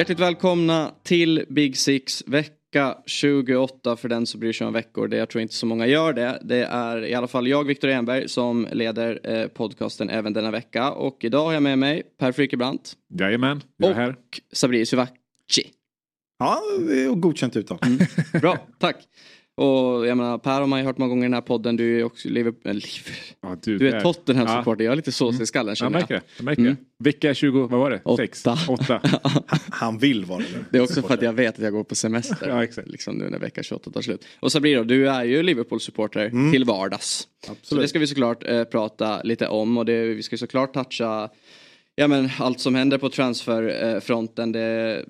Hjärtligt 0.00 0.20
välkomna 0.20 0.94
till 1.02 1.44
Big 1.48 1.76
Six 1.76 2.24
vecka 2.26 2.98
28 3.06 3.96
för 3.96 4.08
den 4.08 4.26
som 4.26 4.40
bryr 4.40 4.52
sig 4.52 4.66
om 4.66 4.72
veckor. 4.72 5.08
Det 5.08 5.16
jag 5.16 5.28
tror 5.28 5.42
inte 5.42 5.54
så 5.54 5.66
många 5.66 5.86
gör 5.86 6.12
det. 6.12 6.40
Det 6.44 6.64
är 6.64 7.04
i 7.04 7.14
alla 7.14 7.26
fall 7.26 7.48
jag, 7.48 7.64
Viktor 7.64 7.88
Enberg, 7.88 8.28
som 8.28 8.68
leder 8.72 9.20
eh, 9.24 9.46
podcasten 9.46 10.10
även 10.10 10.32
denna 10.32 10.50
vecka. 10.50 10.90
Och 10.90 11.24
idag 11.24 11.44
har 11.44 11.52
jag 11.52 11.62
med 11.62 11.78
mig 11.78 12.02
Per 12.18 12.32
Frykebrant. 12.32 12.92
Jajamän, 13.20 13.62
jag 13.76 13.90
är 13.90 13.94
här. 13.94 14.10
Och 14.10 14.40
Sabri 14.52 14.86
Suvaci. 14.86 15.10
Ja, 16.38 16.62
är 16.90 17.14
godkänt 17.14 17.56
uttal. 17.56 17.78
Mm. 17.82 17.98
Bra, 18.40 18.58
tack. 18.78 18.96
Och 19.64 20.06
jag 20.06 20.16
menar, 20.16 20.38
Per 20.38 20.60
har 20.60 20.66
man 20.66 20.78
ju 20.78 20.84
hört 20.86 20.98
många 20.98 21.08
gånger 21.08 21.22
i 21.22 21.26
den 21.26 21.34
här 21.34 21.40
podden. 21.40 21.76
Du 21.76 22.00
är 22.00 22.04
också 22.04 22.28
Liverpool. 22.28 22.76
Äh, 22.76 22.82
Ja, 23.42 23.56
du 23.62 23.88
är 23.88 24.00
Tottenham-supporter. 24.00 24.84
Jag 24.84 24.92
är 24.92 24.96
lite 24.96 25.12
sås 25.12 25.40
i 25.40 25.46
skallen 25.46 25.68
Jag 25.68 25.76
känner 25.76 25.90
märker 25.90 26.14
jag. 26.14 26.22
det. 26.22 26.26
Jag 26.36 26.44
märker 26.44 26.62
Mm. 26.62 26.76
det. 26.98 27.04
Vecka 27.04 27.34
20, 27.34 27.60
vad 27.66 27.80
var 27.80 27.90
det? 27.90 28.00
Åtta. 28.04 28.16
Sex? 28.22 28.44
Åtta. 28.68 29.00
Han 29.70 29.98
vill 29.98 30.24
vara 30.24 30.38
det. 30.38 30.44
Det 30.70 30.78
är 30.78 30.82
också 30.82 31.02
för 31.02 31.14
att 31.14 31.22
jag 31.22 31.32
vet 31.32 31.54
att 31.58 31.62
jag 31.64 31.72
går 31.72 31.84
på 31.84 31.94
semester. 31.94 32.48
Ja, 32.48 32.64
exakt. 32.64 32.88
Liksom 32.88 33.14
nu 33.14 33.30
när 33.30 33.38
vecka 33.38 33.62
28 33.62 33.90
tar 33.90 34.00
slut. 34.02 34.24
Och 34.40 34.52
Sabri 34.52 34.74
då, 34.74 34.82
du 34.82 35.08
är 35.08 35.24
ju 35.24 35.42
Liverpool-supporter 35.42 36.26
Mm. 36.26 36.52
till 36.52 36.64
vardags. 36.64 37.28
Så 37.62 37.74
det 37.74 37.88
ska 37.88 37.98
vi 37.98 38.06
såklart 38.06 38.44
eh, 38.48 38.64
prata 38.64 39.22
lite 39.22 39.46
om 39.48 39.78
och 39.78 39.84
det, 39.84 40.04
vi 40.04 40.22
ska 40.22 40.36
såklart 40.36 40.74
toucha 40.74 41.28
ja, 41.96 42.08
men, 42.08 42.28
allt 42.38 42.60
som 42.60 42.74
händer 42.74 42.98
på 42.98 43.08
transferfronten. 43.10 44.52
Det 44.52 45.04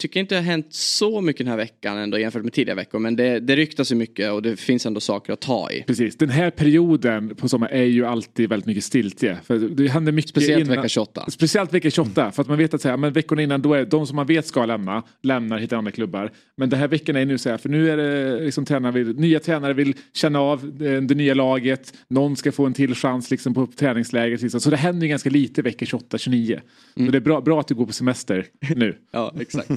tycker 0.00 0.20
inte 0.20 0.34
det 0.34 0.40
har 0.40 0.46
hänt 0.46 0.66
så 0.70 1.20
mycket 1.20 1.38
den 1.38 1.50
här 1.50 1.56
veckan 1.56 1.98
ändå 1.98 2.18
jämfört 2.18 2.42
med 2.44 2.52
tidigare 2.52 2.76
veckor. 2.76 2.98
Men 2.98 3.16
det, 3.16 3.40
det 3.40 3.56
ryktas 3.56 3.92
ju 3.92 3.96
mycket 3.96 4.32
och 4.32 4.42
det 4.42 4.56
finns 4.56 4.86
ändå 4.86 5.00
saker 5.00 5.32
att 5.32 5.40
ta 5.40 5.70
i. 5.70 5.82
Precis, 5.82 6.16
den 6.16 6.28
här 6.28 6.50
perioden 6.50 7.36
på 7.36 7.48
sommaren 7.48 7.76
är 7.76 7.84
ju 7.84 8.06
alltid 8.06 8.48
väldigt 8.48 8.66
mycket 8.66 8.84
stiltje. 8.84 9.38
För 9.44 9.58
det 9.58 9.88
händer 9.88 10.12
mycket 10.12 10.30
Speciellt 10.30 10.64
innan, 10.64 10.76
vecka 10.76 10.88
28. 10.88 11.30
Speciellt 11.30 11.74
vecka 11.74 11.90
28, 11.90 12.30
för 12.30 12.42
att 12.42 12.48
man 12.48 12.58
vet 12.58 12.74
att 12.74 12.82
så 12.82 12.88
här, 12.88 12.96
men 12.96 13.12
veckorna 13.12 13.42
innan 13.42 13.62
då 13.62 13.74
är 13.74 13.84
de 13.84 14.06
som 14.06 14.16
man 14.16 14.26
vet 14.26 14.46
ska 14.46 14.66
lämna, 14.66 15.02
lämnar, 15.22 15.58
hittar 15.58 15.76
andra 15.76 15.90
klubbar. 15.90 16.32
Men 16.56 16.70
den 16.70 16.78
här 16.78 16.88
veckan 16.88 17.16
är 17.16 17.24
nu 17.24 17.38
så 17.38 17.50
här, 17.50 17.56
för 17.56 17.68
nu 17.68 17.90
är 17.90 17.96
det 17.96 18.40
liksom 18.44 18.64
tränare 18.64 18.92
vill, 18.92 19.16
nya 19.16 19.40
tränare 19.40 19.72
vill 19.72 19.94
känna 20.14 20.40
av 20.40 20.72
det, 20.78 21.00
det 21.00 21.14
nya 21.14 21.34
laget, 21.34 21.94
någon 22.08 22.36
ska 22.36 22.52
få 22.52 22.66
en 22.66 22.74
till 22.74 22.94
chans 22.94 23.30
liksom 23.30 23.54
på 23.54 23.66
träningsläger. 23.66 24.38
Liksom. 24.38 24.60
Så 24.60 24.70
det 24.70 24.76
händer 24.76 25.06
ju 25.06 25.10
ganska 25.10 25.30
lite 25.30 25.62
vecka 25.62 25.84
28-29. 25.84 26.60
Mm. 26.96 27.08
Så 27.08 27.12
det 27.12 27.18
är 27.18 27.20
bra, 27.20 27.40
bra 27.40 27.60
att 27.60 27.68
du 27.68 27.74
går 27.74 27.86
på 27.86 27.92
semester 27.92 28.46
nu. 28.60 28.96
Ja, 29.12 29.34
exakt. 29.40 29.70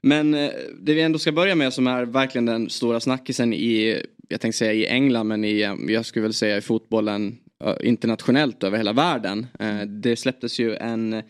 Men 0.00 0.34
eh, 0.34 0.50
det 0.80 0.94
vi 0.94 1.00
ändå 1.00 1.18
ska 1.18 1.32
börja 1.32 1.54
med 1.54 1.72
som 1.72 1.86
är 1.86 2.04
verkligen 2.04 2.46
den 2.46 2.70
stora 2.70 3.00
snackisen 3.00 3.52
i, 3.52 4.02
jag 4.28 4.40
tänkte 4.40 4.58
säga 4.58 4.72
i 4.72 4.86
England, 4.86 5.28
men 5.28 5.44
i, 5.44 5.60
jag 5.88 6.06
skulle 6.06 6.22
väl 6.22 6.32
säga 6.32 6.56
i 6.56 6.60
fotbollen 6.60 7.38
eh, 7.64 7.74
internationellt 7.82 8.64
över 8.64 8.76
hela 8.78 8.92
världen. 8.92 9.46
Eh, 9.58 9.80
Det 9.82 10.16
släpptes 10.16 10.58
ju 10.58 10.76
en, 10.76 11.22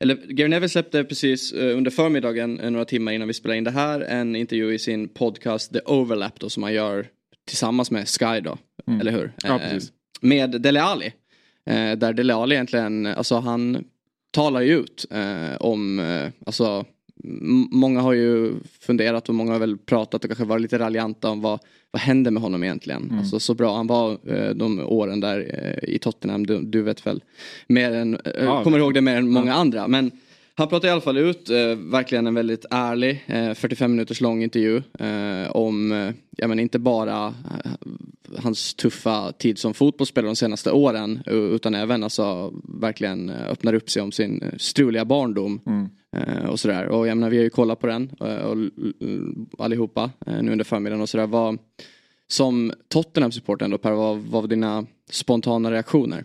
eller 0.00 0.14
Gary 0.14 0.48
Neville 0.48 0.68
släppte 0.68 1.04
precis 1.04 1.52
under 1.52 1.90
förmiddagen, 1.90 2.54
några 2.54 2.84
timmar 2.84 3.12
innan 3.12 3.28
vi 3.28 3.34
spelade 3.34 3.58
in 3.58 3.64
det 3.64 3.70
här, 3.70 4.00
en 4.00 4.36
intervju 4.36 4.74
i 4.74 4.78
sin 4.78 5.08
podcast 5.08 5.72
The 5.72 5.80
Overlap 5.80 6.40
då 6.40 6.50
som 6.50 6.62
han 6.62 6.72
gör 6.74 7.06
tillsammans 7.48 7.90
med 7.90 8.08
Sky 8.08 8.40
då, 8.40 8.58
eller 9.00 9.12
hur? 9.12 9.32
Ja, 9.44 9.58
precis. 9.58 9.92
Med 10.20 10.60
Dele 10.60 10.82
Alli. 10.82 11.12
Där 11.96 12.12
Dele 12.12 12.34
Alli 12.34 12.54
egentligen, 12.54 13.06
alltså 13.06 13.34
han 13.38 13.84
talar 14.30 14.60
ju 14.60 14.78
ut 14.78 15.06
om, 15.58 16.00
alltså 16.46 16.84
många 17.70 18.00
har 18.00 18.12
ju 18.12 18.52
funderat 18.80 19.28
och 19.28 19.34
många 19.34 19.52
har 19.52 19.58
väl 19.58 19.78
pratat 19.78 20.24
och 20.24 20.30
kanske 20.30 20.44
varit 20.44 20.62
lite 20.62 20.78
raljanta 20.78 21.30
om 21.30 21.40
vad, 21.40 21.60
vad 21.90 22.02
hände 22.02 22.30
med 22.30 22.42
honom 22.42 22.64
egentligen. 22.64 23.02
Mm. 23.02 23.18
Alltså 23.18 23.40
så 23.40 23.54
bra 23.54 23.76
han 23.76 23.86
var 23.86 24.18
eh, 24.26 24.50
de 24.50 24.80
åren 24.80 25.20
där 25.20 25.38
eh, 25.82 25.94
i 25.94 25.98
Tottenham, 25.98 26.46
du, 26.46 26.60
du 26.60 26.82
vet 26.82 27.06
väl 27.06 27.22
mer 27.66 27.92
än, 27.92 28.14
eh, 28.14 28.44
Ja. 28.44 28.64
kommer 28.64 28.78
ihåg 28.78 28.94
det 28.94 29.00
mer 29.00 29.16
än 29.16 29.28
många 29.30 29.54
andra. 29.54 29.88
Men 29.88 30.10
han 30.54 30.68
pratar 30.68 30.88
i 30.88 30.90
alla 30.90 31.00
fall 31.00 31.18
ut, 31.18 31.50
verkligen 31.78 32.26
en 32.26 32.34
väldigt 32.34 32.64
ärlig, 32.70 33.24
eh, 33.26 33.54
45 33.54 33.90
minuters 33.90 34.20
lång 34.20 34.42
intervju 34.42 34.82
om, 35.50 36.12
ja 36.36 36.48
men 36.48 36.58
inte 36.58 36.78
bara 36.78 37.34
hans 38.38 38.74
tuffa 38.74 39.32
tid 39.32 39.58
som 39.58 39.74
fotbollsspelare 39.74 40.28
de 40.30 40.36
senaste 40.36 40.70
åren 40.70 41.22
utan 41.26 41.74
även 41.74 42.04
alltså 42.04 42.52
verkligen 42.80 43.30
öppnar 43.30 43.74
upp 43.74 43.90
sig 43.90 44.02
om 44.02 44.12
sin 44.12 44.44
struliga 44.58 45.04
barndom. 45.04 45.60
Mm. 45.66 45.88
Eh, 46.16 46.44
och 46.44 46.60
sådär. 46.60 46.86
Och 46.86 47.08
jag 47.08 47.16
menar 47.16 47.30
vi 47.30 47.36
har 47.36 47.44
ju 47.44 47.50
kollat 47.50 47.80
på 47.80 47.86
den 47.86 48.10
eh, 48.20 48.36
och, 48.36 48.56
allihopa 49.58 50.10
eh, 50.26 50.42
nu 50.42 50.52
under 50.52 50.64
förmiddagen 50.64 51.02
och 51.02 51.08
sådär. 51.08 51.26
Vad, 51.26 51.58
som 52.32 52.72
Tottenham-supporter 52.88 53.64
ändå 53.64 53.78
Per, 53.78 53.92
vad, 53.92 54.18
vad 54.18 54.42
var 54.42 54.48
dina 54.48 54.86
spontana 55.10 55.70
reaktioner? 55.70 56.24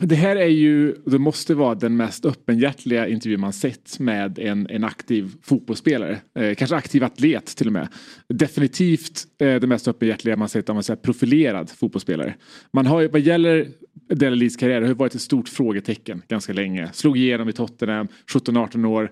Det 0.00 0.14
här 0.14 0.36
är 0.36 0.48
ju, 0.48 0.94
det 1.06 1.18
måste 1.18 1.54
vara 1.54 1.74
den 1.74 1.96
mest 1.96 2.24
öppenhjärtliga 2.24 3.08
intervju 3.08 3.36
man 3.36 3.52
sett 3.52 3.98
med 3.98 4.38
en, 4.38 4.66
en 4.70 4.84
aktiv 4.84 5.34
fotbollsspelare. 5.42 6.18
Eh, 6.38 6.54
kanske 6.54 6.76
aktiv 6.76 7.04
atlet 7.04 7.46
till 7.46 7.66
och 7.66 7.72
med. 7.72 7.88
Definitivt 8.28 9.26
eh, 9.38 9.54
det 9.54 9.66
mest 9.66 9.88
öppenhjärtliga 9.88 10.36
man 10.36 10.48
sett 10.48 10.68
av 10.70 10.76
en 10.76 10.96
profilerad 10.96 11.70
fotbollsspelare. 11.70 12.34
Man 12.72 12.86
har 12.86 13.00
ju, 13.00 13.08
vad 13.08 13.20
gäller 13.20 13.68
Dele 14.08 14.50
karriär, 14.50 14.82
har 14.82 14.94
varit 14.94 15.14
ett 15.14 15.20
stort 15.20 15.48
frågetecken 15.48 16.22
ganska 16.28 16.52
länge. 16.52 16.90
Slog 16.92 17.16
igenom 17.16 17.48
i 17.48 17.52
Tottenham, 17.52 18.08
17-18 18.32 18.84
år. 18.86 19.10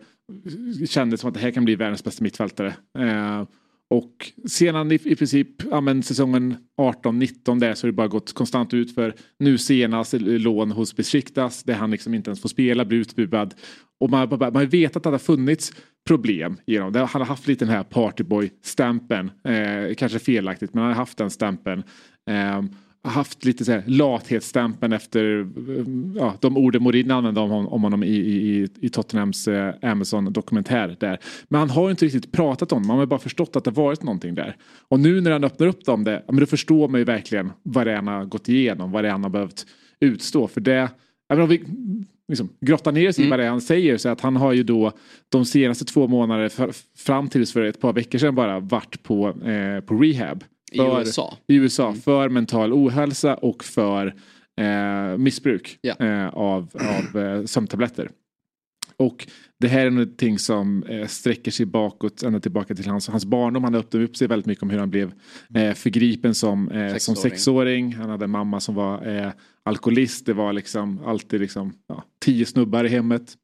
Kändes 0.87 1.21
som 1.21 1.29
att 1.29 1.35
det 1.35 1.41
här 1.41 1.51
kan 1.51 1.65
bli 1.65 1.77
världens 1.77 2.05
bästa 2.05 2.25
mittfältare. 2.25 2.75
Eh, 2.99 3.45
och 3.91 4.33
sedan 4.49 4.93
i, 4.93 4.95
i 4.95 5.17
princip 5.17 5.49
ja, 5.71 5.81
men 5.81 6.03
säsongen 6.03 6.57
18-19 6.81 7.61
där 7.61 7.75
så 7.75 7.87
har 7.87 7.93
det 7.93 7.97
bara 7.97 8.09
gått 8.09 8.33
konstant 8.33 8.75
ut 8.75 8.95
för 8.95 9.15
nu 9.39 9.59
senast 9.59 10.13
lån 10.21 10.71
hos 10.71 10.97
Besiktas 10.97 11.63
där 11.63 11.75
han 11.75 11.91
liksom 11.91 12.15
inte 12.15 12.31
ens 12.31 12.41
får 12.41 12.49
spela, 12.49 12.85
blir 12.85 12.99
utbuad. 12.99 13.55
Och 14.01 14.11
man, 14.11 14.21
har 14.21 14.39
man 14.39 14.57
har 14.57 14.65
vetat 14.65 14.97
att 14.97 15.03
det 15.03 15.11
har 15.11 15.19
funnits 15.19 15.73
problem 16.07 16.57
genom 16.67 16.93
det. 16.93 16.99
Han 16.99 17.21
har 17.21 17.27
haft 17.27 17.47
lite 17.47 17.65
den 17.65 17.75
här 17.75 17.83
partyboy-stämpeln. 17.83 19.31
Eh, 19.45 19.95
kanske 19.95 20.19
felaktigt 20.19 20.75
men 20.75 20.83
han 20.83 20.93
har 20.93 20.97
haft 20.97 21.19
den 21.19 21.31
stämpeln. 21.31 21.83
Eh, 22.31 22.63
haft 23.05 23.45
lite 23.45 23.65
så 23.65 23.73
här 23.73 23.83
lathetsstämpeln 23.87 24.93
efter 24.93 25.41
eh, 25.41 25.85
ja, 26.17 26.35
de 26.41 26.57
orden 26.57 26.83
Mourinho 26.83 27.15
använde 27.15 27.41
om, 27.41 27.53
om 27.69 27.83
honom 27.83 28.03
i, 28.05 28.07
i, 28.17 28.69
i- 28.81 28.89
Tottenhams 28.89 29.49
eh, 29.49 29.75
Amazon-dokumentär 29.83 30.97
där. 31.01 31.19
Men 31.49 31.59
han 31.61 31.71
har 31.71 31.85
ju 31.85 31.91
inte 31.91 32.05
riktigt 32.05 32.33
pratat 32.33 32.73
om 32.73 32.83
det, 32.83 32.89
man 32.89 32.99
har 32.99 33.07
bara 33.07 33.21
förstått 33.21 33.57
att 33.57 33.65
det 33.65 33.71
varit 33.71 34.03
någonting 34.03 34.35
där. 34.35 34.57
Och 34.89 35.01
nu 35.01 35.21
när 35.21 35.31
han 35.31 35.45
öppnar 35.45 35.67
upp 35.67 35.89
om 35.89 36.05
det, 36.05 36.23
men 36.27 36.37
då 36.37 36.47
förstår 36.47 36.89
man 36.89 37.01
ju 37.01 37.05
verkligen 37.05 37.53
vad 37.63 37.87
det 37.87 37.93
är 37.93 37.97
han 37.97 38.07
har 38.07 38.25
gått 38.25 38.49
igenom, 38.49 38.91
vad 38.93 39.05
det 39.05 39.09
är 39.09 39.13
han 39.13 39.23
har 39.23 39.31
behövt 39.31 39.67
utstå. 40.01 40.49
För 40.49 40.61
det, 40.61 40.89
även 41.33 41.43
om 41.43 41.49
vi 41.49 41.65
liksom, 42.29 42.49
grottar 42.61 42.93
ner 42.93 43.13
sig 43.13 43.27
i 43.27 43.31
vad 43.31 43.39
det 43.39 43.45
är 43.45 43.51
han 43.51 43.61
säger 43.61 43.97
så 43.97 44.09
att 44.09 44.21
han 44.21 44.37
har 44.37 44.53
ju 44.53 44.63
då 44.63 44.93
de 45.29 45.45
senaste 45.45 45.85
två 45.85 46.09
månaderna 46.09 46.73
fram 46.99 47.29
tills 47.29 47.53
för 47.53 47.63
ett 47.65 47.81
par 47.81 47.93
veckor 47.93 48.19
sedan 48.19 48.35
bara 48.35 48.61
varit 48.61 49.03
på, 49.03 49.29
eh, 49.29 49.81
på 49.81 49.95
rehab. 49.95 50.45
I 50.77 50.99
USA? 51.01 51.39
I 51.47 51.55
USA 51.55 51.95
för 51.95 52.29
mental 52.29 52.73
ohälsa 52.73 53.35
och 53.35 53.65
för 53.65 54.15
eh, 54.61 55.17
missbruk 55.19 55.79
Ja. 55.81 55.95
eh, 55.95 56.29
av, 56.29 56.69
av 56.75 57.21
eh, 57.23 57.45
sömntabletter. 57.45 58.11
Och 58.99 59.29
det 59.61 59.69
här 59.69 59.87
är 59.87 59.91
någonting 59.91 60.39
som 60.39 60.83
eh, 60.83 61.07
sträcker 61.07 61.51
sig 61.51 61.67
bakåt 61.67 62.23
ända 62.23 62.41
tillbaka 62.41 62.75
till 62.75 62.87
hans, 62.87 63.09
hans 63.09 63.25
barndom. 63.25 63.65
Han 63.65 63.75
öppnade 63.75 64.05
upp 64.05 64.17
sig 64.17 64.29
väldigt 64.29 64.47
mycket 64.47 64.63
om 64.63 64.71
hur 64.71 64.79
han 64.79 64.91
blev 64.91 65.13
eh, 65.55 65.73
förgripen 65.75 66.35
som, 66.35 66.71
eh, 66.71 66.89
som 66.97 67.15
Sexåring. 67.17 67.31
sexåring. 67.31 67.95
Han 67.95 68.11
hade 68.11 68.25
en 68.25 68.31
mamma 68.31 68.61
som 68.61 68.75
var 68.75 69.33
alkoholist. 69.65 70.27
Det 70.27 70.33
var 70.33 70.53
liksom 70.53 71.01
alltid 71.07 71.41
liksom, 71.41 71.73
ja, 71.89 72.05
tio 72.25 72.47
snubbar 72.47 72.85
i 72.85 72.89
hemmet. 72.89 73.35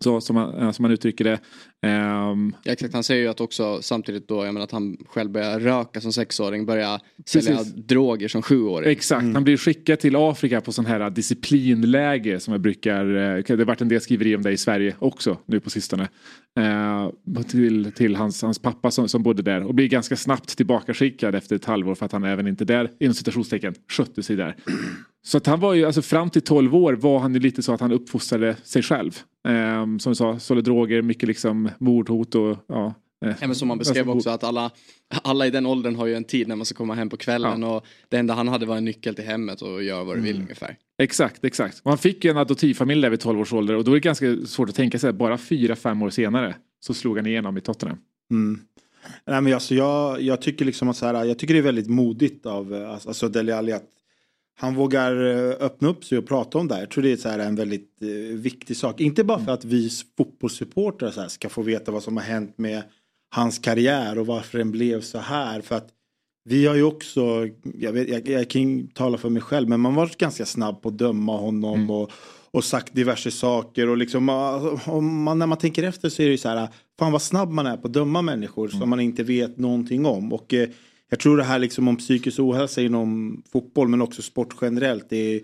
Så, 0.00 0.20
som, 0.20 0.36
eh, 0.36 0.70
som 0.70 0.82
man 0.82 0.90
uttrycker 0.90 1.24
det. 1.24 1.38
Ehm, 1.82 2.54
Ja, 2.62 2.72
exakt, 2.72 2.94
han 2.94 3.04
säger 3.04 3.22
ju 3.22 3.28
att 3.28 3.40
också 3.40 3.82
samtidigt 3.82 4.28
då, 4.28 4.44
jag 4.44 4.54
menar 4.54 4.64
att 4.64 4.70
han 4.72 4.96
själv 5.08 5.30
börjar 5.30 5.60
röka 5.60 6.00
som 6.00 6.12
sexåring, 6.12 6.66
börjar 6.66 7.00
sälja 7.26 7.56
Precis. 7.56 7.74
droger 7.74 8.28
som 8.28 8.42
sjuåring. 8.42 8.90
Exakt, 8.90 9.22
han 9.22 9.44
blir 9.44 9.56
skickad 9.56 9.98
till 10.00 10.16
Afrika 10.16 10.60
på 10.60 10.72
sån 10.72 10.86
här 10.86 11.10
disciplinläger 11.10 12.38
som 12.38 12.52
jag 12.52 12.60
brukar, 12.60 13.04
eh, 13.06 13.42
det 13.46 13.50
har 13.50 13.64
varit 13.64 13.80
en 13.80 13.88
del 13.88 14.00
skriverier 14.00 14.36
om 14.36 14.42
det 14.42 14.52
i 14.52 14.56
Sverige 14.56 14.94
också 14.98 15.38
nu 15.46 15.60
på 15.60 15.70
sistone. 15.70 16.08
Eh, 16.58 17.42
till 17.50 17.92
till 17.92 18.16
hans, 18.16 18.42
hans 18.42 18.58
pappa 18.58 18.90
som, 18.90 19.08
som 19.08 19.22
bodde 19.22 19.42
där 19.42 19.62
och 19.62 19.74
blir 19.74 19.88
ganska 19.88 20.16
snabbt 20.16 20.56
tillbakaskickad 20.56 21.34
efter 21.34 21.56
ett 21.56 21.64
halvår 21.64 21.94
för 21.94 22.06
att 22.06 22.12
han 22.12 22.24
även 22.24 22.46
inte 22.46 22.64
där, 22.64 22.90
inom 23.00 23.14
citationstecken, 23.14 23.74
skötte 23.88 24.22
sig 24.22 24.36
där. 24.36 24.56
Så 25.22 25.36
att 25.36 25.46
han 25.46 25.60
var 25.60 25.74
ju, 25.74 25.84
alltså 25.84 26.02
fram 26.02 26.30
till 26.30 26.42
12 26.42 26.74
år 26.74 26.92
var 26.92 27.18
han 27.18 27.34
ju 27.34 27.40
lite 27.40 27.62
så 27.62 27.72
att 27.72 27.80
han 27.80 27.92
uppfostrade 27.92 28.56
sig 28.64 28.82
själv. 28.82 29.18
Eh, 29.48 29.96
som 29.98 30.10
du 30.10 30.14
sa, 30.14 30.38
sålde 30.38 30.62
droger, 30.62 31.02
mycket 31.02 31.28
liksom 31.28 31.69
mordhot 31.78 32.34
och 32.34 32.56
ja. 32.66 32.94
Ja, 33.24 33.34
men 33.40 33.54
som 33.54 33.68
man 33.68 33.78
beskrev 33.78 34.10
alltså, 34.10 34.18
också 34.18 34.30
att 34.30 34.44
alla, 34.44 34.70
alla 35.08 35.46
i 35.46 35.50
den 35.50 35.66
åldern 35.66 35.96
har 35.96 36.06
ju 36.06 36.14
en 36.14 36.24
tid 36.24 36.48
när 36.48 36.56
man 36.56 36.66
ska 36.66 36.74
komma 36.74 36.94
hem 36.94 37.08
på 37.08 37.16
kvällen 37.16 37.64
och 37.64 37.86
det 38.08 38.16
enda 38.16 38.34
han 38.34 38.48
hade 38.48 38.66
var 38.66 38.76
en 38.76 38.84
nyckel 38.84 39.14
till 39.14 39.24
hemmet 39.24 39.62
och 39.62 39.82
göra 39.82 40.04
vad 40.04 40.16
du 40.16 40.20
vill 40.20 40.36
ungefär. 40.36 40.76
Exakt, 40.98 41.44
exakt. 41.44 41.80
Och 41.82 41.90
han 41.90 41.98
fick 41.98 42.24
ju 42.24 42.30
en 42.30 42.36
adoptivfamilj 42.36 43.02
där 43.02 43.10
vid 43.10 43.20
12 43.20 43.40
års 43.40 43.52
ålder 43.52 43.76
och 43.76 43.84
då 43.84 43.90
är 43.90 43.94
det 43.94 44.00
ganska 44.00 44.36
svårt 44.46 44.68
att 44.68 44.74
tänka 44.74 44.98
sig 44.98 45.10
att 45.10 45.16
bara 45.16 45.36
4-5 45.36 46.04
år 46.04 46.10
senare 46.10 46.54
så 46.80 46.94
slog 46.94 47.16
han 47.16 47.26
igenom 47.26 47.56
i 47.58 47.60
Tottenham. 47.60 47.98
Mm. 48.30 48.60
Nej, 49.24 49.40
men 49.40 49.54
alltså, 49.54 49.74
jag, 49.74 50.22
jag 50.22 50.42
tycker 50.42 50.64
liksom 50.64 50.88
att 50.88 50.96
så 50.96 51.06
här, 51.06 51.24
jag 51.24 51.38
tycker 51.38 51.54
det 51.54 51.60
är 51.60 51.64
väldigt 51.64 51.88
modigt 51.88 52.46
av 52.46 52.74
eh, 52.74 52.90
alltså 52.90 53.28
Dele 53.28 53.56
Alli 53.56 53.72
att 53.72 53.84
han 54.60 54.74
vågar 54.74 55.26
eh, 55.26 55.50
öppna 55.60 55.88
upp 55.88 56.04
sig 56.04 56.18
och 56.18 56.26
prata 56.26 56.58
om 56.58 56.68
det 56.68 56.74
här. 56.74 56.82
Jag 56.82 56.90
tror 56.90 57.02
det 57.04 57.12
är 57.12 57.16
så 57.16 57.28
en 57.28 57.54
väldigt 57.56 58.02
eh, 58.02 58.08
viktig 58.36 58.76
sak. 58.76 59.00
Inte 59.00 59.24
bara 59.24 59.44
för 59.44 59.52
att 59.52 59.64
vi 59.64 59.90
fotbollssupportrar 60.16 61.28
ska 61.28 61.48
få 61.48 61.62
veta 61.62 61.92
vad 61.92 62.02
som 62.02 62.16
har 62.16 62.24
hänt 62.24 62.58
med 62.58 62.82
hans 63.34 63.58
karriär 63.58 64.18
och 64.18 64.26
varför 64.26 64.58
den 64.58 64.70
blev 64.70 65.00
så 65.00 65.18
här. 65.18 65.60
För 65.60 65.74
att 65.76 65.88
vi 66.44 66.66
har 66.66 66.74
ju 66.74 66.82
också, 66.82 67.48
jag, 67.78 67.92
vet, 67.92 68.08
jag, 68.08 68.28
jag 68.28 68.50
kan 68.50 68.88
tala 68.88 69.18
för 69.18 69.28
mig 69.28 69.42
själv, 69.42 69.68
men 69.68 69.80
man 69.80 69.94
var 69.94 70.10
ganska 70.18 70.46
snabb 70.46 70.82
på 70.82 70.88
att 70.88 70.98
döma 70.98 71.36
honom 71.36 71.74
Mm. 71.74 71.90
och, 71.90 72.10
och 72.50 72.64
sagt 72.64 72.94
diverse 72.94 73.30
saker. 73.30 73.88
Och 73.88 73.96
liksom, 73.96 74.28
ah, 74.28 74.78
om 74.86 75.22
man, 75.22 75.38
när 75.38 75.46
man 75.46 75.58
tänker 75.58 75.82
efter 75.82 76.08
så 76.08 76.22
är 76.22 76.26
det 76.26 76.32
ju 76.32 76.38
så 76.38 76.48
här, 76.48 76.68
fan 76.98 77.12
vad 77.12 77.22
snabb 77.22 77.50
man 77.50 77.66
är 77.66 77.76
på 77.76 77.86
att 77.86 77.92
döma 77.92 78.22
människor 78.22 78.68
Mm. 78.68 78.80
som 78.80 78.90
man 78.90 79.00
inte 79.00 79.22
vet 79.22 79.58
någonting 79.58 80.06
om. 80.06 80.32
Och 80.32 80.54
eh, 80.54 80.68
jag 81.10 81.18
tror 81.20 81.36
det 81.36 81.42
här 81.44 81.58
liksom 81.58 81.88
om 81.88 81.96
psykisk 81.96 82.38
ohälsa 82.40 82.82
inom 82.82 83.42
fotboll 83.52 83.88
men 83.88 84.00
också 84.02 84.22
sport 84.22 84.54
generellt. 84.60 85.06
Det 85.10 85.16
är, 85.16 85.40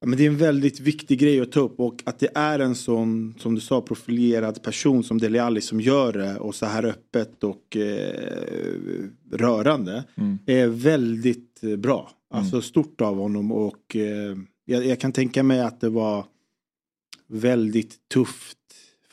ja, 0.00 0.06
men 0.06 0.18
det 0.18 0.24
är 0.24 0.28
en 0.30 0.36
väldigt 0.36 0.80
viktig 0.80 1.18
grej 1.18 1.40
att 1.40 1.52
ta 1.52 1.60
upp 1.60 1.80
och 1.80 2.02
att 2.06 2.18
det 2.18 2.28
är 2.34 2.58
en 2.58 2.74
sån, 2.74 3.34
som 3.38 3.54
du 3.54 3.60
sa, 3.60 3.80
profilerad 3.80 4.62
person 4.62 5.04
som 5.04 5.18
Dele 5.18 5.42
Alli 5.42 5.60
som 5.60 5.80
gör 5.80 6.12
det 6.12 6.38
och 6.38 6.54
så 6.54 6.66
här 6.66 6.84
öppet 6.84 7.44
och 7.44 7.76
eh, 7.76 9.04
rörande 9.32 10.04
Mm. 10.16 10.38
är 10.46 10.66
väldigt 10.68 11.60
bra. 11.78 12.10
Alltså 12.30 12.60
stort 12.62 13.00
av 13.00 13.16
honom 13.16 13.52
och 13.52 13.96
eh, 13.96 14.36
jag, 14.64 14.86
jag 14.86 15.00
kan 15.00 15.12
tänka 15.12 15.42
mig 15.42 15.60
att 15.60 15.80
det 15.80 15.88
var 15.88 16.24
väldigt 17.26 18.08
tufft 18.08 18.58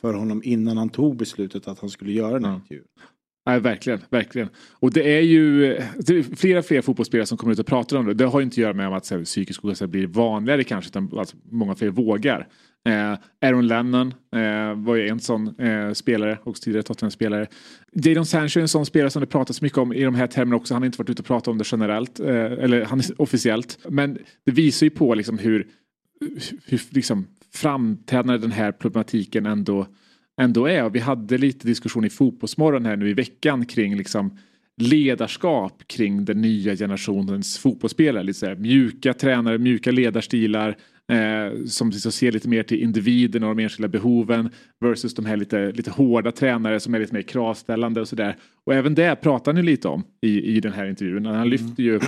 för 0.00 0.14
honom 0.14 0.42
innan 0.44 0.76
han 0.76 0.88
tog 0.88 1.16
beslutet 1.16 1.68
att 1.68 1.78
han 1.78 1.90
skulle 1.90 2.12
göra 2.12 2.32
den 2.32 2.44
här 2.44 2.50
Ja. 2.50 2.56
intervjun. 2.56 2.84
Nej, 3.46 3.60
verkligen, 3.60 4.00
verkligen. 4.10 4.48
Och 4.72 4.92
det 4.92 5.16
är 5.16 5.20
ju 5.20 5.60
det 5.98 6.18
är 6.18 6.36
flera 6.36 6.62
fler 6.62 6.80
fotbollsspelare 6.82 7.26
som 7.26 7.38
kommer 7.38 7.52
ut 7.52 7.58
och 7.58 7.66
pratar 7.66 7.96
om 7.96 8.06
det. 8.06 8.14
Det 8.14 8.24
har 8.24 8.40
ju 8.40 8.44
inte 8.44 8.54
att 8.54 8.58
göra 8.58 8.72
med 8.72 8.88
att 8.88 9.10
här, 9.10 9.24
psykisk 9.24 9.64
ohälsa 9.64 9.86
blir 9.86 10.06
vanligare 10.06 10.64
kanske, 10.64 10.88
utan 10.88 11.18
att 11.18 11.34
många 11.50 11.74
fler 11.74 11.88
vågar. 11.88 12.48
Eh, 12.86 13.18
Aaron 13.42 13.66
Lennon 13.66 14.14
eh, 14.36 14.74
var 14.74 14.94
ju 14.94 15.08
en 15.08 15.20
sån 15.20 15.60
eh, 15.60 15.92
spelare, 15.92 16.38
också 16.44 16.62
tidigare 16.62 16.82
Tottenham-spelare. 16.82 17.46
Jadon 17.92 18.26
Sancho 18.26 18.58
är 18.58 18.62
en 18.62 18.68
sån 18.68 18.86
spelare 18.86 19.10
som 19.10 19.20
det 19.20 19.26
pratas 19.26 19.62
mycket 19.62 19.78
om 19.78 19.92
i 19.92 20.02
de 20.02 20.14
här 20.14 20.26
termerna 20.26 20.56
också. 20.56 20.74
Han 20.74 20.82
har 20.82 20.86
inte 20.86 20.98
varit 20.98 21.10
ute 21.10 21.22
och 21.22 21.26
pratat 21.26 21.48
om 21.48 21.58
det 21.58 21.64
generellt, 21.72 22.20
eh, 22.20 22.28
eller 22.28 22.84
han 22.84 22.98
är 22.98 23.20
officiellt. 23.20 23.78
Men 23.88 24.18
det 24.44 24.52
visar 24.52 24.86
ju 24.86 24.90
på 24.90 25.14
liksom 25.14 25.38
hur, 25.38 25.66
hur 26.66 26.80
liksom 26.90 27.26
framträdande 27.54 28.38
den 28.38 28.52
här 28.52 28.72
problematiken 28.72 29.46
ändå 29.46 29.86
ändå 30.40 30.66
är. 30.66 30.84
Och 30.84 30.94
vi 30.94 30.98
hade 30.98 31.38
lite 31.38 31.66
diskussion 31.66 32.04
i 32.04 32.10
Fotbollsmorgon 32.10 32.86
här 32.86 32.96
nu 32.96 33.10
i 33.10 33.14
veckan 33.14 33.66
kring 33.66 33.96
liksom 33.96 34.38
ledarskap 34.76 35.82
kring 35.86 36.24
den 36.24 36.40
nya 36.40 36.76
generationens 36.76 37.58
fotbollsspelare. 37.58 38.22
Lite 38.22 38.38
så 38.38 38.46
här, 38.46 38.56
mjuka 38.56 39.14
tränare, 39.14 39.58
mjuka 39.58 39.90
ledarstilar 39.90 40.76
eh, 41.12 41.64
som 41.66 41.90
liksom 41.90 42.12
ser 42.12 42.32
lite 42.32 42.48
mer 42.48 42.62
till 42.62 42.82
individen 42.82 43.42
och 43.42 43.56
de 43.56 43.62
enskilda 43.62 43.88
behoven 43.88 44.50
versus 44.80 45.14
de 45.14 45.26
här 45.26 45.36
lite, 45.36 45.72
lite 45.72 45.90
hårda 45.90 46.32
tränare 46.32 46.80
som 46.80 46.94
är 46.94 46.98
lite 46.98 47.14
mer 47.14 47.22
kravställande 47.22 48.00
och 48.00 48.08
sådär. 48.08 48.36
Och 48.64 48.74
även 48.74 48.94
det 48.94 49.16
pratar 49.16 49.54
han 49.54 49.64
lite 49.64 49.88
om 49.88 50.04
i, 50.22 50.56
i 50.56 50.60
den 50.60 50.72
här 50.72 50.86
intervjun. 50.88 51.26
Han 51.26 51.48
lyfter 51.48 51.82
ju 51.82 52.00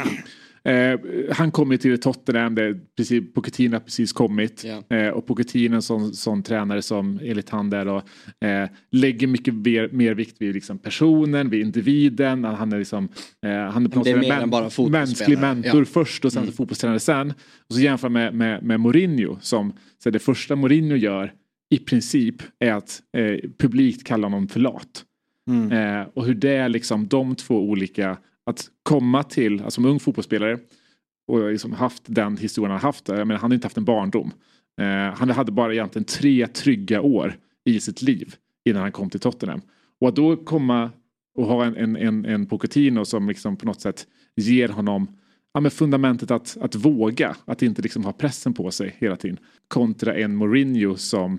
Eh, 0.64 1.00
han 1.32 1.50
kommer 1.50 1.76
till 1.76 2.00
Tottenham, 2.00 2.54
där 2.54 2.80
precis, 2.96 3.34
Pochettino 3.34 3.74
har 3.74 3.80
precis 3.80 4.12
kommit. 4.12 4.64
Ja. 4.64 4.96
Eh, 4.96 5.08
och 5.08 5.26
Pochettino 5.26 5.82
sån, 5.82 6.14
sån 6.14 6.42
tränare 6.42 6.82
som 6.82 7.20
enligt 7.22 7.50
han 7.50 7.70
där 7.70 7.84
då, 7.84 7.96
eh, 8.46 8.68
lägger 8.90 9.26
mycket 9.26 9.54
mer, 9.54 9.88
mer 9.92 10.14
vikt 10.14 10.36
vid 10.38 10.54
liksom, 10.54 10.78
personen, 10.78 11.50
vid 11.50 11.60
individen. 11.60 12.44
Han 12.44 12.72
är 12.72 12.78
liksom, 12.78 13.08
eh, 13.46 13.50
han 13.50 13.86
är 13.86 13.90
på 13.90 13.98
något 13.98 14.06
sätt 14.06 14.84
en 14.86 14.90
mänsklig 14.90 15.38
mentor 15.38 15.80
Ja. 15.80 15.84
först 15.84 16.24
och 16.24 16.32
sen 16.32 16.46
så 16.46 16.52
fotbollstränare 16.52 17.00
sen. 17.00 17.30
Och 17.68 17.74
så 17.74 17.80
jämför 17.80 18.08
med, 18.08 18.34
med, 18.34 18.62
med 18.62 18.80
Mourinho 18.80 19.36
som 19.40 19.72
så 20.02 20.10
det 20.10 20.18
första 20.18 20.56
Mourinho 20.56 20.96
gör 20.96 21.32
i 21.70 21.78
princip 21.78 22.36
är 22.58 22.72
att 22.72 23.00
eh, 23.16 23.50
publikt 23.58 24.04
kalla 24.04 24.26
honom 24.26 24.48
för 24.48 24.60
lat. 24.60 25.04
Eh, 25.72 26.08
och 26.14 26.24
hur 26.26 26.34
det 26.34 26.54
är 26.56 26.68
liksom 26.68 27.08
de 27.08 27.34
två 27.34 27.54
olika, 27.70 28.16
att 28.48 28.70
komma 28.82 29.22
till, 29.22 29.52
alltså 29.52 29.70
som 29.70 29.84
ung 29.84 30.00
fotbollsspelare 30.00 30.58
och 31.26 31.52
liksom 31.52 31.72
haft 31.72 32.02
den 32.06 32.36
historien 32.36 32.70
han 32.70 32.80
haft, 32.80 33.08
jag 33.08 33.26
menar, 33.26 33.40
han 33.40 33.50
har 33.50 33.54
inte 33.54 33.66
haft 33.66 33.76
en 33.76 33.84
barndom. 33.84 34.32
Eh, 34.80 35.14
han 35.18 35.30
hade 35.30 35.52
bara 35.52 35.72
egentligen 35.72 36.04
tre 36.04 36.46
trygga 36.46 37.00
år 37.00 37.36
i 37.64 37.80
sitt 37.80 38.02
liv 38.02 38.34
innan 38.64 38.82
han 38.82 38.92
kom 38.92 39.10
till 39.10 39.20
Tottenham. 39.20 39.60
Och 40.00 40.08
att 40.08 40.16
då 40.16 40.36
komma 40.36 40.90
och 41.34 41.46
ha 41.46 41.64
en, 41.64 41.76
en, 41.76 41.96
en, 41.96 42.24
en 42.24 42.46
Pochettino 42.46 43.04
som 43.04 43.28
liksom 43.28 43.56
på 43.56 43.66
något 43.66 43.80
sätt 43.80 44.06
ger 44.36 44.68
honom 44.68 45.16
ja, 45.54 45.60
men 45.60 45.70
fundamentet 45.70 46.30
att, 46.30 46.56
att 46.60 46.74
våga, 46.74 47.36
att 47.44 47.62
inte 47.62 47.82
liksom 47.82 48.04
ha 48.04 48.12
pressen 48.12 48.54
på 48.54 48.70
sig 48.70 48.96
hela 48.98 49.16
tiden. 49.16 49.38
Kontra 49.68 50.14
en 50.14 50.36
Mourinho 50.36 50.96
som 50.96 51.38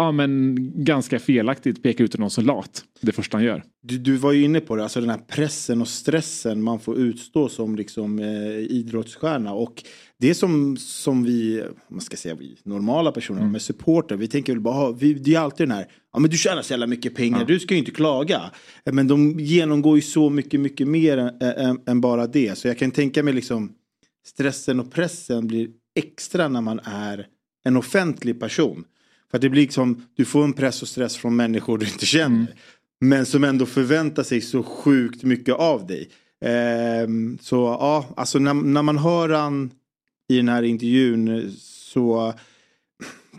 ja, 0.00 0.12
men 0.12 0.56
ganska 0.84 1.18
felaktigt 1.18 1.82
pekar 1.82 2.04
ut 2.04 2.18
någon 2.18 2.30
som 2.30 2.44
lat 2.44 2.84
det 3.00 3.12
första 3.12 3.36
han 3.36 3.44
gör. 3.44 3.62
Du, 3.82 3.98
du 3.98 4.16
var 4.16 4.32
ju 4.32 4.42
inne 4.44 4.60
på 4.60 4.76
det, 4.76 4.82
alltså 4.82 5.00
den 5.00 5.10
här 5.10 5.18
pressen 5.18 5.80
och 5.80 5.88
stressen 5.88 6.62
man 6.62 6.80
får 6.80 6.98
utstå 6.98 7.48
som 7.48 7.76
liksom, 7.76 8.18
eh, 8.18 8.58
idrottsstjärna. 8.58 9.52
Och 9.52 9.82
det 10.18 10.34
som, 10.34 10.76
som 10.76 11.24
vi, 11.24 11.64
man 11.90 12.00
ska 12.00 12.16
säga 12.16 12.34
vi 12.34 12.56
normala 12.62 13.12
personer 13.12 13.46
med 13.46 13.62
supporter, 13.62 14.16
vi 14.16 14.28
tänker 14.28 14.52
väl 14.52 14.60
bara, 14.60 14.74
"Ah, 14.74 14.90
vi, 14.90 15.14
det 15.14 15.34
är 15.34 15.38
alltid 15.40 15.68
den 15.68 15.76
här, 15.76 15.86
ja 16.12 16.18
men 16.18 16.30
du 16.30 16.36
tjänar 16.36 16.62
så 16.62 16.72
jävla 16.72 16.86
mycket 16.86 17.14
pengar, 17.14 17.44
du 17.44 17.60
ska 17.60 17.74
ju 17.74 17.78
inte 17.78 17.90
klaga. 17.90 18.42
Men 18.92 19.08
de 19.08 19.40
genomgår 19.40 19.96
ju 19.96 20.02
så 20.02 20.30
mycket, 20.30 20.60
mycket 20.60 20.88
mer 20.88 21.18
än, 21.18 21.30
än, 21.40 21.80
än 21.86 22.00
bara 22.00 22.26
det. 22.26 22.58
Så 22.58 22.68
jag 22.68 22.78
kan 22.78 22.90
tänka 22.90 23.22
mig 23.22 23.34
liksom, 23.34 23.72
stressen 24.26 24.80
och 24.80 24.92
pressen 24.92 25.46
blir 25.46 25.68
extra 25.94 26.48
när 26.48 26.60
man 26.60 26.80
är 26.84 27.26
en 27.64 27.76
offentlig 27.76 28.40
person. 28.40 28.84
För 29.30 29.38
det 29.38 29.48
blir 29.48 29.62
liksom, 29.62 30.06
du 30.14 30.24
får 30.24 30.44
en 30.44 30.52
press 30.52 30.82
och 30.82 30.88
stress 30.88 31.16
från 31.16 31.36
människor 31.36 31.78
du 31.78 31.86
inte 31.86 32.06
känner. 32.06 32.54
Men 33.00 33.26
som 33.26 33.44
ändå 33.44 33.66
förväntar 33.66 34.22
sig 34.22 34.40
så 34.40 34.62
sjukt 34.62 35.22
mycket 35.22 35.54
av 35.54 35.86
dig. 35.86 36.10
Ehm, 36.44 37.38
så 37.42 37.56
ja, 37.56 38.06
alltså 38.16 38.38
när, 38.38 38.54
när 38.54 38.82
man 38.82 38.98
hör 38.98 39.28
han 39.28 39.70
i 40.28 40.36
den 40.36 40.48
här 40.48 40.62
intervjun 40.62 41.52
så 41.58 42.34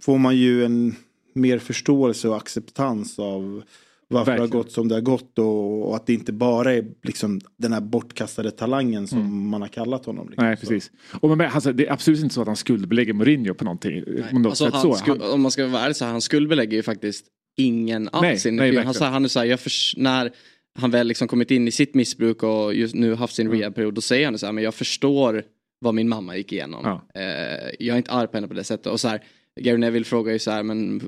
får 0.01 0.17
man 0.17 0.35
ju 0.37 0.65
en 0.65 0.95
mer 1.33 1.59
förståelse 1.59 2.29
och 2.29 2.37
acceptans 2.37 3.19
av 3.19 3.63
varför 4.11 4.31
det 4.31 4.37
Verkligen. 4.37 4.51
har 4.57 4.63
gått 4.63 4.71
som 4.71 4.87
det 4.87 4.95
har 4.95 5.01
gått 5.01 5.39
och, 5.39 5.87
och 5.89 5.95
att 5.95 6.07
det 6.07 6.13
inte 6.13 6.33
bara 6.33 6.73
är 6.73 6.85
liksom 7.03 7.41
den 7.57 7.73
här 7.73 7.81
bortkastade 7.81 8.51
talangen 8.51 9.07
som 9.07 9.49
man 9.49 9.61
har 9.61 9.67
kallat 9.67 10.05
honom. 10.05 10.29
Liksom. 10.29 10.45
Nej, 10.45 10.55
precis. 10.57 10.91
Och 11.21 11.29
man, 11.29 11.41
alltså, 11.41 11.73
det 11.73 11.87
är 11.87 11.91
absolut 11.93 12.19
inte 12.23 12.35
så 12.35 12.41
att 12.41 12.47
han 12.47 12.55
skuldbelägger 12.55 13.13
Mourinho 13.13 13.53
på 13.53 13.63
någonting. 13.63 14.03
På 14.31 14.39
något 14.39 14.49
Alltså, 14.49 14.69
han 14.69 14.81
så. 14.81 15.11
Han, 15.11 15.21
Om 15.21 15.41
man 15.41 15.51
ska 15.51 15.67
vara 15.67 15.81
ärlig 15.83 15.95
så 15.95 16.05
han 16.05 16.21
skuldbelägger 16.21 16.77
ju 16.77 16.83
faktiskt 16.83 17.25
ingen 17.57 18.09
alls. 18.11 18.45
Nej, 18.45 18.53
nej, 18.53 18.75
han, 18.77 18.93
så 18.93 19.03
här, 19.03 19.11
han 19.11 19.23
är 19.23 19.29
så 19.29 19.39
här, 19.39 19.45
jag 19.45 19.59
förs- 19.59 19.93
när 19.97 20.31
han 20.79 20.91
väl 20.91 21.07
liksom 21.07 21.27
kommit 21.27 21.51
in 21.51 21.67
i 21.67 21.71
sitt 21.71 21.93
missbruk 21.95 22.43
och 22.43 22.73
just 22.73 22.95
nu 22.95 23.15
haft 23.15 23.35
sin 23.35 23.51
rehabperiod, 23.51 23.93
då 23.93 24.01
säger 24.01 24.25
han 24.25 24.37
så 24.39 24.45
här, 24.45 24.53
men 24.53 24.63
jag 24.63 24.75
förstår 24.75 25.43
vad 25.79 25.93
min 25.95 26.09
mamma 26.09 26.37
gick 26.37 26.53
igenom. 26.53 26.81
Ja. 26.83 27.21
Eh, 27.21 27.69
jag 27.79 27.93
är 27.93 27.97
inte 27.97 28.11
arg 28.11 28.27
på 28.27 28.37
henne 28.37 28.47
på 28.47 28.53
det 28.53 28.63
sättet. 28.63 28.87
Och 28.87 28.99
så 28.99 29.07
här, 29.07 29.21
Gary 29.59 29.77
Neville 29.77 30.05
frågar 30.05 30.33
ju 30.33 30.39
så 30.39 30.51
här, 30.51 30.63
men, 30.63 31.01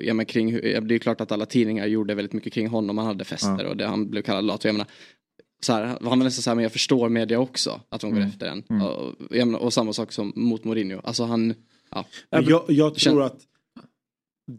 ja, 0.00 0.14
men 0.14 0.26
kring, 0.26 0.50
ja, 0.52 0.60
det 0.60 0.92
är 0.92 0.92
ju 0.92 0.98
klart 0.98 1.20
att 1.20 1.32
alla 1.32 1.46
tidningar 1.46 1.86
gjorde 1.86 2.14
väldigt 2.14 2.32
mycket 2.32 2.52
kring 2.52 2.68
honom. 2.68 2.98
Han 2.98 3.06
hade 3.06 3.24
fester 3.24 3.66
och 3.66 3.76
det, 3.76 3.86
han 3.86 4.10
blev 4.10 4.22
kallad 4.22 4.44
lat. 4.44 4.60
Och 4.60 4.68
Jag 4.68 4.74
menar, 4.74 4.86
så 5.62 5.72
här, 5.72 5.84
han 5.84 5.98
var 6.00 6.16
nästan 6.16 6.42
så 6.42 6.50
här, 6.50 6.54
men 6.54 6.62
jag 6.62 6.72
förstår 6.72 7.08
media 7.08 7.38
också 7.38 7.80
att 7.88 8.00
de 8.00 8.14
går 8.14 8.20
efter 8.20 8.46
en. 8.46 8.82
Och, 8.82 9.14
jag 9.30 9.46
menar, 9.46 9.58
och 9.58 9.72
samma 9.72 9.92
sak 9.92 10.12
som 10.12 10.32
mot 10.36 10.64
Mourinho. 10.64 11.00
Alltså 11.04 11.24
han, 11.24 11.54
ja. 11.90 12.06
Jag, 12.30 12.64
jag 12.68 12.96
Känn- 12.96 13.12
tror 13.12 13.22
att 13.22 13.40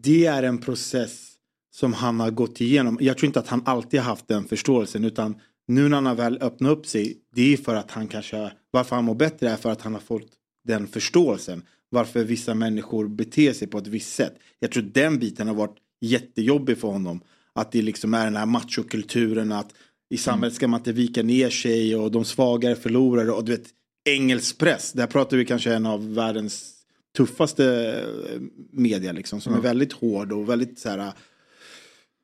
det 0.02 0.26
är 0.26 0.42
en 0.42 0.58
process 0.58 1.28
som 1.74 1.92
han 1.92 2.20
har 2.20 2.30
gått 2.30 2.60
igenom. 2.60 2.98
Jag 3.00 3.18
tror 3.18 3.26
inte 3.26 3.40
att 3.40 3.48
han 3.48 3.62
alltid 3.64 4.00
har 4.00 4.08
haft 4.08 4.28
den 4.28 4.44
förståelsen 4.44 5.04
utan 5.04 5.40
nu 5.68 5.88
när 5.88 5.96
han 5.96 6.06
har 6.06 6.14
väl 6.14 6.38
öppnat 6.42 6.72
upp 6.78 6.86
sig 6.86 7.18
det 7.34 7.52
är 7.52 7.56
för 7.56 7.74
att 7.74 7.90
han 7.90 8.08
kanske, 8.08 8.52
varför 8.70 8.96
han 8.96 9.04
mår 9.04 9.14
bättre 9.14 9.50
är 9.50 9.56
för 9.56 9.70
att 9.70 9.82
han 9.82 9.92
har 9.92 10.00
fått 10.00 10.28
den 10.64 10.86
förståelsen. 10.86 11.62
Varför 11.92 12.24
vissa 12.24 12.54
människor 12.54 13.08
beter 13.08 13.52
sig 13.52 13.68
på 13.68 13.78
ett 13.78 13.86
visst 13.86 14.14
sätt. 14.14 14.34
Jag 14.58 14.70
tror 14.70 14.82
den 14.82 15.18
biten 15.18 15.48
har 15.48 15.54
varit 15.54 15.76
jättejobbig 16.00 16.78
för 16.78 16.88
honom. 16.88 17.20
Att 17.52 17.72
det 17.72 17.82
liksom 17.82 18.14
är 18.14 18.24
den 18.24 18.36
här 18.36 18.46
machokulturen 18.46 19.52
att 19.52 19.74
i 20.10 20.16
samhället 20.16 20.54
ska 20.54 20.68
man 20.68 20.80
inte 20.80 20.92
vika 20.92 21.22
ner 21.22 21.50
sig 21.50 21.96
och 21.96 22.10
de 22.10 22.24
svagare 22.24 22.76
förlorar 22.76 23.30
och 23.30 23.44
du 23.44 23.52
vet 23.52 23.68
engelsk 24.04 24.58
press. 24.58 24.92
Där 24.92 25.06
pratar 25.06 25.36
vi 25.36 25.44
kanske 25.44 25.74
en 25.74 25.86
av 25.86 26.14
världens 26.14 26.74
tuffaste 27.16 27.94
eh, 28.32 28.40
media 28.70 29.12
liksom 29.12 29.40
som 29.40 29.54
är 29.54 29.60
väldigt 29.60 29.92
hård 29.92 30.32
och 30.32 30.48
väldigt 30.48 30.78
så 30.78 30.88
här 30.88 31.12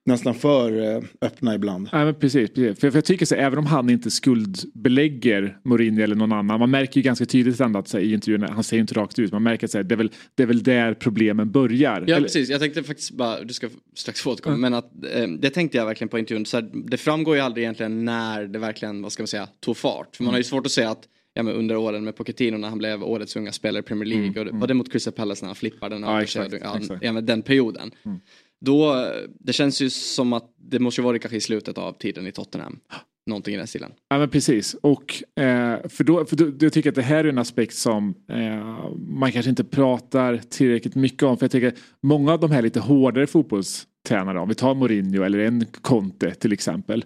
nästan 0.09 0.35
för 0.35 0.97
eh, 0.97 1.03
öppna 1.21 1.55
ibland. 1.55 1.89
Nej, 1.93 2.05
men 2.05 2.15
precis, 2.15 2.51
precis. 2.51 2.81
För, 2.81 2.91
för 2.91 2.97
jag 2.97 3.05
tycker 3.05 3.27
så 3.27 3.35
även 3.35 3.59
om 3.59 3.67
han 3.67 3.91
inte 3.91 4.11
skuldbelägger 4.11 5.59
Mourinho 5.65 6.03
eller 6.03 6.15
någon 6.15 6.33
annan. 6.33 6.61
Man 6.61 6.71
märker 6.71 6.97
ju 7.01 7.03
ganska 7.03 7.27
tydligt 7.27 7.61
ändå 7.61 7.79
att 7.79 7.89
så 7.89 7.97
här, 7.97 8.05
i 8.05 8.13
intervjun, 8.13 8.43
han 8.43 8.65
säger 8.65 8.81
inte 8.81 8.95
rakt 8.95 9.19
ut, 9.19 9.33
man 9.33 9.43
märker 9.43 9.67
att 9.67 9.71
så 9.71 9.79
här, 9.79 9.85
det, 9.85 9.95
är 9.95 9.97
väl, 9.97 10.11
det 10.35 10.43
är 10.43 10.47
väl 10.47 10.63
där 10.63 10.95
problemen 10.95 11.51
börjar. 11.51 12.05
Ja 12.07 12.17
Eller- 12.17 12.27
precis, 12.27 12.49
jag 12.49 12.61
tänkte 12.61 12.83
faktiskt 12.83 13.11
bara, 13.11 13.45
du 13.45 13.55
ska 13.55 13.69
strax 13.95 14.21
få 14.21 14.33
återkomma, 14.33 14.57
men 14.57 14.75
att 14.75 14.91
eh, 15.15 15.29
det 15.29 15.51
tänkte 15.51 15.79
jag 15.79 15.87
verkligen 15.87 16.09
på 16.09 16.19
intervjun. 16.19 16.47
Så 16.47 16.57
här, 16.57 16.71
det 16.91 16.97
framgår 16.97 17.37
ju 17.37 17.43
aldrig 17.43 17.65
egentligen 17.65 18.05
när 18.05 18.45
det 18.45 18.59
verkligen, 18.59 19.03
vad 19.03 19.13
ska 19.13 19.23
man 19.23 19.29
säga, 19.29 19.49
tog 19.61 19.77
fart. 19.77 20.17
För 20.17 20.25
man 20.25 20.35
har 20.35 20.39
ju 20.39 20.45
svårt 20.45 20.67
att 20.67 20.73
säga 20.73 20.91
att 20.91 21.09
ja, 21.39 21.43
men 21.43 21.55
under 21.55 21.77
åren 21.77 22.05
med 22.05 22.17
Pochettino 22.17 22.57
när 22.57 22.69
han 22.69 22.79
blev 22.79 23.03
årets 23.03 23.37
unga 23.37 23.53
spelare 23.53 23.81
i 23.81 23.83
Premier 23.83 24.07
League. 24.07 24.27
Mm, 24.27 24.39
och 24.39 24.45
det, 24.45 24.51
mm. 24.51 24.61
var 24.61 24.67
det 24.69 24.75
mot 24.75 24.93
Crystal 24.93 25.13
Palace 25.13 25.45
när 25.45 25.49
han 25.49 25.57
flippade 25.57 25.95
den? 25.95 26.03
Ja, 26.03 26.23
exakt, 26.23 26.55
ja, 26.63 26.79
exakt. 26.79 27.05
ja, 27.05 27.13
men 27.13 27.27
den 27.27 27.43
perioden. 27.43 27.91
Mm. 28.03 28.21
Då, 28.61 29.11
det 29.41 29.53
känns 29.53 29.83
ju 29.83 29.91
som 29.91 30.33
att 30.33 30.55
det 30.57 30.79
måste 30.79 31.03
vara 31.03 31.19
kanske 31.19 31.37
i 31.37 31.41
slutet 31.41 31.79
av 31.79 31.93
tiden 31.93 32.27
i 32.27 32.33
Tottenham. 32.33 32.79
Någonting 33.27 33.55
i 33.55 33.57
den 33.57 33.67
stilen. 33.67 33.93
Ja 34.09 34.19
men 34.19 34.31
precis. 34.31 34.75
Och, 34.75 35.23
eh, 35.43 35.89
för 35.89 36.05
då, 36.05 36.25
för 36.25 36.37
då, 36.37 36.53
jag 36.61 36.73
tycker 36.73 36.89
att 36.89 36.95
det 36.95 37.03
här 37.03 37.25
är 37.25 37.29
en 37.29 37.39
aspekt 37.39 37.75
som 37.75 38.15
eh, 38.29 38.91
man 39.09 39.33
kanske 39.33 39.51
inte 39.51 39.65
pratar 39.65 40.41
tillräckligt 40.51 40.95
mycket 40.95 41.23
om. 41.23 41.37
För 41.37 41.45
jag 41.45 41.51
tycker 41.51 41.69
att 41.69 41.79
många 42.03 42.33
av 42.33 42.41
de 42.41 42.51
här 42.51 42.63
lite 42.63 42.81
hårdare 42.81 43.27
fotbollstränarna, 43.27 44.41
om 44.41 44.49
vi 44.49 44.55
tar 44.55 44.75
Mourinho 44.75 45.23
eller 45.23 45.39
en 45.39 45.67
Conte 45.81 46.35
till 46.35 46.53
exempel. 46.53 47.05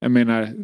Jag 0.00 0.10
menar, 0.10 0.54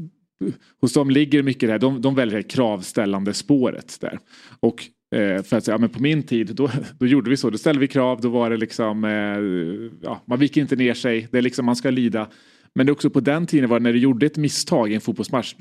hos 0.80 0.92
dem 0.92 1.10
ligger 1.10 1.42
mycket 1.42 1.68
det 1.68 1.72
här, 1.72 1.78
de, 1.78 2.02
de 2.02 2.14
väljer 2.14 2.36
det 2.36 2.42
här 2.42 2.50
kravställande 2.50 3.34
spåret 3.34 3.98
där. 4.00 4.18
Och 4.60 4.84
eh, 5.14 5.42
för 5.42 5.56
att 5.56 5.64
säga, 5.64 5.74
ja, 5.74 5.78
men 5.78 5.88
på 5.88 6.02
min 6.02 6.22
tid 6.22 6.54
då, 6.54 6.70
då 6.98 7.06
gjorde 7.06 7.30
vi 7.30 7.36
så, 7.36 7.50
då 7.50 7.58
ställde 7.58 7.80
vi 7.80 7.88
krav, 7.88 8.20
då 8.20 8.28
var 8.28 8.50
det 8.50 8.56
liksom, 8.56 9.04
eh, 9.04 10.00
ja, 10.02 10.22
man 10.26 10.38
viker 10.38 10.60
inte 10.60 10.76
ner 10.76 10.94
sig, 10.94 11.28
det 11.30 11.38
är 11.38 11.42
liksom 11.42 11.66
man 11.66 11.76
ska 11.76 11.90
lida. 11.90 12.28
Men 12.74 12.86
det 12.86 12.90
är 12.90 12.92
också 12.92 13.10
på 13.10 13.20
den 13.20 13.46
tiden 13.46 13.70
var 13.70 13.80
när 13.80 13.92
du 13.92 13.98
gjorde 13.98 14.26
ett 14.26 14.36
misstag 14.36 14.90
i 14.92 14.94
en 14.94 15.00
fotbollsmatch. 15.00 15.54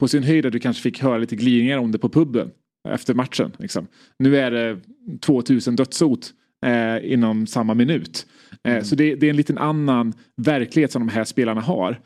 På 0.00 0.08
sin 0.08 0.22
höjd 0.22 0.46
att 0.46 0.52
du 0.52 0.58
kanske 0.58 0.82
fick 0.82 1.02
höra 1.02 1.18
lite 1.18 1.36
glidningar 1.36 1.78
om 1.78 1.92
det 1.92 1.98
på 1.98 2.08
puben 2.08 2.50
efter 2.88 3.14
matchen. 3.14 3.52
Liksom. 3.58 3.86
Nu 4.18 4.36
är 4.36 4.50
det 4.50 4.78
2000 5.20 5.76
dödshot 5.76 6.30
eh, 6.66 7.12
inom 7.12 7.46
samma 7.46 7.74
minut. 7.74 8.26
Eh, 8.68 8.82
Så 8.82 8.94
det, 8.94 9.14
det 9.14 9.26
är 9.26 9.30
en 9.30 9.36
liten 9.36 9.58
annan 9.58 10.12
verklighet 10.36 10.92
som 10.92 11.06
de 11.06 11.12
här 11.12 11.24
spelarna 11.24 11.60
har. 11.60 12.00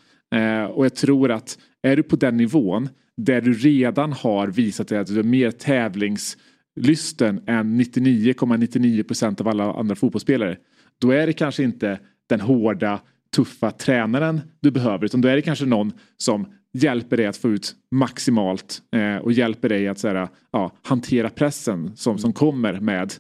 Och 0.71 0.85
jag 0.85 0.95
tror 0.95 1.31
att 1.31 1.59
är 1.83 1.97
du 1.97 2.03
på 2.03 2.17
den 2.17 2.37
nivån 2.37 2.89
där 3.17 3.41
du 3.41 3.53
redan 3.53 4.13
har 4.13 4.47
visat 4.49 4.89
dig 4.89 4.99
att 4.99 5.07
du 5.07 5.19
är 5.19 5.23
mer 5.23 5.51
lysten 6.77 7.41
än 7.47 7.81
99,99 7.81 9.03
procent 9.03 9.41
av 9.41 9.49
alla 9.49 9.73
andra 9.73 9.95
fotbollsspelare. 9.95 10.57
Då 11.01 11.11
är 11.11 11.27
det 11.27 11.33
kanske 11.33 11.63
inte 11.63 11.99
den 12.29 12.41
hårda 12.41 13.01
tuffa 13.37 13.71
tränaren 13.71 14.41
du 14.61 14.71
behöver 14.71 15.05
utan 15.05 15.21
då 15.21 15.29
är 15.29 15.37
det 15.37 15.43
kanske 15.43 15.67
någon 15.67 15.93
som 16.17 16.47
hjälper 16.73 17.17
dig 17.17 17.27
att 17.27 17.37
få 17.37 17.51
ut 17.51 17.75
maximalt 17.91 18.83
eh, 18.97 19.17
och 19.17 19.33
hjälper 19.33 19.69
dig 19.69 19.89
att 19.89 19.99
så 19.99 20.09
här, 20.09 20.29
ja, 20.53 20.77
hantera 20.83 21.31
pressen 21.31 21.97
som, 21.97 22.19
som 22.19 22.33
kommer 22.33 22.81
med 22.81 23.13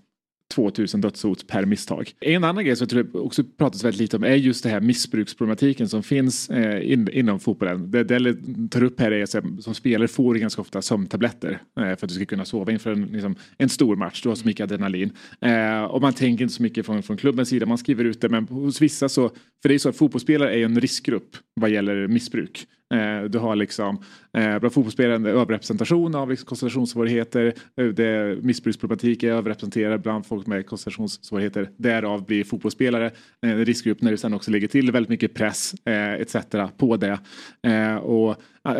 2000 0.54 1.00
dödshot 1.00 1.46
per 1.46 1.64
misstag. 1.64 2.12
En 2.20 2.44
annan 2.44 2.64
grej 2.64 2.76
som 2.76 2.84
jag 2.84 2.90
tror 2.90 3.02
det 3.02 3.18
också 3.18 3.44
pratas 3.58 3.84
väldigt 3.84 4.00
lite 4.00 4.16
om 4.16 4.24
är 4.24 4.34
just 4.34 4.62
det 4.62 4.68
här 4.68 4.80
missbruksproblematiken 4.80 5.88
som 5.88 6.02
finns 6.02 6.50
eh, 6.50 6.92
in, 6.92 7.08
inom 7.12 7.40
fotbollen. 7.40 7.90
Det 7.90 8.04
Delle 8.04 8.34
tar 8.70 8.82
upp 8.82 9.00
här 9.00 9.10
är 9.10 9.22
att 9.22 9.62
som 9.64 9.74
spelare 9.74 10.08
får 10.08 10.34
du 10.34 10.40
ganska 10.40 10.62
ofta 10.62 10.82
sömntabletter 10.82 11.50
eh, 11.50 11.82
för 11.82 11.92
att 11.92 12.08
du 12.08 12.14
ska 12.14 12.24
kunna 12.24 12.44
sova 12.44 12.72
inför 12.72 12.92
en, 12.92 13.04
liksom, 13.04 13.36
en 13.58 13.68
stor 13.68 13.96
match. 13.96 14.22
Du 14.22 14.28
har 14.28 14.36
så 14.36 14.46
mycket 14.46 14.64
adrenalin. 14.64 15.12
Eh, 15.40 15.84
och 15.84 16.02
man 16.02 16.12
tänker 16.12 16.42
inte 16.44 16.54
så 16.54 16.62
mycket 16.62 16.86
från, 16.86 17.02
från 17.02 17.16
klubbens 17.16 17.48
sida, 17.48 17.66
man 17.66 17.78
skriver 17.78 18.04
ut 18.04 18.20
det 18.20 18.28
men 18.28 18.48
hos 18.48 18.80
vissa 18.80 19.08
så, 19.08 19.28
för 19.62 19.68
det 19.68 19.74
är 19.74 19.78
så 19.78 19.88
att 19.88 19.96
fotbollsspelare 19.96 20.58
är 20.58 20.64
en 20.64 20.80
riskgrupp 20.80 21.36
vad 21.60 21.70
gäller 21.70 22.06
missbruk. 22.06 22.66
Eh, 22.94 23.24
du 23.28 23.38
har 23.38 23.56
liksom 23.56 23.98
eh, 24.32 24.58
bland 24.58 24.72
fotbollsspelare 24.72 25.14
en 25.14 25.26
överrepresentation 25.26 26.14
av 26.14 26.30
liksom 26.30 26.46
koncentrationssvårigheter. 26.46 27.54
Eh, 27.80 27.86
det, 27.86 28.38
missbruksproblematik 28.42 29.22
är 29.22 29.32
överrepresenterad 29.32 30.02
bland 30.02 30.26
folk 30.26 30.46
med 30.46 30.66
koncentrationssvårigheter. 30.66 31.70
Därav 31.76 32.26
blir 32.26 32.44
fotbollsspelare 32.44 33.10
en 33.40 33.64
riskgrupp 33.64 34.02
när 34.02 34.10
det 34.10 34.18
sen 34.18 34.34
också 34.34 34.50
lägger 34.50 34.68
till 34.68 34.92
väldigt 34.92 35.10
mycket 35.10 35.34
press 35.34 35.74
etc. 35.84 36.36
på 36.76 36.96
det. 36.96 37.18
Och 38.02 38.36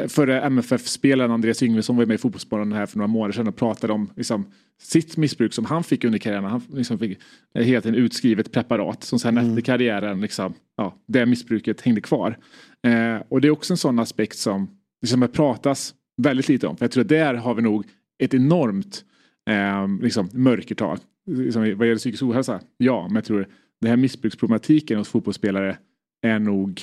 förre 0.09 0.41
MFF-spelaren 0.41 1.31
Andreas 1.31 1.63
Yngvesson 1.63 1.97
var 1.97 2.03
ju 2.03 2.07
med 2.07 2.15
i 2.15 2.19
Fotbollssporten 2.19 2.73
här 2.73 2.87
för 2.87 2.99
några 2.99 3.07
månader 3.07 3.33
sedan 3.33 3.49
och 3.49 3.57
pratade 3.57 3.93
om 3.93 4.11
liksom, 4.17 4.47
sitt 4.83 5.17
missbruk 5.17 5.53
som 5.53 5.65
han 5.65 5.85
fick 5.85 6.05
under 6.05 6.19
karriären. 6.19 6.45
Han 6.45 6.63
liksom 6.73 6.99
fick 6.99 7.19
eh, 7.55 7.65
helt 7.65 7.87
en 7.87 7.95
utskrivet 7.95 8.53
preparat 8.53 9.05
som 9.05 9.19
sen 9.19 9.39
efter 9.39 9.61
karriären, 9.61 10.21
liksom, 10.21 10.55
ja, 10.77 10.95
det 11.07 11.27
missbruket 11.27 11.81
hängde 11.81 12.01
kvar. 12.01 12.39
Eh, 12.83 13.23
och 13.29 13.41
det 13.41 13.49
är 13.49 13.51
också 13.51 13.73
en 13.73 13.77
sån 13.77 13.99
aspekt 13.99 14.39
som 14.39 14.71
liksom 15.03 15.29
pratas 15.33 15.95
väldigt 16.17 16.49
lite 16.49 16.67
om. 16.67 16.77
För 16.77 16.85
jag 16.85 16.93
tror 16.93 17.03
att 17.03 17.09
där 17.09 17.35
har 17.35 17.55
vi 17.55 17.63
nog 17.63 17.85
ett 18.19 18.35
enormt 18.35 19.05
eh, 19.51 19.89
liksom, 20.03 20.29
mörkertal. 20.33 20.99
Liksom, 21.27 21.63
vad 21.63 21.87
gäller 21.87 21.99
psykisk 21.99 22.23
ohälsa, 22.23 22.61
ja, 22.77 23.03
men 23.09 23.15
jag 23.15 23.25
tror 23.25 23.49
den 23.81 23.91
här 23.91 23.97
missbruksproblematiken 23.97 24.99
hos 24.99 25.09
fotbollsspelare 25.09 25.77
är 26.23 26.39
nog 26.39 26.81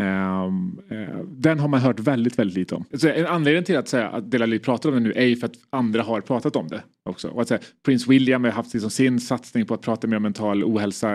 ehm, 0.00 0.80
eh, 0.90 1.20
den 1.26 1.58
har 1.58 1.68
man 1.68 1.80
hört 1.80 2.00
väldigt, 2.00 2.38
väldigt 2.38 2.56
lite 2.56 2.74
om. 2.74 2.84
Så 2.92 3.08
en 3.08 3.26
anledning 3.26 3.64
till 3.64 3.76
att 3.76 3.88
säga 3.88 4.08
att 4.08 4.30
Delali 4.30 4.58
pratar 4.58 4.88
om 4.88 4.94
det 4.94 5.00
nu 5.00 5.12
är 5.12 5.26
ju 5.26 5.36
för 5.36 5.46
att 5.46 5.56
andra 5.70 6.02
har 6.02 6.20
pratat 6.20 6.56
om 6.56 6.68
det 6.68 6.82
också. 7.08 7.28
Och 7.28 7.42
att 7.42 7.48
säga, 7.48 7.60
Prince 7.84 8.10
William 8.10 8.44
har 8.44 8.50
haft 8.50 8.74
liksom 8.74 8.90
sin 8.90 9.20
satsning 9.20 9.66
på 9.66 9.74
att 9.74 9.82
prata 9.82 10.06
mer 10.06 10.16
om 10.16 10.22
mental 10.22 10.64
ohälsa 10.64 11.08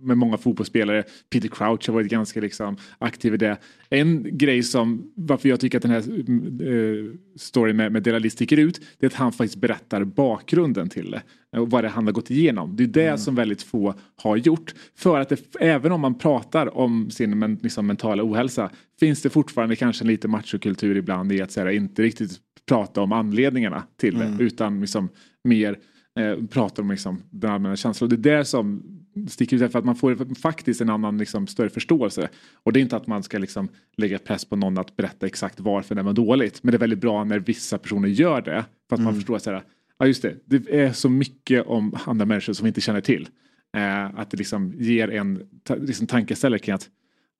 med 0.00 0.18
många 0.18 0.38
fotbollsspelare. 0.38 1.04
Peter 1.30 1.48
Crouch 1.48 1.86
har 1.86 1.94
varit 1.94 2.10
ganska 2.10 2.40
liksom, 2.40 2.76
aktiv 2.98 3.34
i 3.34 3.36
det. 3.36 3.56
En 3.90 4.38
grej 4.38 4.62
som 4.62 5.12
varför 5.14 5.48
jag 5.48 5.60
tycker 5.60 5.78
att 5.78 5.82
den 5.82 5.90
här 5.90 6.00
eh, 6.00 7.14
storyn 7.36 7.76
med, 7.76 7.92
med 7.92 8.02
Delali 8.02 8.30
sticker 8.30 8.56
ut 8.56 8.80
det 8.98 9.06
är 9.06 9.10
att 9.10 9.14
han 9.14 9.32
faktiskt 9.32 9.60
berättar 9.60 10.04
bakgrunden 10.04 10.88
till 10.88 11.10
det 11.10 11.22
och 11.58 11.70
vad 11.70 11.84
det 11.84 11.88
han 11.88 12.06
har 12.06 12.12
gått 12.12 12.30
igenom. 12.30 12.76
Det 12.76 12.82
är 12.84 12.88
det 12.88 13.18
som 13.18 13.34
väldigt 13.34 13.62
få 13.62 13.94
har 14.16 14.36
gjort. 14.36 14.74
För 14.96 15.20
att 15.20 15.28
det, 15.28 15.56
även 15.60 15.92
om 15.92 16.00
man 16.00 16.18
pratar 16.18 16.78
om 16.78 17.10
sin 17.10 17.38
men, 17.38 17.58
liksom, 17.62 17.86
mentala 17.86 18.22
ohälsa 18.24 18.70
finns 19.00 19.22
det 19.22 19.30
fortfarande 19.30 19.76
kanske 19.76 20.04
lite 20.04 20.28
machokultur 20.28 20.96
ibland 20.96 21.32
i 21.32 21.42
att 21.42 21.52
så 21.52 21.60
här, 21.60 21.68
inte 21.68 22.02
riktigt 22.02 22.40
prata 22.68 23.00
om 23.00 23.12
anledningarna 23.12 23.82
till 23.96 24.18
det 24.18 24.36
utan 24.38 24.80
liksom, 24.80 25.08
mer 25.44 25.78
eh, 26.18 26.46
prata 26.46 26.82
om 26.82 26.90
liksom, 26.90 27.22
den 27.30 27.50
allmänna 27.50 27.76
känslan. 27.76 28.06
Och 28.06 28.18
det 28.18 28.30
är 28.30 28.36
det 28.36 28.44
som 28.44 28.82
sticker 29.28 29.62
ut 29.62 29.72
för 29.72 29.78
att 29.78 29.84
man 29.84 29.96
får 29.96 30.34
faktiskt 30.34 30.80
en 30.80 30.90
annan 30.90 31.18
liksom, 31.18 31.46
större 31.46 31.68
förståelse. 31.68 32.28
Och 32.54 32.72
det 32.72 32.80
är 32.80 32.82
inte 32.82 32.96
att 32.96 33.06
man 33.06 33.22
ska 33.22 33.38
liksom, 33.38 33.68
lägga 33.96 34.18
press 34.18 34.44
på 34.44 34.56
någon 34.56 34.78
att 34.78 34.96
berätta 34.96 35.26
exakt 35.26 35.60
varför 35.60 35.94
det 35.94 36.02
var 36.02 36.12
dåligt. 36.12 36.62
Men 36.62 36.72
det 36.72 36.76
är 36.76 36.80
väldigt 36.80 37.00
bra 37.00 37.24
när 37.24 37.38
vissa 37.38 37.78
personer 37.78 38.08
gör 38.08 38.40
det. 38.40 38.64
För 38.88 38.96
att 38.96 39.02
man 39.02 39.14
förstår 39.14 39.36
att 39.36 39.42
så 39.42 39.50
här, 39.50 39.62
ja 39.98 40.06
just 40.06 40.22
det, 40.22 40.36
det 40.44 40.80
är 40.80 40.92
så 40.92 41.08
mycket 41.08 41.66
om 41.66 41.96
andra 42.04 42.26
människor 42.26 42.52
som 42.52 42.64
vi 42.64 42.68
inte 42.68 42.80
känner 42.80 43.00
till. 43.00 43.28
Eh, 43.76 44.18
att 44.18 44.30
det 44.30 44.36
liksom 44.36 44.74
ger 44.78 45.10
en 45.10 45.48
ta, 45.62 45.74
liksom 45.74 46.06
tankeställare 46.06 46.58
kring 46.58 46.74
att 46.74 46.88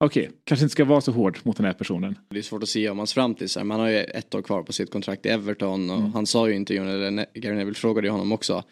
okej, 0.05 0.31
kanske 0.43 0.63
inte 0.63 0.71
ska 0.71 0.85
vara 0.85 1.01
så 1.01 1.11
hård 1.11 1.39
mot 1.43 1.57
den 1.57 1.65
här 1.65 1.73
personen. 1.73 2.17
Det 2.29 2.37
är 2.37 2.41
svårt 2.41 2.63
att 2.63 2.69
säga 2.69 2.91
om 2.91 2.97
hans 2.97 3.13
framtid. 3.13 3.51
Så 3.51 3.59
här. 3.59 3.65
Man 3.65 3.79
har 3.79 3.87
ju 3.89 3.97
ett 3.97 4.35
år 4.35 4.41
kvar 4.41 4.63
på 4.63 4.73
sitt 4.73 4.91
kontrakt 4.91 5.25
i 5.25 5.29
Everton 5.29 5.89
och 5.89 6.01
han 6.01 6.25
sa 6.25 6.47
ju 6.47 6.53
i 6.53 6.55
intervjun, 6.55 6.87
eller 6.87 7.25
Gary 7.39 7.55
Neville 7.55 7.75
frågade 7.75 8.07
ju 8.07 8.11
honom 8.11 8.31
också. 8.31 8.63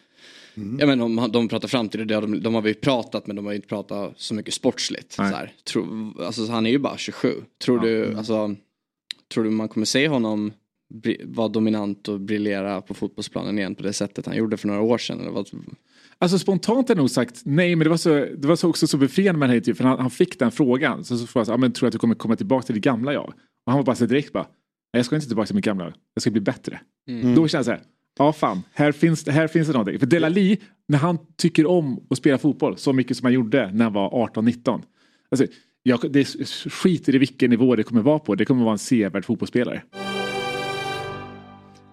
Ja, 0.78 0.86
men 0.86 1.00
om 1.00 1.18
han- 1.18 1.32
de 1.32 1.48
pratar 1.48 1.68
framtid, 1.68 2.10
har 2.12 2.20
de, 2.22 2.40
de 2.42 2.54
har 2.54 2.62
vi 2.62 2.68
ju 2.70 2.74
pratat 2.74 3.26
men 3.26 3.36
de 3.36 3.44
har 3.44 3.52
ju 3.52 3.56
inte 3.56 3.68
pratat 3.68 4.12
så 4.16 4.34
mycket 4.34 4.54
sportsligt. 4.54 5.12
Så 5.12 5.22
här. 5.22 5.52
Tro, 5.64 6.12
alltså, 6.20 6.46
han 6.46 6.66
är 6.66 6.70
ju 6.70 6.78
bara 6.78 6.96
27. 6.96 7.34
Tror, 7.64 7.78
du, 7.80 8.16
alltså, 8.16 8.54
tror 9.34 9.44
du 9.44 9.50
man 9.50 9.68
kommer 9.68 9.86
se 9.86 10.08
honom 10.08 10.52
vara 11.24 11.48
dominant 11.48 12.08
och 12.08 12.20
briljera 12.20 12.80
på 12.82 12.94
fotbollsplanen 12.94 13.58
igen 13.58 13.74
på 13.74 13.82
det 13.82 13.92
sättet 13.92 14.26
han 14.26 14.36
gjorde 14.36 14.56
för 14.56 14.68
några 14.68 14.80
år 14.80 14.98
sedan? 14.98 15.20
Eller 15.20 15.30
vad? 15.30 15.48
Alltså 16.22 16.38
spontant 16.38 16.88
har 16.88 16.94
jag 16.94 17.00
nog 17.00 17.10
sagt 17.10 17.42
nej 17.44 17.76
men 17.76 17.84
det 17.84 17.90
var, 17.90 17.96
så, 17.96 18.08
det 18.36 18.48
var 18.48 18.56
så 18.56 18.68
också 18.68 18.86
så 18.86 18.96
befriande 18.96 19.38
med 19.38 19.48
den 19.48 19.50
här 19.50 19.56
intervjun 19.56 19.76
för 19.76 19.84
han, 19.84 19.98
han 19.98 20.10
fick 20.10 20.38
den 20.38 20.50
frågan. 20.50 21.04
Så, 21.04 21.18
så 21.18 21.26
frågade 21.26 21.50
jag, 21.50 21.54
ja, 21.54 21.60
men 21.60 21.72
tror 21.72 21.86
du 21.86 21.88
att 21.88 21.92
du 21.92 21.98
kommer 21.98 22.14
komma 22.14 22.36
tillbaka 22.36 22.66
till 22.66 22.74
ditt 22.74 22.84
gamla 22.84 23.12
jag? 23.12 23.28
Och 23.66 23.72
han 23.72 23.76
var 23.76 23.82
bara 23.82 23.96
så 23.96 24.06
direkt 24.06 24.32
bara, 24.32 24.42
nej 24.42 24.98
jag 24.98 25.06
ska 25.06 25.14
inte 25.14 25.26
tillbaka 25.26 25.46
till 25.46 25.56
mitt 25.56 25.64
gamla 25.64 25.84
jag, 25.84 25.94
jag 26.14 26.22
ska 26.22 26.30
bli 26.30 26.40
bättre. 26.40 26.80
Då 27.36 27.48
känns 27.48 27.52
det 27.52 27.64
så 27.64 27.70
här, 27.70 27.80
ja 28.18 28.32
fan, 28.32 28.62
här 28.72 28.92
finns, 28.92 29.28
här 29.28 29.48
finns 29.48 29.66
det 29.66 29.72
någonting. 29.72 29.98
För 29.98 30.06
Delali, 30.06 30.58
när 30.88 30.98
han 30.98 31.18
tycker 31.36 31.66
om 31.66 32.06
att 32.10 32.18
spela 32.18 32.38
fotboll 32.38 32.76
så 32.76 32.92
mycket 32.92 33.16
som 33.16 33.24
han 33.24 33.32
gjorde 33.32 33.70
när 33.72 33.84
han 33.84 33.92
var 33.92 34.28
18-19. 34.34 34.82
Alltså, 35.30 35.46
jag, 35.82 36.12
det 36.12 36.24
skiter 36.70 37.14
i 37.14 37.18
vilken 37.18 37.50
nivå 37.50 37.76
det 37.76 37.82
kommer 37.82 38.02
vara 38.02 38.18
på, 38.18 38.34
det 38.34 38.44
kommer 38.44 38.64
vara 38.64 38.72
en 38.72 38.78
sevärd 38.78 39.24
fotbollsspelare. 39.24 39.82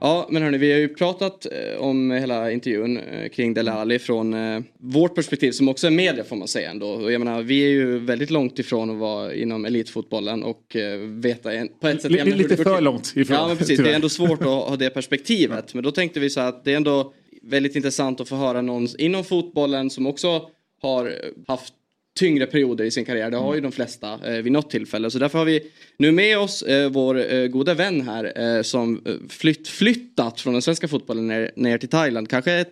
Ja, 0.01 0.27
men 0.29 0.41
hörni, 0.43 0.57
vi 0.57 0.71
har 0.71 0.79
ju 0.79 0.87
pratat 0.87 1.45
eh, 1.45 1.81
om 1.81 2.11
hela 2.11 2.51
intervjun 2.51 2.97
eh, 2.97 3.29
kring 3.29 3.53
Dele 3.53 3.71
Alli 3.71 3.99
från 3.99 4.33
eh, 4.33 4.61
vårt 4.79 5.15
perspektiv 5.15 5.51
som 5.51 5.69
också 5.69 5.87
är 5.87 5.91
media 5.91 6.23
får 6.23 6.35
man 6.35 6.47
säga 6.47 6.69
ändå. 6.71 6.87
Och 6.89 7.11
jag 7.11 7.19
menar, 7.19 7.41
vi 7.41 7.63
är 7.63 7.69
ju 7.69 7.99
väldigt 7.99 8.29
långt 8.29 8.59
ifrån 8.59 8.89
att 8.89 8.97
vara 8.97 9.33
inom 9.33 9.65
elitfotbollen 9.65 10.43
och 10.43 10.75
veta 11.05 11.53
en, 11.53 11.69
på 11.81 11.87
ett 11.87 12.01
sätt... 12.01 12.11
L- 12.11 12.37
lite 12.37 12.55
det 12.55 12.63
för 12.63 12.75
till. 12.75 12.83
långt 12.83 13.13
ifrån, 13.15 13.37
Ja, 13.37 13.47
men 13.47 13.57
precis. 13.57 13.77
Det 13.77 13.83
tyvärr. 13.83 13.91
är 13.91 13.95
ändå 13.95 14.09
svårt 14.09 14.41
att 14.41 14.47
ha 14.47 14.75
det 14.75 14.89
perspektivet. 14.93 15.73
Men 15.73 15.83
då 15.83 15.91
tänkte 15.91 16.19
vi 16.19 16.29
så 16.29 16.39
här 16.39 16.49
att 16.49 16.63
det 16.65 16.71
är 16.71 16.75
ändå 16.77 17.13
väldigt 17.43 17.75
intressant 17.75 18.21
att 18.21 18.29
få 18.29 18.35
höra 18.35 18.61
någon 18.61 18.87
inom 18.97 19.23
fotbollen 19.23 19.89
som 19.89 20.07
också 20.07 20.41
har 20.81 21.13
haft 21.47 21.73
tyngre 22.19 22.45
perioder 22.45 22.85
i 22.85 22.91
sin 22.91 23.05
karriär. 23.05 23.31
Det 23.31 23.37
har 23.37 23.55
ju 23.55 23.61
de 23.61 23.71
flesta 23.71 24.19
eh, 24.25 24.41
vid 24.41 24.51
något 24.51 24.69
tillfälle. 24.69 25.11
Så 25.11 25.19
därför 25.19 25.37
har 25.37 25.45
vi 25.45 25.71
nu 25.97 26.11
med 26.11 26.39
oss 26.39 26.61
eh, 26.61 26.89
vår 26.89 27.33
eh, 27.33 27.47
goda 27.47 27.73
vän 27.73 28.01
här 28.01 28.55
eh, 28.57 28.61
som 28.61 29.01
eh, 29.05 29.13
flytt, 29.29 29.67
flyttat 29.67 30.41
från 30.41 30.53
den 30.53 30.61
svenska 30.61 30.87
fotbollen 30.87 31.27
ner, 31.27 31.51
ner 31.55 31.77
till 31.77 31.89
Thailand. 31.89 32.29
Kanske 32.29 32.51
är 32.51 32.65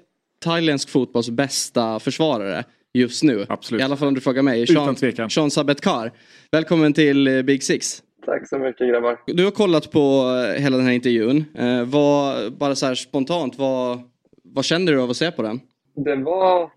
thailändsk 0.43 0.89
fotbolls 0.89 1.29
bästa 1.29 1.99
försvarare 1.99 2.63
just 2.93 3.23
nu. 3.23 3.45
Absolut. 3.49 3.81
I 3.81 3.83
alla 3.83 3.97
fall 3.97 4.07
om 4.07 4.13
du 4.13 4.21
frågar 4.21 4.41
mig. 4.41 4.61
Utan 4.61 4.95
tvekan. 4.95 5.29
Sean 5.29 5.51
Sabetkar. 5.51 6.11
Välkommen 6.51 6.93
till 6.93 7.27
eh, 7.27 7.41
Big 7.41 7.63
Six. 7.63 8.03
Tack 8.25 8.49
så 8.49 8.57
mycket 8.59 8.89
grabbar. 8.89 9.19
Du 9.27 9.43
har 9.43 9.51
kollat 9.51 9.91
på 9.91 10.23
eh, 10.55 10.61
hela 10.61 10.77
den 10.77 10.85
här 10.85 10.93
intervjun. 10.93 11.45
Eh, 11.57 11.83
vad, 11.83 12.53
bara 12.53 12.75
så 12.75 12.85
här 12.85 12.95
spontant, 12.95 13.57
vad, 13.57 14.01
vad 14.43 14.65
känner 14.65 14.91
du 14.91 15.01
av 15.01 15.09
att 15.09 15.17
se 15.17 15.31
på 15.31 15.41
den? 15.41 15.59
Det 16.05 16.15
var, 16.15 16.71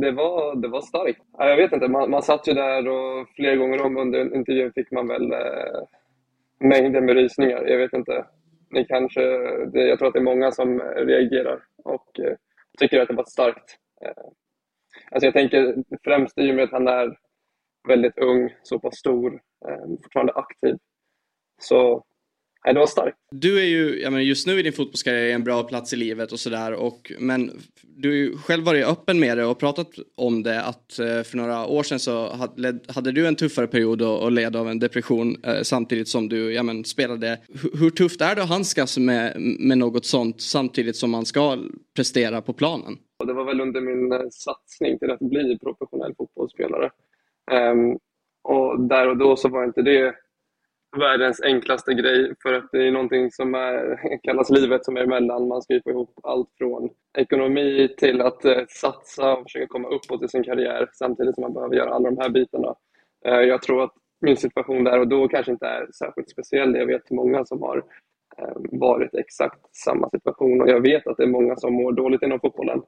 det 0.00 0.10
var, 0.10 0.56
det 0.56 0.68
var 0.68 0.80
starkt. 0.80 1.22
Jag 1.38 1.56
vet 1.56 1.72
inte, 1.72 1.88
man, 1.88 2.10
man 2.10 2.22
satt 2.22 2.48
ju 2.48 2.52
där 2.52 2.88
och 2.88 3.28
flera 3.36 3.56
gånger 3.56 3.82
om 3.82 3.96
under 3.96 4.34
intervjun 4.34 4.72
fick 4.72 4.90
man 4.90 5.08
väl 5.08 5.32
eh, 5.32 5.82
mängder 6.60 7.00
med 7.00 7.14
rysningar. 7.14 7.66
Jag 7.66 7.78
vet 7.78 7.92
inte. 7.92 8.26
Ni 8.70 8.84
kanske, 8.84 9.20
det, 9.66 9.86
jag 9.86 9.98
tror 9.98 10.08
att 10.08 10.14
det 10.14 10.20
är 10.20 10.34
många 10.34 10.52
som 10.52 10.80
eh, 10.80 10.84
reagerar 10.84 11.62
och 11.84 12.20
eh, 12.20 12.36
tycker 12.78 13.00
att 13.00 13.08
det 13.08 13.14
var 13.14 13.24
starkt. 13.24 13.76
Eh, 14.04 14.24
alltså 15.10 15.26
jag 15.26 15.34
tänker 15.34 15.74
främst 16.04 16.38
i 16.38 16.50
och 16.50 16.54
med 16.54 16.64
att 16.64 16.72
han 16.72 16.88
är 16.88 17.16
väldigt 17.88 18.18
ung, 18.18 18.54
så 18.62 18.78
pass 18.78 18.98
stor, 18.98 19.40
eh, 19.68 19.86
fortfarande 20.02 20.32
aktiv. 20.32 20.76
Så 21.60 22.04
nej, 22.64 22.74
det 22.74 22.80
var 22.80 22.86
starkt. 22.86 23.16
Du 23.30 23.58
är 23.58 23.64
ju, 23.64 24.00
jag 24.00 24.12
menar, 24.12 24.24
just 24.24 24.46
nu 24.46 24.58
i 24.58 24.62
din 24.62 24.72
fotbollskarriär 24.72 25.34
en 25.34 25.44
bra 25.44 25.62
plats 25.62 25.92
i 25.92 25.96
livet 25.96 26.32
och 26.32 26.40
sådär. 26.40 26.92
Men 27.18 27.50
du 27.82 28.08
har 28.08 28.16
ju 28.16 28.36
själv 28.36 28.64
varit 28.64 28.86
öppen 28.86 29.20
med 29.20 29.38
det 29.38 29.44
och 29.44 29.58
pratat 29.58 29.88
om 30.14 30.42
det. 30.42 30.62
Att 30.62 30.98
eh, 30.98 31.22
för 31.22 31.36
några 31.36 31.66
år 31.66 31.82
sedan 31.82 31.98
så 31.98 32.32
hade, 32.32 32.78
hade 32.88 33.12
du 33.12 33.26
en 33.26 33.36
tuffare 33.36 33.66
period 33.66 34.02
och, 34.02 34.22
och 34.22 34.32
led 34.32 34.56
av 34.56 34.68
en 34.68 34.78
depression 34.78 35.36
eh, 35.44 35.62
samtidigt 35.62 36.08
som 36.08 36.28
du 36.28 36.52
ja, 36.52 36.62
men, 36.62 36.84
spelade. 36.84 37.38
Hur, 37.62 37.78
hur 37.78 37.90
tufft 37.90 38.20
är 38.20 38.34
det 38.34 38.42
att 38.42 38.48
handskas 38.48 38.98
med, 38.98 39.40
med 39.40 39.78
något 39.78 40.06
sånt 40.06 40.40
samtidigt 40.40 40.96
som 40.96 41.10
man 41.10 41.26
ska 41.26 41.58
prestera 41.96 42.42
på 42.42 42.52
planen? 42.52 42.96
Det 43.26 43.32
var 43.32 43.44
väl 43.44 43.60
under 43.60 43.80
min 43.80 44.12
eh, 44.12 44.28
satsning 44.30 44.98
till 44.98 45.10
att 45.10 45.20
bli 45.20 45.58
professionell 45.58 46.14
fotbollsspelare. 46.18 46.90
Um, 47.50 47.98
och 48.42 48.80
där 48.80 49.08
och 49.08 49.16
då 49.16 49.36
så 49.36 49.48
var 49.48 49.64
inte 49.64 49.82
det 49.82 50.14
världens 50.96 51.40
enklaste 51.42 51.94
grej 51.94 52.34
för 52.42 52.52
att 52.52 52.68
det 52.72 52.86
är 52.86 52.90
någonting 52.90 53.30
som 53.30 53.54
är, 53.54 53.98
kallas 54.22 54.50
livet 54.50 54.84
som 54.84 54.96
är 54.96 55.00
emellan. 55.00 55.48
Man 55.48 55.62
ska 55.62 55.74
ju 55.74 55.82
få 55.82 55.90
ihop 55.90 56.20
allt 56.22 56.48
från 56.58 56.90
ekonomi 57.18 57.94
till 57.98 58.20
att 58.20 58.44
eh, 58.44 58.64
satsa 58.68 59.36
och 59.36 59.42
försöka 59.42 59.66
komma 59.66 59.88
uppåt 59.88 60.22
i 60.22 60.28
sin 60.28 60.44
karriär 60.44 60.88
samtidigt 60.92 61.34
som 61.34 61.42
man 61.42 61.54
behöver 61.54 61.76
göra 61.76 61.90
alla 61.90 62.10
de 62.10 62.18
här 62.18 62.28
bitarna. 62.28 62.74
Eh, 63.24 63.40
jag 63.40 63.62
tror 63.62 63.84
att 63.84 63.94
min 64.20 64.36
situation 64.36 64.84
där 64.84 65.00
och 65.00 65.08
då 65.08 65.28
kanske 65.28 65.52
inte 65.52 65.66
är 65.66 65.86
särskilt 65.98 66.30
speciell. 66.30 66.74
Jag 66.74 66.86
vet 66.86 67.10
många 67.10 67.44
som 67.44 67.62
har 67.62 67.82
ehm, 68.38 68.78
varit 68.80 69.14
exakt 69.14 69.76
samma 69.76 70.10
situation 70.10 70.60
och 70.60 70.68
jag 70.68 70.80
vet 70.80 71.06
att 71.06 71.16
det 71.16 71.22
är 71.22 71.28
många 71.28 71.56
som 71.56 71.74
mår 71.74 71.92
dåligt 71.92 72.22
inom 72.22 72.40
fotbollen. 72.40 72.82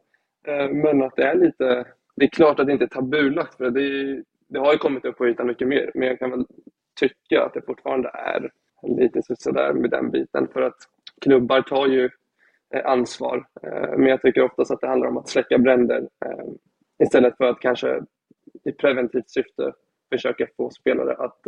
Eh, 0.46 0.68
men 0.68 1.02
att 1.02 1.16
det 1.16 1.22
är 1.22 1.34
lite, 1.34 1.84
det 2.16 2.24
är 2.24 2.28
klart 2.28 2.60
att 2.60 2.66
det 2.66 2.72
inte 2.72 2.84
är 2.84 2.88
tabulagt 2.88 3.56
för 3.56 3.70
det, 3.70 3.82
är, 3.82 4.24
det 4.48 4.58
har 4.58 4.72
ju 4.72 4.78
kommit 4.78 5.04
upp 5.04 5.18
på 5.18 5.28
ytan 5.28 5.46
mycket 5.46 5.68
mer 5.68 5.90
men 5.94 6.08
jag 6.08 6.18
kan 6.18 6.30
väl 6.30 6.46
tycka 6.94 7.42
att 7.42 7.54
det 7.54 7.62
fortfarande 7.66 8.08
är 8.08 8.50
lite 8.82 9.22
sådär 9.38 9.72
med 9.72 9.90
den 9.90 10.10
biten 10.10 10.48
för 10.52 10.62
att 10.62 10.76
klubbar 11.20 11.62
tar 11.62 11.86
ju 11.86 12.10
eh, 12.74 12.86
ansvar. 12.86 13.46
Eh, 13.62 13.98
men 13.98 14.06
jag 14.06 14.22
tycker 14.22 14.42
oftast 14.42 14.70
att 14.70 14.80
det 14.80 14.88
handlar 14.88 15.08
om 15.08 15.16
att 15.16 15.28
släcka 15.28 15.58
bränder 15.58 16.08
eh, 16.24 16.44
istället 17.04 17.36
för 17.36 17.44
att 17.44 17.60
kanske 17.60 18.00
i 18.64 18.72
preventivt 18.72 19.30
syfte 19.30 19.72
försöka 20.12 20.46
få 20.56 20.70
spelare 20.70 21.16
att 21.16 21.40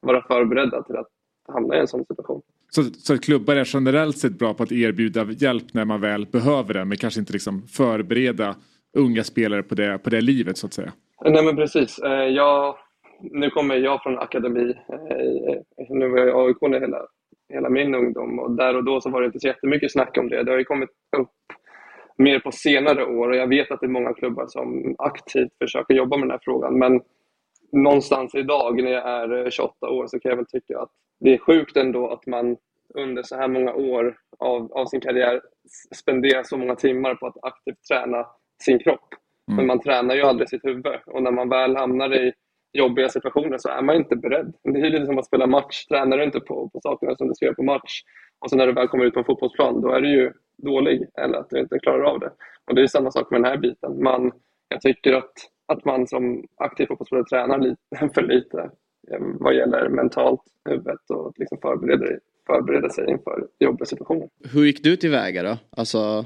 vara 0.00 0.22
förberedda 0.22 0.82
till 0.82 0.96
att 0.96 1.08
hamna 1.48 1.76
i 1.76 1.80
en 1.80 1.88
sån 1.88 2.04
situation. 2.04 2.42
Så, 2.70 2.82
så 2.82 3.18
klubbar 3.18 3.56
är 3.56 3.64
generellt 3.74 4.18
sett 4.18 4.38
bra 4.38 4.54
på 4.54 4.62
att 4.62 4.72
erbjuda 4.72 5.24
hjälp 5.24 5.74
när 5.74 5.84
man 5.84 6.00
väl 6.00 6.26
behöver 6.26 6.74
det 6.74 6.84
men 6.84 6.98
kanske 6.98 7.20
inte 7.20 7.32
liksom 7.32 7.62
förbereda 7.62 8.56
unga 8.96 9.24
spelare 9.24 9.62
på 9.62 9.74
det, 9.74 9.98
på 9.98 10.10
det 10.10 10.20
livet 10.20 10.58
så 10.58 10.66
att 10.66 10.72
säga? 10.72 10.92
Nej 11.24 11.44
men 11.44 11.56
precis. 11.56 11.98
Jag 12.30 12.76
nu 13.20 13.50
kommer 13.50 13.76
jag 13.76 14.02
från 14.02 14.18
akademi. 14.18 14.74
Eh, 14.88 15.86
nu 15.88 16.08
var 16.08 16.18
jag 16.18 16.28
i 16.28 16.32
AIK 16.32 16.80
hela, 16.82 17.06
hela 17.48 17.68
min 17.68 17.94
ungdom 17.94 18.38
och 18.38 18.50
där 18.50 18.76
och 18.76 18.84
då 18.84 19.00
så 19.00 19.10
var 19.10 19.20
det 19.20 19.26
inte 19.26 19.40
så 19.40 19.46
jättemycket 19.46 19.92
snack 19.92 20.18
om 20.18 20.28
det. 20.28 20.42
Det 20.42 20.50
har 20.50 20.58
ju 20.58 20.64
kommit 20.64 20.90
upp 21.16 21.30
mer 22.18 22.38
på 22.38 22.52
senare 22.52 23.04
år 23.04 23.28
och 23.28 23.36
jag 23.36 23.46
vet 23.46 23.70
att 23.70 23.80
det 23.80 23.86
är 23.86 23.90
många 23.90 24.14
klubbar 24.14 24.46
som 24.46 24.94
aktivt 24.98 25.58
försöker 25.58 25.94
jobba 25.94 26.16
med 26.16 26.28
den 26.28 26.30
här 26.30 26.40
frågan. 26.42 26.78
Men 26.78 27.00
någonstans 27.72 28.34
idag 28.34 28.82
när 28.82 28.90
jag 28.90 29.08
är 29.08 29.50
28 29.50 29.88
år 29.88 30.06
så 30.06 30.20
kan 30.20 30.28
jag 30.30 30.36
väl 30.36 30.46
tycka 30.46 30.78
att 30.78 30.90
det 31.20 31.34
är 31.34 31.38
sjukt 31.38 31.76
ändå 31.76 32.08
att 32.08 32.26
man 32.26 32.56
under 32.94 33.22
så 33.22 33.36
här 33.36 33.48
många 33.48 33.74
år 33.74 34.16
av, 34.38 34.72
av 34.72 34.86
sin 34.86 35.00
karriär 35.00 35.40
spenderar 35.94 36.42
så 36.42 36.56
många 36.56 36.74
timmar 36.74 37.14
på 37.14 37.26
att 37.26 37.36
aktivt 37.42 37.82
träna 37.88 38.26
sin 38.62 38.78
kropp. 38.78 39.14
Mm. 39.48 39.56
Men 39.56 39.66
man 39.66 39.80
tränar 39.80 40.14
ju 40.14 40.22
aldrig 40.22 40.48
sitt 40.48 40.64
huvud 40.64 40.86
och 41.06 41.22
när 41.22 41.30
man 41.30 41.48
väl 41.48 41.76
hamnar 41.76 42.14
i 42.14 42.32
jobbiga 42.72 43.08
situationer 43.08 43.58
så 43.58 43.68
är 43.68 43.82
man 43.82 43.96
inte 43.96 44.16
beredd. 44.16 44.54
Det 44.62 44.80
är 44.80 44.90
lite 44.90 45.06
som 45.06 45.18
att 45.18 45.26
spela 45.26 45.46
match. 45.46 45.86
Tränar 45.86 46.18
du 46.18 46.24
inte 46.24 46.40
på, 46.40 46.68
på 46.68 46.80
sakerna 46.80 47.16
som 47.16 47.28
du 47.28 47.34
ska 47.34 47.44
göra 47.44 47.54
på 47.54 47.62
match 47.62 48.02
och 48.38 48.50
sen 48.50 48.58
när 48.58 48.66
du 48.66 48.72
väl 48.72 48.88
kommer 48.88 49.04
ut 49.04 49.14
på 49.14 49.20
en 49.20 49.24
fotbollsplan 49.26 49.80
då 49.80 49.88
är 49.90 50.00
du 50.00 50.08
ju 50.10 50.32
dålig 50.56 51.06
eller 51.18 51.38
att 51.38 51.50
du 51.50 51.58
inte 51.58 51.78
klarar 51.78 52.02
av 52.02 52.20
det. 52.20 52.32
Och 52.64 52.74
Det 52.74 52.82
är 52.82 52.86
samma 52.86 53.10
sak 53.10 53.30
med 53.30 53.42
den 53.42 53.50
här 53.50 53.58
biten. 53.58 54.02
Man, 54.02 54.32
jag 54.68 54.80
tycker 54.80 55.12
att, 55.12 55.32
att 55.66 55.84
man 55.84 56.06
som 56.06 56.44
aktiv 56.56 56.86
fotbollsspelare 56.86 57.24
tränar 57.24 57.58
lite, 57.58 58.10
för 58.14 58.22
lite 58.22 58.58
eh, 59.12 59.20
vad 59.20 59.54
gäller 59.54 59.88
mentalt, 59.88 60.42
huvudet 60.64 61.10
och 61.10 61.28
att 61.28 61.38
liksom 61.38 61.58
förbereda, 61.62 62.06
förbereda 62.46 62.88
sig 62.88 63.10
inför 63.10 63.46
jobbiga 63.58 63.86
situationer. 63.86 64.28
Hur 64.52 64.64
gick 64.64 64.84
du 64.84 64.96
tillväga 64.96 65.42
då? 65.42 65.58
Alltså, 65.70 66.24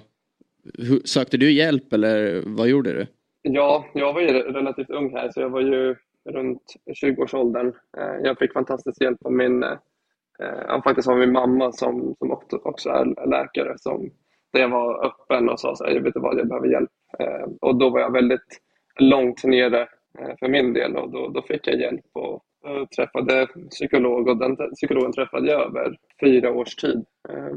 hur, 0.78 1.00
sökte 1.04 1.36
du 1.36 1.52
hjälp 1.52 1.92
eller 1.92 2.42
vad 2.46 2.68
gjorde 2.68 2.92
du? 2.92 3.06
Ja, 3.42 3.84
jag 3.94 4.12
var 4.12 4.20
ju 4.20 4.26
relativt 4.28 4.90
ung 4.90 5.12
här 5.12 5.30
så 5.30 5.40
jag 5.40 5.50
var 5.50 5.60
ju 5.60 5.96
runt 6.28 6.74
20-årsåldern. 7.02 7.72
Eh, 7.98 8.16
jag 8.22 8.38
fick 8.38 8.52
fantastisk 8.52 9.02
hjälp 9.02 9.24
av 9.24 9.32
min, 9.32 9.62
eh, 9.62 10.82
faktiskt 10.84 11.08
av 11.08 11.18
min 11.18 11.32
mamma 11.32 11.72
som, 11.72 12.14
som 12.18 12.38
också 12.62 12.90
är 12.90 13.26
läkare. 13.26 13.78
Som, 13.78 14.10
där 14.52 14.60
jag 14.60 14.68
var 14.68 15.06
öppen 15.06 15.48
och 15.48 15.60
sa 15.60 15.76
så 15.76 15.84
här, 15.84 15.92
jag 15.92 16.02
vet 16.02 16.16
vad, 16.16 16.38
jag 16.38 16.48
behöver 16.48 16.68
hjälp. 16.68 16.90
Eh, 17.18 17.48
och 17.60 17.76
då 17.76 17.90
var 17.90 18.00
jag 18.00 18.12
väldigt 18.12 18.60
långt 18.98 19.44
nere 19.44 19.80
eh, 20.18 20.36
för 20.38 20.48
min 20.48 20.72
del 20.72 20.96
och 20.96 21.10
då, 21.10 21.28
då 21.28 21.42
fick 21.42 21.66
jag 21.66 21.80
hjälp 21.80 22.06
och, 22.12 22.34
och 22.34 22.90
träffade 22.96 23.46
psykolog 23.70 24.28
och 24.28 24.36
den 24.36 24.56
psykologen 24.56 25.12
träffade 25.12 25.50
jag 25.50 25.60
över 25.60 25.98
fyra 26.20 26.50
års 26.52 26.76
tid. 26.76 27.04
Eh, 27.28 27.56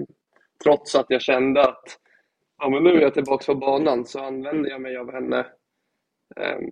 trots 0.64 0.96
att 0.96 1.06
jag 1.10 1.22
kände 1.22 1.62
att 1.62 2.00
ja, 2.58 2.70
men 2.70 2.84
nu 2.84 2.90
är 2.90 3.02
jag 3.02 3.14
tillbaka 3.14 3.54
på 3.54 3.60
banan 3.60 4.06
så 4.06 4.20
använde 4.20 4.70
jag 4.70 4.82
mig 4.82 4.98
av 4.98 5.12
henne 5.12 5.46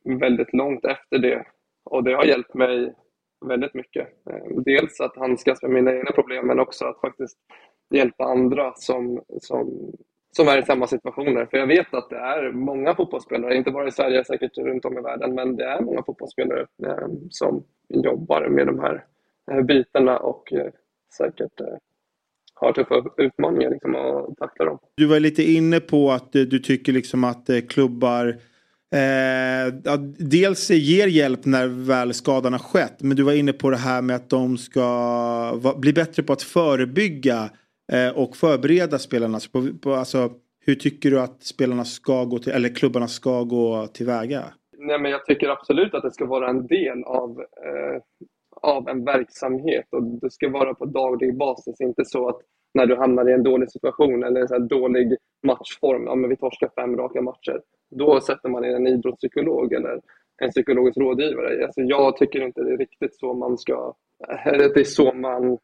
väldigt 0.04 0.54
långt 0.54 0.86
efter 0.86 1.17
det 1.17 1.45
och 1.83 2.03
det 2.03 2.13
har 2.13 2.25
hjälpt 2.25 2.53
mig 2.53 2.93
väldigt 3.45 3.73
mycket. 3.73 4.07
Eh, 4.29 4.61
dels 4.65 4.99
att 4.99 5.17
handskas 5.17 5.61
med 5.61 5.71
mina 5.71 5.93
egna 5.93 6.11
problem 6.11 6.47
men 6.47 6.59
också 6.59 6.85
att 6.85 7.01
faktiskt 7.01 7.37
hjälpa 7.89 8.23
andra 8.23 8.73
som, 8.75 9.23
som, 9.41 9.91
som 10.31 10.47
är 10.47 10.57
i 10.57 10.65
samma 10.65 10.87
situationer. 10.87 11.45
För 11.45 11.57
jag 11.57 11.67
vet 11.67 11.93
att 11.93 12.09
det 12.09 12.17
är 12.17 12.51
många 12.51 12.95
fotbollsspelare, 12.95 13.55
inte 13.55 13.71
bara 13.71 13.87
i 13.87 13.91
Sverige, 13.91 14.25
säkert 14.25 14.57
runt 14.57 14.85
om 14.85 14.97
i 14.97 15.01
världen, 15.01 15.35
men 15.35 15.55
det 15.55 15.63
är 15.63 15.81
många 15.81 16.03
fotbollsspelare 16.03 16.67
eh, 16.85 17.07
som 17.29 17.63
jobbar 17.89 18.47
med 18.49 18.67
de 18.67 18.79
här 18.79 19.05
eh, 19.51 19.61
bitarna 19.61 20.17
och 20.17 20.53
säkert 21.17 21.61
har 22.53 22.73
tuffa 22.73 23.03
utmaningar 23.17 23.69
liksom, 23.69 23.95
att 23.95 24.37
tackla 24.37 24.65
dem. 24.65 24.79
Du 24.95 25.05
var 25.05 25.19
lite 25.19 25.43
inne 25.43 25.79
på 25.79 26.11
att 26.11 26.31
du 26.31 26.59
tycker 26.59 26.93
liksom 26.93 27.23
att 27.23 27.49
klubbar 27.69 28.37
Eh, 28.95 29.73
dels 30.17 30.69
ger 30.69 31.08
hjälp 31.08 31.45
när 31.45 31.67
väl 31.67 32.13
skadan 32.13 32.54
har 32.54 32.60
skett. 32.60 32.95
Men 32.99 33.17
du 33.17 33.23
var 33.23 33.34
inne 33.34 33.54
på 33.54 33.69
det 33.69 33.77
här 33.77 34.01
med 34.01 34.15
att 34.15 34.30
de 34.30 34.58
ska 34.58 35.73
bli 35.77 35.93
bättre 35.93 36.23
på 36.23 36.34
att 36.34 36.41
förebygga 36.41 37.49
eh, 37.91 38.10
och 38.17 38.36
förbereda 38.36 38.99
spelarna. 38.99 39.39
Så 39.39 39.49
på, 39.51 39.67
på, 39.82 39.93
alltså, 39.93 40.32
hur 40.65 40.75
tycker 40.75 41.12
du 41.12 41.19
att 41.19 41.43
spelarna 41.43 41.86
ska 41.86 42.25
gå 42.25 42.39
till, 42.39 42.51
eller 42.51 42.75
klubbarna 42.75 43.08
ska 43.08 43.43
gå 43.43 43.88
tillväga? 43.88 44.43
Nej, 44.77 44.99
men 44.99 45.12
jag 45.12 45.25
tycker 45.25 45.49
absolut 45.49 45.93
att 45.93 46.04
det 46.04 46.12
ska 46.12 46.25
vara 46.25 46.49
en 46.49 46.67
del 46.67 47.04
av, 47.04 47.30
eh, 47.39 48.01
av 48.62 48.89
en 48.89 49.06
verksamhet 49.06 49.86
och 49.91 50.04
det 50.04 50.32
ska 50.32 50.49
vara 50.49 50.73
på 50.73 50.86
daglig 50.86 51.38
basis. 51.38 51.82
Inte 51.82 52.06
så 52.06 52.30
att 52.30 52.41
när 52.73 52.86
du 52.86 52.95
hamnar 52.95 53.29
i 53.29 53.34
en 53.34 53.43
dålig 53.43 53.71
situation 53.71 54.23
eller 54.23 54.41
en 54.41 54.47
så 54.47 54.60
dålig 54.60 55.17
matchform, 55.43 56.03
ja 56.05 56.15
men 56.15 56.29
vi 56.29 56.36
torskar 56.36 56.69
fem 56.75 56.97
raka 56.97 57.21
matcher 57.21 57.62
då 57.91 58.21
sätter 58.21 58.49
man 58.49 58.65
in 58.65 58.75
en 58.75 58.88
idrottspsykolog 58.88 59.73
eller 59.73 60.01
en 60.41 60.49
psykologisk 60.49 60.97
rådgivare. 60.97 61.63
Alltså 61.65 61.81
jag 61.81 62.17
tycker 62.17 62.41
inte 62.41 62.63
det 62.63 62.73
är 62.73 62.77
riktigt 62.77 63.15
så 63.15 63.34
man 63.34 63.57
ska... 63.57 63.93
Eh, 64.29 64.51
det 64.57 64.79
är 64.79 64.84
så 64.84 65.13
man... 65.13 65.57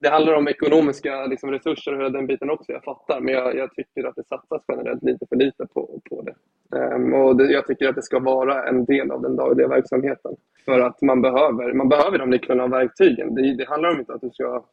Det 0.00 0.08
handlar 0.08 0.34
om 0.34 0.48
ekonomiska 0.48 1.26
liksom, 1.26 1.50
resurser 1.50 1.92
och 1.92 1.98
hela 1.98 2.10
den 2.10 2.26
biten 2.26 2.50
också, 2.50 2.72
jag 2.72 2.84
fattar. 2.84 3.20
Men 3.20 3.34
jag, 3.34 3.56
jag, 3.56 3.74
tycker 3.74 4.08
att 4.08 4.16
det 4.16 4.26
satsas 4.26 4.64
generellt 4.68 5.02
lite 5.02 5.26
för 5.26 5.36
lite 5.36 5.66
på, 5.66 6.00
på 6.10 6.22
det. 6.22 6.34
Um, 6.78 7.14
och 7.14 7.36
det, 7.36 7.52
jag 7.52 7.66
tycker 7.66 7.88
att 7.88 7.94
det 7.94 8.02
ska 8.02 8.18
vara 8.18 8.68
en 8.68 8.84
del 8.84 9.10
av 9.10 9.22
den 9.22 9.36
dagliga 9.36 9.68
verksamheten. 9.68 10.36
För 10.64 10.80
att 10.80 11.02
man 11.02 11.22
behöver, 11.22 11.72
man 11.72 11.88
behöver 11.88 12.18
de 12.18 12.30
nycklarna 12.30 12.64
och 12.64 12.72
verktygen. 12.72 13.34
Det, 13.34 13.56
det 13.56 13.68
handlar 13.68 13.90
om 13.90 14.00
inte 14.00 14.12
att 14.12 14.20
du 14.20 14.30
ska 14.30 14.64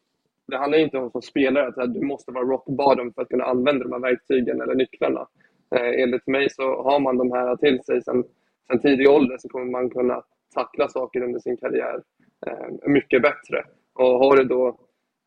det 0.47 0.57
handlar 0.57 0.77
inte 0.77 0.97
om 0.97 1.11
som 1.11 1.21
spelare 1.21 1.83
att 1.83 1.93
du 1.93 2.01
måste 2.01 2.31
vara 2.31 2.45
rock 2.45 2.65
bottom 2.65 3.13
för 3.13 3.21
att 3.21 3.29
kunna 3.29 3.43
använda 3.43 3.83
de 3.83 3.93
här 3.93 3.99
verktygen 3.99 4.61
eller 4.61 4.75
nycklarna. 4.75 5.27
Eh, 5.75 6.01
enligt 6.03 6.27
mig 6.27 6.49
så 6.49 6.83
har 6.83 6.99
man 6.99 7.17
de 7.17 7.31
här 7.31 7.55
till 7.55 7.83
sig 7.83 8.01
sen, 8.01 8.23
sen 8.67 8.79
tidig 8.79 9.09
ålder 9.09 9.37
så 9.37 9.49
kommer 9.49 9.65
man 9.65 9.89
kunna 9.89 10.23
tackla 10.53 10.87
saker 10.87 11.21
under 11.21 11.39
sin 11.39 11.57
karriär 11.57 12.03
eh, 12.47 12.89
mycket 12.89 13.21
bättre. 13.21 13.63
Och 13.93 14.19
har 14.19 14.37
du 14.37 14.43
då 14.43 14.79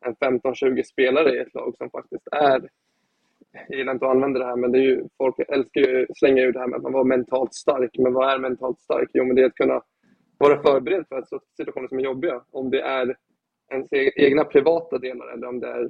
en 0.05 0.15
15-20 0.15 0.83
spelare 0.83 1.35
i 1.35 1.39
ett 1.39 1.53
lag 1.53 1.75
som 1.77 1.89
faktiskt 1.89 2.27
är, 2.31 2.69
jag 3.67 3.77
gillar 3.77 3.93
inte 3.93 4.05
att 4.05 4.11
använda 4.11 4.39
det 4.39 4.45
här, 4.45 4.55
men 4.55 4.71
det 4.71 4.77
är 4.77 4.83
ju, 4.83 5.03
folk 5.17 5.35
älskar 5.39 5.81
ju 5.81 6.05
att 6.09 6.17
slänga 6.17 6.41
ur 6.41 6.51
det 6.51 6.59
här 6.59 6.67
med 6.67 6.77
att 6.77 6.83
man 6.83 6.93
var 6.93 7.03
mentalt 7.03 7.53
stark. 7.53 7.91
Men 7.97 8.13
vad 8.13 8.33
är 8.33 8.39
mentalt 8.39 8.79
stark? 8.79 9.09
Jo, 9.13 9.25
men 9.25 9.35
det 9.35 9.41
är 9.41 9.45
att 9.45 9.55
kunna 9.55 9.81
vara 10.37 10.61
förberedd 10.61 11.05
för 11.09 11.17
att 11.17 11.27
situationer 11.57 11.87
som 11.87 11.99
är 11.99 12.03
jobbiga. 12.03 12.41
Om 12.51 12.69
det 12.69 12.81
är 12.81 13.15
ens 13.69 13.93
e-, 13.93 14.11
egna 14.15 14.43
privata 14.43 14.97
delar 14.97 15.33
eller 15.33 15.47
om 15.47 15.59
det 15.59 15.67
är 15.67 15.89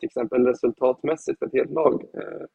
till 0.00 0.06
exempel 0.06 0.46
resultatmässigt 0.46 1.38
för 1.38 1.46
ett 1.46 1.52
helt 1.52 1.70
lag. 1.70 2.04
Eh, 2.14 2.46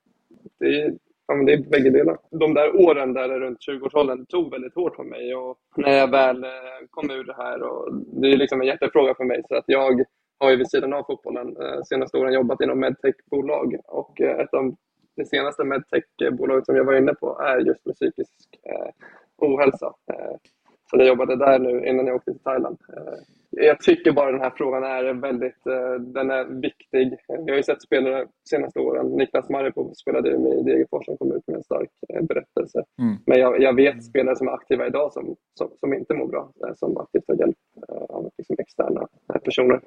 det 0.60 0.82
är, 0.82 0.93
ja, 1.28 1.36
det 1.36 1.54
är 1.54 1.58
bägge 1.58 1.89
delar. 1.89 2.17
De 2.32 2.54
där 2.54 2.75
åren 2.75 3.13
där 3.13 3.39
runt 3.39 3.60
20-årsåldern 3.69 4.25
tog 4.25 4.51
väldigt 4.51 4.75
hårt 4.75 4.95
på 4.95 5.04
mig 5.04 5.36
och 5.36 5.58
när 5.75 5.97
jag 5.97 6.12
väl 6.12 6.43
eh, 6.43 6.49
kom 6.89 7.12
ur 7.12 7.23
det 7.23 7.36
här 7.38 7.62
och 7.62 7.93
det 7.93 8.28
är 8.28 8.38
liksom 8.38 8.62
en 8.62 8.67
hjärtefråga 8.67 9.15
för 9.15 9.23
mig 9.23 9.41
så 9.47 9.56
att 9.56 9.65
jag 9.67 10.06
har 10.39 10.49
ju 10.49 10.56
vid 10.56 10.69
sidan 10.69 10.93
av 10.93 11.04
fotbollen 11.04 11.54
de 11.54 11.84
senaste 11.86 12.17
åren 12.17 12.34
jobbat 12.34 12.62
inom 12.62 12.80
medtech-bolag 12.80 13.75
och 13.86 14.21
ett 14.21 14.54
av 14.54 14.75
det 15.15 15.25
senaste 15.25 15.63
medtech-bolaget 15.63 16.65
som 16.65 16.75
jag 16.75 16.84
var 16.84 16.93
inne 16.93 17.13
på 17.13 17.39
är 17.39 17.60
just 17.60 17.86
med 17.86 17.95
psykisk 17.95 18.34
ohälsa. 19.38 19.93
Så 20.89 20.98
jag 20.98 21.08
jobbade 21.08 21.36
där 21.36 21.60
nu 21.60 21.88
innan 21.88 22.08
jag 22.08 22.15
åkte 22.15 22.32
till 22.32 22.41
Thailand. 22.41 22.78
Eh, 22.98 23.13
jag 23.50 23.80
tycker 23.80 24.12
bara 24.12 24.32
den 24.32 24.41
här 24.41 24.54
frågan 24.58 24.84
är 24.84 25.13
väldigt 25.13 25.67
eh, 25.67 25.93
den 26.00 26.30
är 26.32 26.62
viktig. 26.62 27.17
Jag 27.28 27.50
har 27.50 27.58
ju 27.58 27.63
sett 27.63 27.82
spelare 27.82 28.28
senaste 28.50 28.80
åren. 28.80 29.06
Niklas 29.06 29.50
Maripov 29.50 29.93
spelade 29.93 30.30
ju 30.30 30.38
med 30.39 30.54
i 30.60 30.63
Degerfors 30.63 31.06
som 31.06 31.17
kom 31.17 31.32
ut 31.32 31.48
med 31.48 31.56
en 31.56 31.63
stark 31.63 31.89
eh, 32.10 32.21
berättelse. 32.21 32.84
Mm. 33.02 33.15
Men 33.26 33.39
jag, 33.39 33.62
jag, 33.62 33.76
vet 33.76 34.04
spelare 34.04 34.36
som 34.36 34.48
är 34.48 34.52
aktiva 34.52 34.88
idag 34.88 35.13
som, 35.13 35.36
som, 35.58 35.69
som 35.80 35.93
inte 35.93 36.13
mår 36.13 36.28
bra, 36.28 36.52
som 36.76 36.98
aktivt 36.98 37.28
tar 37.28 37.36
hjälp 37.36 37.58
av 38.10 38.30
liksom 38.38 38.56
externa 38.60 39.08
personer, 39.43 39.80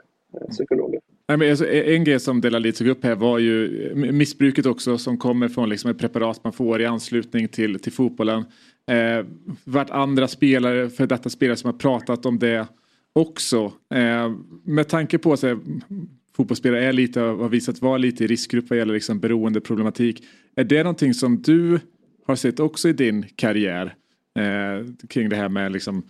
psykologer. 0.51 1.01
Nej, 1.29 1.39
men 1.39 1.51
alltså, 1.51 1.69
en 1.69 2.05
grej 2.05 2.21
som 2.21 2.41
Delali 2.41 2.73
tog 2.73 2.89
upp 2.89 3.05
här 3.05 3.15
var 3.15 3.39
ju 3.39 3.93
missbruket 3.95 4.67
också 4.67 4.99
som 4.99 5.19
kommer 5.19 5.49
från 5.49 5.69
liksom 5.69 5.91
ett 5.91 5.99
preparat 5.99 6.45
man 6.45 6.53
får 6.53 6.81
i 6.81 6.87
anslutning 6.87 7.49
till, 7.49 7.81
till 7.81 7.93
fotbollen. 7.93 8.45
Eh, 8.89 9.27
vart 9.65 9.91
andra 9.91 10.29
spelare, 10.29 10.91
för 10.91 11.07
detta 11.07 11.31
spelare 11.31 11.57
som 11.57 11.71
har 11.71 11.79
pratat 11.79 12.27
om 12.27 12.39
det 12.39 12.67
också. 13.13 13.73
Eh, 13.95 14.33
med 14.65 14.89
tanke 14.89 15.19
på 15.19 15.33
att 15.33 15.45
eh, 15.45 15.59
fotbollsspelare 16.37 16.85
är 16.85 16.93
lite, 16.93 17.21
har 17.21 17.49
visat 17.49 17.83
vara 17.83 17.99
lite 17.99 18.25
i 18.25 18.27
riskgrupp 18.27 18.71
vad 18.71 18.79
gäller 18.79 18.95
liksom 18.95 19.21
beroendeproblematik. 19.21 20.25
Är 20.57 20.65
det 20.65 20.83
någonting 20.83 21.15
som 21.15 21.43
du 21.43 21.81
har 22.27 22.37
sett 22.37 22.61
också 22.61 22.89
i 22.89 22.93
din 22.93 23.27
karriär? 23.37 23.95
Eh, 24.39 24.87
kring 25.09 25.29
det 25.29 25.37
här 25.37 25.49
med 25.49 25.73
liksom 25.73 26.03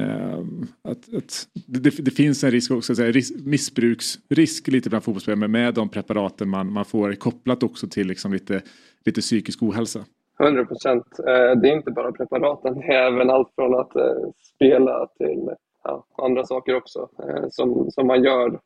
eh, 0.00 0.38
att, 0.84 1.14
att 1.14 1.48
det, 1.66 2.04
det, 2.04 2.10
finns 2.10 2.44
en 2.44 2.50
risk 2.50 2.70
också, 2.70 2.94
så 2.94 3.02
här, 3.02 3.12
risk, 3.12 3.34
missbruksrisk 3.44 4.68
lite 4.68 4.88
bland 4.88 5.04
fotbollsspelare 5.04 5.38
men 5.38 5.50
med 5.50 5.74
de 5.74 5.88
preparaten 5.88 6.48
man, 6.48 6.72
man 6.72 6.84
får 6.84 7.12
kopplat 7.12 7.62
också 7.62 7.88
till 7.88 8.06
liksom 8.06 8.32
lite, 8.32 8.62
lite 9.04 9.20
psykisk 9.20 9.62
ohälsa. 9.62 10.04
100 10.40 10.64
procent. 10.64 11.06
Eh, 11.18 11.60
det 11.60 11.68
är 11.68 11.76
inte 11.76 11.90
bara 11.90 12.12
preparaten, 12.12 12.80
det 12.80 12.86
är 12.86 13.12
även 13.12 13.30
allt 13.30 13.54
från 13.54 13.74
att 13.74 13.96
eh, 13.96 14.28
spela 14.54 15.06
till 15.06 15.50
ja, 15.84 16.04
andra 16.22 16.44
saker 16.44 16.76
också 16.76 17.08
eh, 17.22 17.44
som, 17.50 17.90
som 17.90 18.06
man 18.06 18.24
gör 18.24 18.60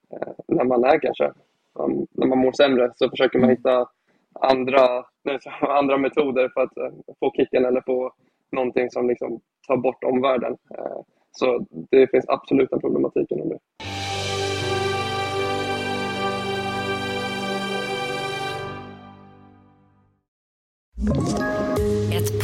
när 0.49 0.65
man 0.65 0.85
är 0.85 0.99
kanske, 0.99 1.33
när 2.11 2.27
man 2.27 2.39
mår 2.39 2.53
sämre 2.53 2.93
så 2.97 3.11
försöker 3.11 3.39
man 3.39 3.51
hitta 3.51 3.87
andra, 4.41 5.05
andra 5.61 5.99
metoder 5.99 6.49
för 6.49 6.61
att 6.61 6.73
få 7.21 7.33
kicken 7.37 7.65
eller 7.65 7.81
få 7.81 8.13
någonting 8.53 8.91
som 8.91 9.09
liksom 9.09 9.41
tar 9.69 9.77
bort 9.77 10.05
omvärlden. 10.05 10.57
Så 11.33 11.67
det 11.91 12.11
finns 12.11 12.25
absolut 12.29 12.73
en 12.73 12.81
problematik 12.81 13.31
inom 13.31 13.49
det. 13.49 13.59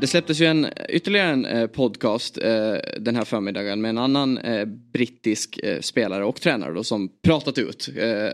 Det 0.00 0.06
släpptes 0.06 0.40
ju 0.40 0.46
en, 0.46 0.66
ytterligare 0.88 1.28
en 1.28 1.44
eh, 1.44 1.66
podcast 1.66 2.38
eh, 2.38 2.74
den 2.98 3.16
här 3.16 3.24
förmiddagen 3.24 3.80
med 3.80 3.88
en 3.88 3.98
annan 3.98 4.38
eh, 4.38 4.64
brittisk 4.92 5.60
spelare 5.80 6.24
och 6.24 6.40
tränare 6.40 6.74
då, 6.74 6.84
som 6.84 7.08
pratat 7.22 7.58
ut. 7.58 7.88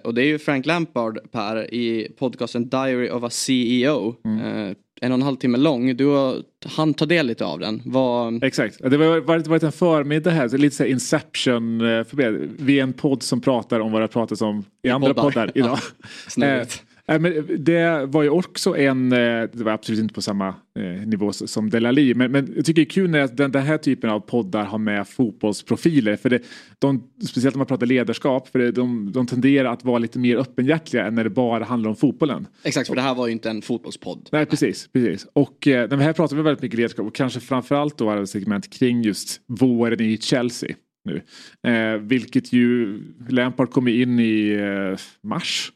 Och 0.05 0.15
det 0.15 0.23
är 0.23 0.27
ju 0.27 0.39
Frank 0.39 0.67
Lampard 0.67 1.19
Per 1.33 1.75
i 1.75 2.09
podcasten 2.19 2.69
Diary 2.69 3.11
of 3.11 3.23
a 3.23 3.31
CEO. 3.31 4.15
Mm. 4.25 4.75
En 5.01 5.13
och 5.13 5.19
en 5.19 5.23
halv 5.23 5.37
timme 5.37 5.59
lång. 5.59 5.97
Du 5.97 6.07
har 6.07 6.37
han 6.65 6.95
ta 6.95 7.07
del 7.07 7.27
lite 7.27 7.45
av 7.45 7.59
den. 7.59 7.83
Var... 7.85 8.45
Exakt. 8.45 8.79
Det 8.79 8.97
har 8.97 9.21
varit, 9.21 9.47
varit 9.47 9.63
en 9.63 9.73
förmiddag 9.73 10.31
här, 10.31 10.49
så 10.49 10.57
lite 10.57 10.77
så 10.77 10.85
Inception. 10.85 11.81
För 11.81 12.49
vi 12.65 12.79
är 12.79 12.83
en 12.83 12.93
podd 12.93 13.23
som 13.23 13.41
pratar 13.41 13.81
om 13.81 13.93
vad 13.93 14.03
det 14.03 14.09
pratas 14.09 14.41
om 14.41 14.65
i 14.83 14.91
andra 14.91 15.15
poddar, 15.15 15.23
poddar 15.23 15.51
idag. 15.55 15.79
Ja, 16.37 16.65
Äh, 17.09 17.21
men 17.21 17.47
det 17.59 18.07
var 18.07 18.23
ju 18.23 18.29
också 18.29 18.77
en, 18.77 19.13
eh, 19.13 19.19
det 19.53 19.65
var 19.65 19.73
absolut 19.73 20.01
inte 20.01 20.15
på 20.15 20.23
samma 20.23 20.49
eh, 20.49 21.07
nivå 21.07 21.33
som 21.33 21.71
Delali, 21.71 22.15
men, 22.15 22.33
men 22.33 22.53
jag 22.57 22.65
tycker 22.65 22.83
det 22.83 22.87
är 22.87 22.91
kul 22.91 23.11
när 23.11 23.29
den, 23.29 23.53
den 23.53 23.63
här 23.63 23.79
typen 23.79 24.11
av 24.11 24.21
poddar 24.21 24.65
har 24.65 24.79
med 24.79 25.09
fotbollsprofiler. 25.09 26.17
För 26.17 26.31
det, 26.31 26.43
de, 26.79 27.11
speciellt 27.29 27.55
när 27.55 27.59
man 27.59 27.67
pratar 27.67 27.87
ledarskap, 27.87 28.49
för 28.49 28.59
det, 28.59 28.73
de, 28.73 29.13
de 29.13 29.27
tenderar 29.27 29.73
att 29.73 29.85
vara 29.85 29.99
lite 29.99 30.19
mer 30.19 30.37
öppenhjärtiga 30.37 31.07
än 31.07 31.15
när 31.15 31.25
det 31.25 31.31
bara 31.31 31.65
handlar 31.65 31.91
om 31.91 31.97
fotbollen. 31.97 32.47
Exakt, 32.63 32.89
för 32.89 32.97
det 32.97 33.03
här 33.03 33.15
var 33.15 33.27
ju 33.27 33.33
inte 33.33 33.51
en 33.51 33.63
fotbollspodd. 33.63 34.29
Nej, 34.33 34.47
precis. 34.47 34.89
precis. 34.93 35.27
Och 35.33 35.69
eh, 35.69 35.99
här 35.99 36.13
pratar 36.13 36.37
vi 36.37 36.43
väldigt 36.43 36.63
mycket 36.63 36.77
ledarskap 36.77 37.07
och 37.07 37.15
kanske 37.15 37.41
framförallt 37.41 37.99
då 37.99 38.11
ett 38.11 38.31
segment 38.31 38.73
kring 38.73 39.03
just 39.03 39.41
våren 39.47 40.01
i 40.01 40.19
Chelsea 40.19 40.75
nu. 41.05 41.23
Eh, 41.71 41.99
vilket 41.99 42.53
ju 42.53 43.01
Lampard 43.29 43.71
kommer 43.71 43.93
in 43.93 44.19
i 44.19 44.53
eh, 44.53 44.99
mars 45.23 45.73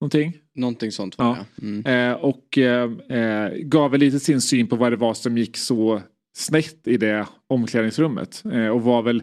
någonting. 0.00 0.36
Någonting 0.54 0.92
sånt 0.92 1.18
var 1.18 1.26
ja. 1.26 1.46
det. 1.56 1.66
Mm. 1.66 2.12
Eh, 2.12 2.16
och 2.16 2.58
eh, 2.58 2.90
eh, 3.08 3.52
gav 3.58 3.90
väl 3.90 4.00
lite 4.00 4.20
sin 4.20 4.40
syn 4.40 4.66
på 4.66 4.76
vad 4.76 4.92
det 4.92 4.96
var 4.96 5.14
som 5.14 5.38
gick 5.38 5.56
så 5.56 6.02
snett 6.36 6.86
i 6.86 6.96
det 6.96 7.26
omklädningsrummet. 7.48 8.42
Eh, 8.52 8.66
och 8.68 8.82
var 8.82 9.02
väl 9.02 9.22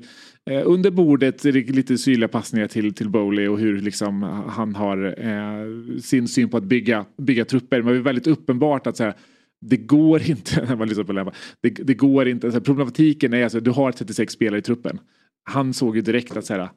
eh, 0.50 0.62
under 0.66 0.92
bordet 0.92 1.44
lite 1.44 1.98
syrliga 1.98 2.28
passningar 2.28 2.68
till, 2.68 2.94
till 2.94 3.10
Bowley 3.10 3.48
och 3.48 3.60
hur 3.60 3.82
liksom 3.82 4.24
han 4.48 4.76
har 4.76 5.16
eh, 5.28 6.00
sin 6.00 6.28
syn 6.28 6.50
på 6.50 6.58
att 6.58 6.64
bygga, 6.64 7.06
bygga 7.18 7.46
trupper. 7.46 7.82
Men 7.82 7.94
det 7.94 8.00
var 8.00 8.04
väldigt 8.04 8.28
uppenbart 8.28 8.88
att 8.88 8.98
så 8.98 9.04
här, 9.04 9.14
det 9.62 9.78
går 9.78 10.30
inte, 10.30 10.76
man 10.78 10.88
lyssnar 10.88 11.04
på 11.04 11.14
det, 11.14 11.32
det 11.70 11.94
går 11.94 12.28
inte, 12.28 12.52
så 12.52 12.58
här, 12.58 12.64
problematiken 12.64 13.34
är 13.34 13.44
alltså 13.44 13.60
du 13.60 13.72
har 13.72 13.92
36 13.92 14.34
spelare 14.34 14.60
i 14.60 14.62
truppen. 14.62 15.00
Han 15.44 15.74
såg 15.74 15.96
ju 15.96 16.02
direkt 16.02 16.38
att 16.38 16.46
så 16.46 16.54
här, 16.54 16.70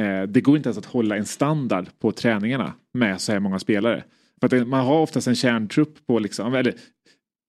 Eh, 0.00 0.22
det 0.22 0.40
går 0.40 0.56
inte 0.56 0.68
ens 0.68 0.78
att 0.78 0.84
hålla 0.84 1.16
en 1.16 1.24
standard 1.24 1.86
på 1.98 2.12
träningarna 2.12 2.72
med 2.94 3.20
så 3.20 3.32
här 3.32 3.40
många 3.40 3.58
spelare. 3.58 4.04
För 4.40 4.56
att 4.56 4.68
man 4.68 4.86
har 4.86 4.98
oftast 5.00 5.26
en 5.26 5.34
kärntrupp 5.34 6.06
på 6.06 6.18
liksom, 6.18 6.54
eller 6.54 6.74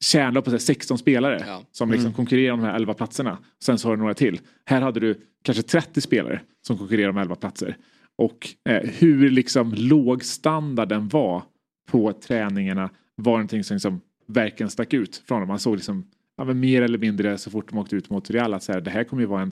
kärnlag 0.04 0.46
på 0.46 0.60
16 0.60 0.98
spelare 0.98 1.44
ja. 1.48 1.62
som 1.72 1.92
liksom 1.92 2.06
mm. 2.06 2.16
konkurrerar 2.16 2.54
om 2.54 2.60
de 2.60 2.66
här 2.66 2.76
11 2.76 2.94
platserna. 2.94 3.38
Sen 3.64 3.80
så 3.80 3.88
har 3.88 3.96
du 3.96 4.00
några 4.02 4.14
till. 4.14 4.40
Här 4.66 4.82
hade 4.82 5.00
du 5.00 5.22
kanske 5.42 5.64
30 5.64 6.02
spelare 6.02 6.42
som 6.68 6.78
konkurrerar 6.78 7.10
om 7.10 7.18
11 7.18 7.36
platser. 7.36 7.78
Och 8.16 8.50
eh, 8.70 8.90
hur 8.90 9.30
liksom 9.30 9.74
låg 9.74 10.24
standarden 10.24 11.08
var 11.08 11.44
på 11.92 12.14
träningarna 12.14 12.90
var 13.16 13.32
någonting 13.32 13.64
som 13.64 13.76
liksom 13.76 14.02
verkligen 14.28 14.70
stack 14.70 14.94
ut 14.94 15.24
från 15.28 15.40
dem. 15.40 15.48
Man 15.48 15.60
såg 15.60 15.76
liksom, 15.76 16.08
ja, 16.38 16.44
mer 16.44 16.82
eller 16.82 16.98
mindre 16.98 17.38
så 17.38 17.52
fort 17.52 17.70
de 17.70 17.78
åkte 17.78 17.96
ut 17.96 18.10
mot 18.10 18.30
Real 18.30 18.54
att 18.54 18.64
så 18.64 18.72
här, 18.72 18.82
det 18.82 18.92
här 18.92 19.04
kommer 19.04 19.22
ju 19.24 19.28
vara 19.28 19.42
en 19.42 19.52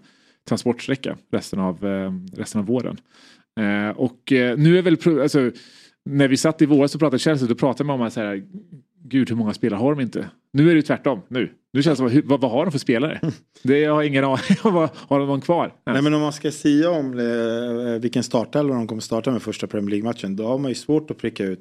transportsträcka 0.49 1.17
resten 1.31 1.59
av, 1.59 1.85
eh, 1.85 2.11
resten 2.33 2.61
av 2.61 2.67
våren. 2.67 2.97
Eh, 3.59 3.97
och 3.97 4.31
eh, 4.31 4.57
nu 4.57 4.77
är 4.77 4.81
väl, 4.81 5.21
alltså, 5.21 5.51
när 6.05 6.27
vi 6.27 6.37
satt 6.37 6.61
i 6.61 6.65
våras 6.65 6.95
och 6.95 6.99
pratade 6.99 7.19
Chelsea 7.19 7.47
då 7.47 7.55
pratade 7.55 7.87
man 7.87 7.99
om 7.99 8.07
att 8.07 8.13
så 8.13 8.19
här, 8.21 8.43
gud 9.03 9.29
hur 9.29 9.35
många 9.35 9.53
spelare 9.53 9.79
har 9.79 9.95
de 9.95 10.01
inte? 10.01 10.29
Nu 10.53 10.71
är 10.71 10.75
det 10.75 10.81
tvärtom. 10.81 11.21
Nu, 11.27 11.51
nu 11.73 11.83
känns 11.83 11.99
det 11.99 12.09
som, 12.09 12.21
vad, 12.25 12.41
vad 12.41 12.51
har 12.51 12.65
de 12.65 12.71
för 12.71 12.79
spelare? 12.79 13.19
Det 13.63 13.79
jag 13.79 13.93
har 13.93 14.03
ingen 14.03 14.23
aning 14.23 14.39
om. 14.63 14.87
har 14.93 15.19
de 15.19 15.27
någon 15.27 15.41
kvar? 15.41 15.73
Nej 15.85 16.01
men 16.01 16.13
om 16.13 16.21
man 16.21 16.33
ska 16.33 16.51
säga 16.51 16.89
om 16.89 17.15
det, 17.15 17.99
vilken 17.99 18.23
startelva 18.23 18.75
de 18.75 18.87
kommer 18.87 19.01
starta 19.01 19.31
med 19.31 19.41
första 19.41 19.67
Premier 19.67 19.89
League-matchen. 19.89 20.35
Då 20.35 20.47
har 20.47 20.57
man 20.57 20.71
ju 20.71 20.75
svårt 20.75 21.11
att 21.11 21.17
pricka 21.17 21.43
ut 21.43 21.59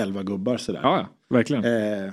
elva 0.00 0.22
gubbar 0.22 0.56
sådär. 0.56 0.80
Ja, 0.82 1.08
verkligen. 1.30 1.64
Eh, 1.64 2.12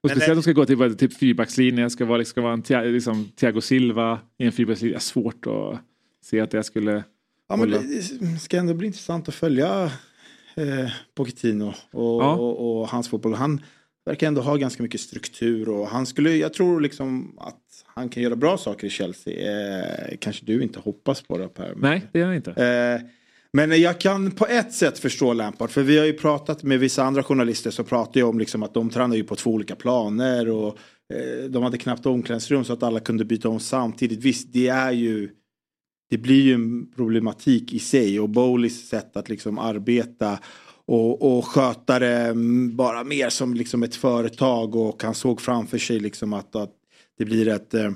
Och 0.00 0.10
speciellt 0.10 0.30
om 0.30 0.36
de 0.36 0.42
ska 0.42 0.52
gå 0.52 0.66
till 0.66 0.96
typ 0.96 1.18
fyrbackslinje, 1.18 1.90
ska 1.90 2.04
vara, 2.04 2.24
ska 2.24 2.40
vara 2.40 2.52
en 2.52 2.92
liksom, 2.92 3.28
Thiago 3.36 3.60
Silva 3.60 4.20
i 4.38 4.46
en 4.46 4.52
fyrbackslinje. 4.52 5.00
Svårt 5.00 5.46
att 5.46 5.80
se 6.22 6.40
att 6.40 6.50
det 6.50 6.64
skulle 6.64 7.04
Ja, 7.48 7.56
men 7.56 7.70
det 7.70 8.38
ska 8.40 8.56
ändå 8.56 8.74
bli 8.74 8.86
intressant 8.86 9.28
att 9.28 9.34
följa 9.34 9.90
eh, 10.56 10.90
Pochettino 11.14 11.74
och, 11.92 12.22
ja. 12.22 12.34
och, 12.34 12.80
och, 12.80 12.88
hans 12.88 13.08
fotboll. 13.08 13.34
Han 13.34 13.62
verkar 14.04 14.26
ändå 14.26 14.40
ha 14.40 14.56
ganska 14.56 14.82
mycket 14.82 15.00
struktur 15.00 15.68
och 15.68 15.88
han 15.88 16.06
skulle, 16.06 16.36
jag 16.36 16.52
tror 16.52 16.80
liksom 16.80 17.38
att 17.38 17.84
han 17.86 18.08
kan 18.08 18.22
göra 18.22 18.36
bra 18.36 18.58
saker 18.58 18.86
i 18.86 18.90
Chelsea. 18.90 19.34
Eh, 19.80 20.16
kanske 20.20 20.46
du 20.46 20.62
inte 20.62 20.80
hoppas 20.80 21.22
på 21.22 21.38
det 21.38 21.48
Per. 21.48 21.74
Nej, 21.76 22.06
det 22.12 22.18
gör 22.18 22.26
jag 22.26 22.36
inte. 22.36 22.50
Eh, 22.50 23.08
men 23.66 23.80
jag 23.80 24.00
kan 24.00 24.30
på 24.30 24.46
ett 24.46 24.72
sätt 24.72 24.98
förstå 24.98 25.32
Lampard. 25.32 25.70
För 25.70 25.82
vi 25.82 25.98
har 25.98 26.06
ju 26.06 26.12
pratat 26.12 26.62
med 26.62 26.80
vissa 26.80 27.02
andra 27.02 27.22
journalister 27.22 27.70
som 27.70 27.84
pratar 27.84 28.20
ju 28.20 28.26
om 28.26 28.38
liksom 28.38 28.62
att 28.62 28.74
de 28.74 28.90
tränar 28.90 29.16
ju 29.16 29.24
på 29.24 29.36
två 29.36 29.50
olika 29.50 29.76
planer. 29.76 30.48
Och 30.48 30.78
eh, 31.14 31.50
de 31.50 31.62
hade 31.62 31.78
knappt 31.78 32.06
omklädningsrum 32.06 32.64
så 32.64 32.72
att 32.72 32.82
alla 32.82 33.00
kunde 33.00 33.24
byta 33.24 33.48
om 33.48 33.60
samtidigt. 33.60 34.24
Visst, 34.24 34.52
det 34.52 34.68
är 34.68 34.92
ju 34.92 35.30
det 36.10 36.18
blir 36.18 36.42
ju 36.42 36.54
en 36.54 36.92
problematik 36.92 37.72
i 37.72 37.78
sig 37.78 38.20
och 38.20 38.28
Bowleys 38.28 38.88
sätt 38.88 39.16
att 39.16 39.28
liksom 39.28 39.58
arbeta 39.58 40.38
och, 40.86 41.38
och 41.38 41.44
sköta 41.44 41.98
det 41.98 42.34
bara 42.72 43.04
mer 43.04 43.28
som 43.28 43.54
liksom 43.54 43.82
ett 43.82 43.94
företag 43.94 44.76
och 44.76 45.02
han 45.02 45.14
såg 45.14 45.40
framför 45.40 45.78
sig 45.78 46.00
liksom 46.00 46.32
att, 46.32 46.56
att 46.56 46.72
det 47.18 47.24
blir 47.24 47.48
ett 47.48 47.74
eh, 47.74 47.90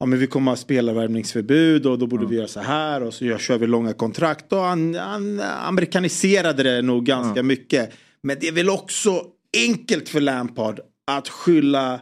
ja 0.00 0.06
men 0.06 0.18
vi 0.18 0.26
kommer 0.26 0.52
att 0.52 0.58
ha 0.58 0.62
spelarvärvningsförbud 0.62 1.86
och 1.86 1.98
då 1.98 2.06
borde 2.06 2.22
mm. 2.22 2.30
vi 2.30 2.36
göra 2.36 2.48
så 2.48 2.60
här 2.60 3.02
och 3.02 3.14
så 3.14 3.24
gör, 3.24 3.38
kör 3.38 3.58
vi 3.58 3.66
långa 3.66 3.92
kontrakt 3.92 4.52
och 4.52 4.58
han, 4.58 4.94
han 4.94 5.40
amerikaniserade 5.40 6.62
det 6.62 6.82
nog 6.82 7.04
ganska 7.04 7.40
mm. 7.40 7.46
mycket. 7.46 7.92
Men 8.22 8.36
det 8.40 8.48
är 8.48 8.52
väl 8.52 8.70
också 8.70 9.24
enkelt 9.56 10.08
för 10.08 10.20
Lampard 10.20 10.80
att 11.06 11.28
skylla 11.28 12.00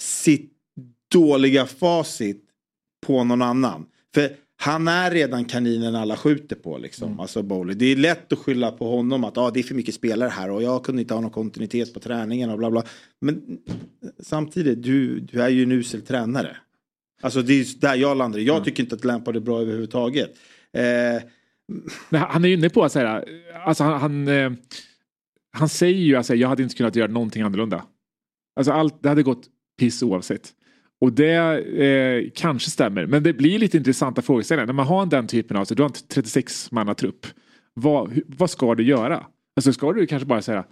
sitt 0.00 0.52
dåliga 1.12 1.66
facit 1.66 2.44
på 3.06 3.24
någon 3.24 3.42
annan. 3.42 3.86
För 4.14 4.30
han 4.56 4.88
är 4.88 5.10
redan 5.10 5.44
kaninen 5.44 5.94
alla 5.94 6.16
skjuter 6.16 6.56
på 6.56 6.78
liksom. 6.78 7.08
Mm. 7.08 7.20
Alltså 7.20 7.42
Bowley. 7.42 7.74
Det 7.74 7.86
är 7.86 7.96
lätt 7.96 8.32
att 8.32 8.38
skylla 8.38 8.70
på 8.72 8.90
honom 8.96 9.24
att 9.24 9.38
ah, 9.38 9.50
det 9.50 9.60
är 9.60 9.64
för 9.64 9.74
mycket 9.74 9.94
spelare 9.94 10.28
här 10.28 10.50
och 10.50 10.62
jag 10.62 10.84
kunde 10.84 11.02
inte 11.02 11.14
ha 11.14 11.20
någon 11.20 11.30
kontinuitet 11.30 11.94
på 11.94 12.00
träningen 12.00 12.50
och 12.50 12.58
bla 12.58 12.70
bla. 12.70 12.84
Men 13.20 13.58
samtidigt, 14.18 14.82
du, 14.82 15.20
du 15.20 15.42
är 15.42 15.48
ju 15.48 15.62
en 15.62 15.72
usel 15.72 16.02
tränare. 16.02 16.56
Alltså 17.20 17.42
det 17.42 17.52
är 17.52 17.80
där 17.80 17.94
jag 17.94 18.16
landar. 18.16 18.38
Jag 18.38 18.56
mm. 18.56 18.64
tycker 18.64 18.82
inte 18.82 18.94
att 18.94 19.04
Lampard 19.04 19.36
är 19.36 19.40
bra 19.40 19.60
överhuvudtaget. 19.60 20.30
Eh... 20.72 21.22
han 22.18 22.44
är 22.44 22.48
ju 22.48 22.54
inne 22.54 22.68
på 22.70 22.84
att 22.84 22.92
säga, 22.92 23.24
alltså 23.64 23.84
han, 23.84 24.00
han, 24.00 24.28
eh, 24.28 24.52
han 25.52 25.68
säger 25.68 26.00
ju 26.00 26.16
att 26.16 26.28
jag 26.28 26.48
hade 26.48 26.62
inte 26.62 26.74
kunnat 26.74 26.96
göra 26.96 27.10
någonting 27.10 27.42
annorlunda. 27.42 27.84
Alltså 28.56 28.72
allt, 28.72 29.02
det 29.02 29.08
hade 29.08 29.22
gått 29.22 29.46
piss 29.78 30.02
oavsett. 30.02 30.52
Och 31.00 31.12
det 31.12 31.34
eh, 31.84 32.30
kanske 32.34 32.70
stämmer, 32.70 33.06
men 33.06 33.22
det 33.22 33.32
blir 33.32 33.58
lite 33.58 33.76
intressanta 33.76 34.22
frågeställningar. 34.22 34.66
När 34.66 34.72
man 34.72 34.86
har 34.86 35.06
den 35.06 35.26
typen 35.26 35.56
av, 35.56 35.64
så 35.64 35.74
du 35.74 35.82
har 35.82 35.88
en 35.88 35.94
36 36.08 36.72
manna 36.72 36.94
trupp. 36.94 37.26
Vad, 37.74 38.20
vad 38.26 38.50
ska 38.50 38.74
du 38.74 38.84
göra? 38.84 39.26
Alltså 39.56 39.72
ska 39.72 39.92
du 39.92 40.06
kanske 40.06 40.26
bara 40.26 40.42
säga 40.42 40.64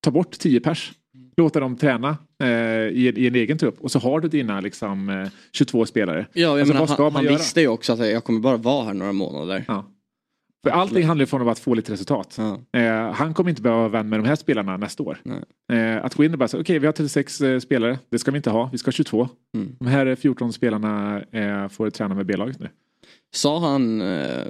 ta 0.00 0.10
bort 0.10 0.38
10 0.38 0.60
pers. 0.60 0.92
Låta 1.36 1.60
dem 1.60 1.76
träna 1.76 2.16
eh, 2.42 2.48
i, 2.48 3.12
i, 3.16 3.26
en 3.26 3.34
egen 3.34 3.58
trupp 3.58 3.80
och 3.80 3.90
så 3.90 3.98
har 3.98 4.20
du 4.20 4.28
dina 4.28 4.60
liksom, 4.60 5.08
eh, 5.08 5.28
22 5.52 5.86
spelare. 5.86 6.26
Ja, 6.32 6.40
jag 6.42 6.58
alltså, 6.58 6.74
menar, 6.74 7.10
han, 7.10 7.14
han 7.14 7.26
visste 7.26 7.60
ju 7.60 7.68
också 7.68 7.92
att 7.92 7.98
jag 7.98 8.24
kommer 8.24 8.40
bara 8.40 8.56
vara 8.56 8.84
här 8.84 8.94
några 8.94 9.12
månader. 9.12 9.64
Ja. 9.68 9.84
För 10.64 10.70
allting 10.70 11.04
handlar 11.04 11.26
ju 11.26 11.42
om 11.42 11.48
att 11.48 11.58
få 11.58 11.74
lite 11.74 11.92
resultat. 11.92 12.38
Ja. 12.38 12.80
Eh, 12.80 13.12
han 13.12 13.34
kommer 13.34 13.50
inte 13.50 13.62
behöva 13.62 13.80
vara 13.80 13.88
vän 13.88 14.08
med 14.08 14.18
de 14.18 14.26
här 14.26 14.36
spelarna 14.36 14.76
nästa 14.76 15.02
år. 15.02 15.18
Eh, 15.72 16.04
att 16.04 16.14
gå 16.14 16.24
in 16.24 16.32
och 16.32 16.38
bara 16.38 16.48
säga, 16.48 16.60
okej 16.60 16.74
okay, 16.74 16.78
vi 16.78 16.86
har 16.86 16.92
36 16.92 17.40
eh, 17.40 17.58
spelare, 17.58 17.98
det 18.10 18.18
ska 18.18 18.30
vi 18.30 18.36
inte 18.36 18.50
ha, 18.50 18.68
vi 18.72 18.78
ska 18.78 18.88
ha 18.88 18.92
22. 18.92 19.28
Mm. 19.54 19.76
De 19.78 19.86
här 19.86 20.14
14 20.14 20.52
spelarna 20.52 21.22
eh, 21.32 21.68
får 21.68 21.90
träna 21.90 22.14
med 22.14 22.26
B-laget 22.26 22.60
nu. 22.60 22.68
Sa 23.34 23.58
han, 23.58 24.00
eh, 24.00 24.46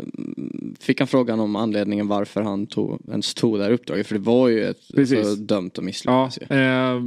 fick 0.81 1.01
han 1.01 1.09
frågan 1.09 1.41
om 1.41 1.57
anledningen 1.57 2.09
varför 2.09 2.43
han 2.43 2.67
tog, 2.67 3.01
ens 3.09 3.35
tog 3.35 3.59
det 3.59 3.65
här 3.65 3.71
uppdraget? 3.71 4.07
För 4.07 4.15
det 4.15 4.21
var 4.21 4.49
ju 4.49 4.65
ett 4.65 5.09
så 5.09 5.35
dömt 5.35 5.79
att 5.79 5.85
misslyckas. 5.85 6.39
Ja, 6.49 6.57
eh, 6.57 7.03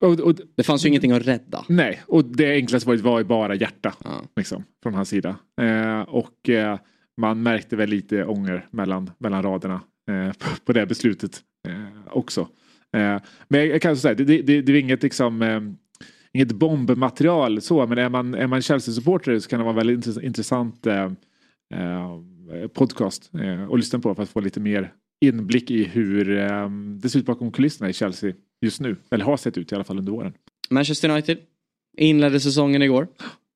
och, 0.00 0.20
och, 0.20 0.34
det 0.56 0.62
fanns 0.62 0.84
ju 0.84 0.88
ingenting 0.88 1.12
att 1.12 1.26
rädda. 1.26 1.64
Nej, 1.68 2.02
och 2.06 2.24
det 2.24 2.52
enklaste 2.52 2.88
var, 2.88 2.96
var 2.96 3.18
ju 3.18 3.24
bara 3.24 3.54
hjärta. 3.54 3.94
Ja. 4.04 4.22
Liksom, 4.36 4.64
från 4.82 4.94
hans 4.94 5.08
sida. 5.08 5.36
Eh, 5.60 6.00
och 6.00 6.48
eh, 6.48 6.78
man 7.16 7.42
märkte 7.42 7.76
väl 7.76 7.88
lite 7.88 8.24
ånger 8.24 8.68
mellan, 8.70 9.10
mellan 9.18 9.42
raderna 9.42 9.80
eh, 10.10 10.32
på, 10.32 10.46
på 10.64 10.72
det 10.72 10.86
beslutet 10.86 11.40
eh, 11.68 12.16
också. 12.16 12.48
Men 13.48 13.68
jag 13.68 13.82
kan 13.82 13.96
säga, 13.96 14.14
det, 14.14 14.24
det, 14.24 14.42
det, 14.42 14.62
det 14.62 14.72
är 14.72 14.76
inget 14.76 15.02
liksom 15.02 15.42
inget 16.36 16.52
bombmaterial 16.52 17.60
så, 17.60 17.86
men 17.86 17.98
är 17.98 18.08
man, 18.08 18.34
är 18.34 18.46
man 18.46 18.62
Chelsea-supporter 18.62 19.38
så 19.38 19.48
kan 19.48 19.58
det 19.58 19.64
vara 19.64 19.80
en 19.80 19.86
väldigt 19.86 20.22
intressant 20.22 20.86
eh, 20.86 21.12
eh, 21.74 22.68
podcast 22.74 23.30
eh, 23.34 23.70
att 23.70 23.78
lyssna 23.78 23.98
på 23.98 24.14
för 24.14 24.22
att 24.22 24.28
få 24.28 24.40
lite 24.40 24.60
mer 24.60 24.92
inblick 25.20 25.70
i 25.70 25.84
hur 25.84 26.38
eh, 26.38 26.70
det 26.70 27.08
ser 27.08 27.18
ut 27.18 27.26
bakom 27.26 27.52
kulisserna 27.52 27.90
i 27.90 27.92
Chelsea 27.92 28.32
just 28.60 28.80
nu. 28.80 28.96
Eller 29.10 29.24
har 29.24 29.36
sett 29.36 29.58
ut 29.58 29.72
i 29.72 29.74
alla 29.74 29.84
fall 29.84 29.98
under 29.98 30.12
våren. 30.12 30.32
Manchester 30.70 31.08
United 31.08 31.38
inledde 31.96 32.40
säsongen 32.40 32.82
igår. 32.82 33.08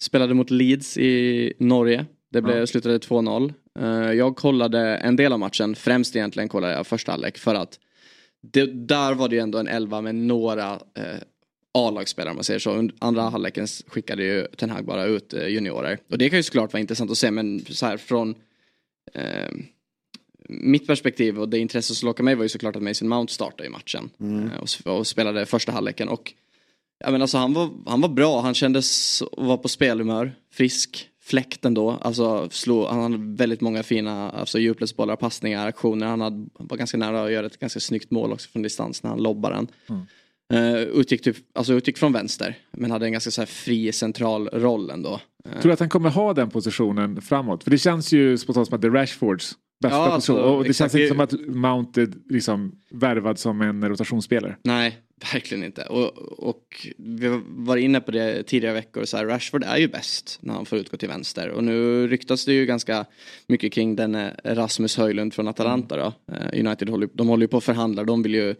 Spelade 0.02 0.34
mot 0.34 0.50
Leeds 0.50 0.98
i 0.98 1.52
Norge. 1.58 2.06
Det 2.32 2.42
blev, 2.42 2.56
ja. 2.56 2.66
slutade 2.66 2.98
2-0. 2.98 3.52
Uh, 3.78 3.84
eh, 3.84 4.12
jag 4.12 4.36
kollade 4.36 4.96
en 4.96 5.16
del 5.16 5.32
av 5.32 5.38
matchen, 5.38 5.74
främst 5.74 6.16
egentligen 6.16 6.48
kollade 6.48 6.72
jag 6.72 6.86
första 6.86 7.12
halvlek 7.12 7.38
för 7.38 7.54
att 7.54 7.78
det, 8.42 8.66
där 8.66 9.14
var 9.14 9.28
det 9.28 9.34
ju 9.34 9.40
ändå 9.40 9.58
en 9.58 9.68
elva 9.68 10.00
med 10.00 10.14
några 10.14 10.74
uh, 10.74 10.80
A-lagsspelare 11.74 12.30
om 12.30 12.36
man 12.36 12.44
säger 12.44 12.60
så. 12.60 12.88
Andra 12.98 13.22
halvleken 13.22 13.66
skickade 13.66 14.24
ju 14.24 14.46
Ten 14.56 14.70
Hag 14.70 14.84
bara 14.84 15.04
ut 15.04 15.34
uh, 15.34 15.48
juniorer. 15.48 15.98
Och 16.10 16.18
det 16.18 16.30
kan 16.30 16.38
ju 16.38 16.42
såklart 16.42 16.72
vara 16.72 16.80
intressant 16.80 17.10
att 17.10 17.18
se 17.18 17.30
men 17.30 17.64
så 17.64 17.86
här 17.86 17.96
från 17.96 18.34
mitt 20.48 20.86
perspektiv 20.86 21.40
och 21.40 21.48
det 21.48 21.58
intresse 21.58 21.94
som 21.94 22.06
lockade 22.06 22.24
mig 22.24 22.34
var 22.34 22.42
ju 22.42 22.48
såklart 22.48 22.76
att 22.76 22.82
Mason 22.82 23.08
Mount 23.08 23.32
startade 23.32 23.66
i 23.66 23.70
matchen. 23.70 24.10
Mm. 24.20 24.50
Och, 24.50 24.96
och, 24.98 25.06
spelade 25.06 25.46
första 25.46 25.72
halvleken 25.72 26.08
och 26.08 26.34
Ja 27.04 27.10
men 27.10 27.22
alltså 27.22 27.38
han 27.38 27.52
var, 27.52 27.70
han 27.86 28.00
var 28.00 28.08
bra, 28.08 28.40
han 28.40 28.54
kändes 28.54 29.22
vara 29.32 29.56
på 29.56 29.68
spelhumör, 29.68 30.32
frisk 30.52 31.08
fläkten 31.20 31.74
då. 31.74 31.90
Alltså 31.90 32.48
slå, 32.50 32.88
han 32.88 33.00
hade 33.00 33.36
väldigt 33.36 33.60
många 33.60 33.82
fina 33.82 34.30
alltså, 34.30 34.58
djupledsbollar, 34.58 35.16
passningar, 35.16 35.66
aktioner. 35.66 36.06
Han 36.06 36.20
hade, 36.20 36.46
var 36.52 36.76
ganska 36.76 36.96
nära 36.96 37.24
att 37.24 37.32
göra 37.32 37.46
ett 37.46 37.58
ganska 37.58 37.80
snyggt 37.80 38.10
mål 38.10 38.32
också 38.32 38.50
från 38.50 38.62
distans 38.62 39.02
när 39.02 39.10
han 39.10 39.22
lobbade 39.22 39.54
den. 39.54 39.68
Mm. 39.88 40.06
Uh, 40.52 40.76
utgick, 40.76 41.22
typ, 41.22 41.36
alltså 41.52 41.72
utgick 41.72 41.98
från 41.98 42.12
vänster 42.12 42.58
men 42.70 42.90
hade 42.90 43.06
en 43.06 43.12
ganska 43.12 43.30
så 43.30 43.40
här 43.40 43.46
fri 43.46 43.92
central 43.92 44.48
roll 44.48 44.90
ändå. 44.90 45.20
Uh. 45.46 45.52
Tror 45.52 45.62
du 45.62 45.72
att 45.72 45.80
han 45.80 45.88
kommer 45.88 46.10
ha 46.10 46.34
den 46.34 46.50
positionen 46.50 47.22
framåt? 47.22 47.64
För 47.64 47.70
det 47.70 47.78
känns 47.78 48.12
ju 48.12 48.38
spontant 48.38 48.68
som 48.68 48.74
att 48.74 48.82
det 48.82 48.88
är 48.88 48.92
Rashfords 48.92 49.52
bästa 49.80 49.96
ja, 49.96 50.14
position. 50.14 50.36
Alltså, 50.36 50.52
och 50.54 50.64
det 50.64 50.74
känns 50.74 50.94
inte 50.94 51.08
som 51.08 51.20
att 51.20 51.32
Mount 51.46 52.02
är 52.02 52.08
liksom 52.28 52.72
värvad 52.90 53.38
som 53.38 53.60
en 53.60 53.88
rotationsspelare. 53.88 54.56
Nej, 54.62 54.98
Verkligen 55.32 55.64
inte. 55.64 55.82
Och, 55.82 56.18
och 56.48 56.86
vi 56.96 57.40
var 57.46 57.76
inne 57.76 58.00
på 58.00 58.10
det 58.10 58.42
tidigare 58.42 58.74
veckor. 58.74 59.04
Så 59.04 59.16
här, 59.16 59.26
Rashford 59.26 59.64
är 59.64 59.76
ju 59.76 59.88
bäst 59.88 60.38
när 60.42 60.54
han 60.54 60.66
får 60.66 60.78
utgå 60.78 60.96
till 60.96 61.08
vänster. 61.08 61.48
Och 61.48 61.64
nu 61.64 62.08
ryktas 62.08 62.44
det 62.44 62.52
ju 62.52 62.66
ganska 62.66 63.04
mycket 63.46 63.72
kring 63.72 63.96
den 63.96 64.14
eh, 64.14 64.30
Rasmus 64.44 64.96
Höjlund 64.96 65.34
från 65.34 65.48
Atalanta. 65.48 65.96
Då. 65.96 66.34
Eh, 66.34 66.60
United 66.66 66.88
håller, 66.88 67.08
de 67.12 67.28
håller 67.28 67.44
ju 67.44 67.48
på 67.48 67.56
att 67.56 67.64
förhandla. 67.64 68.04
De 68.04 68.22
vill 68.22 68.34
ju 68.34 68.54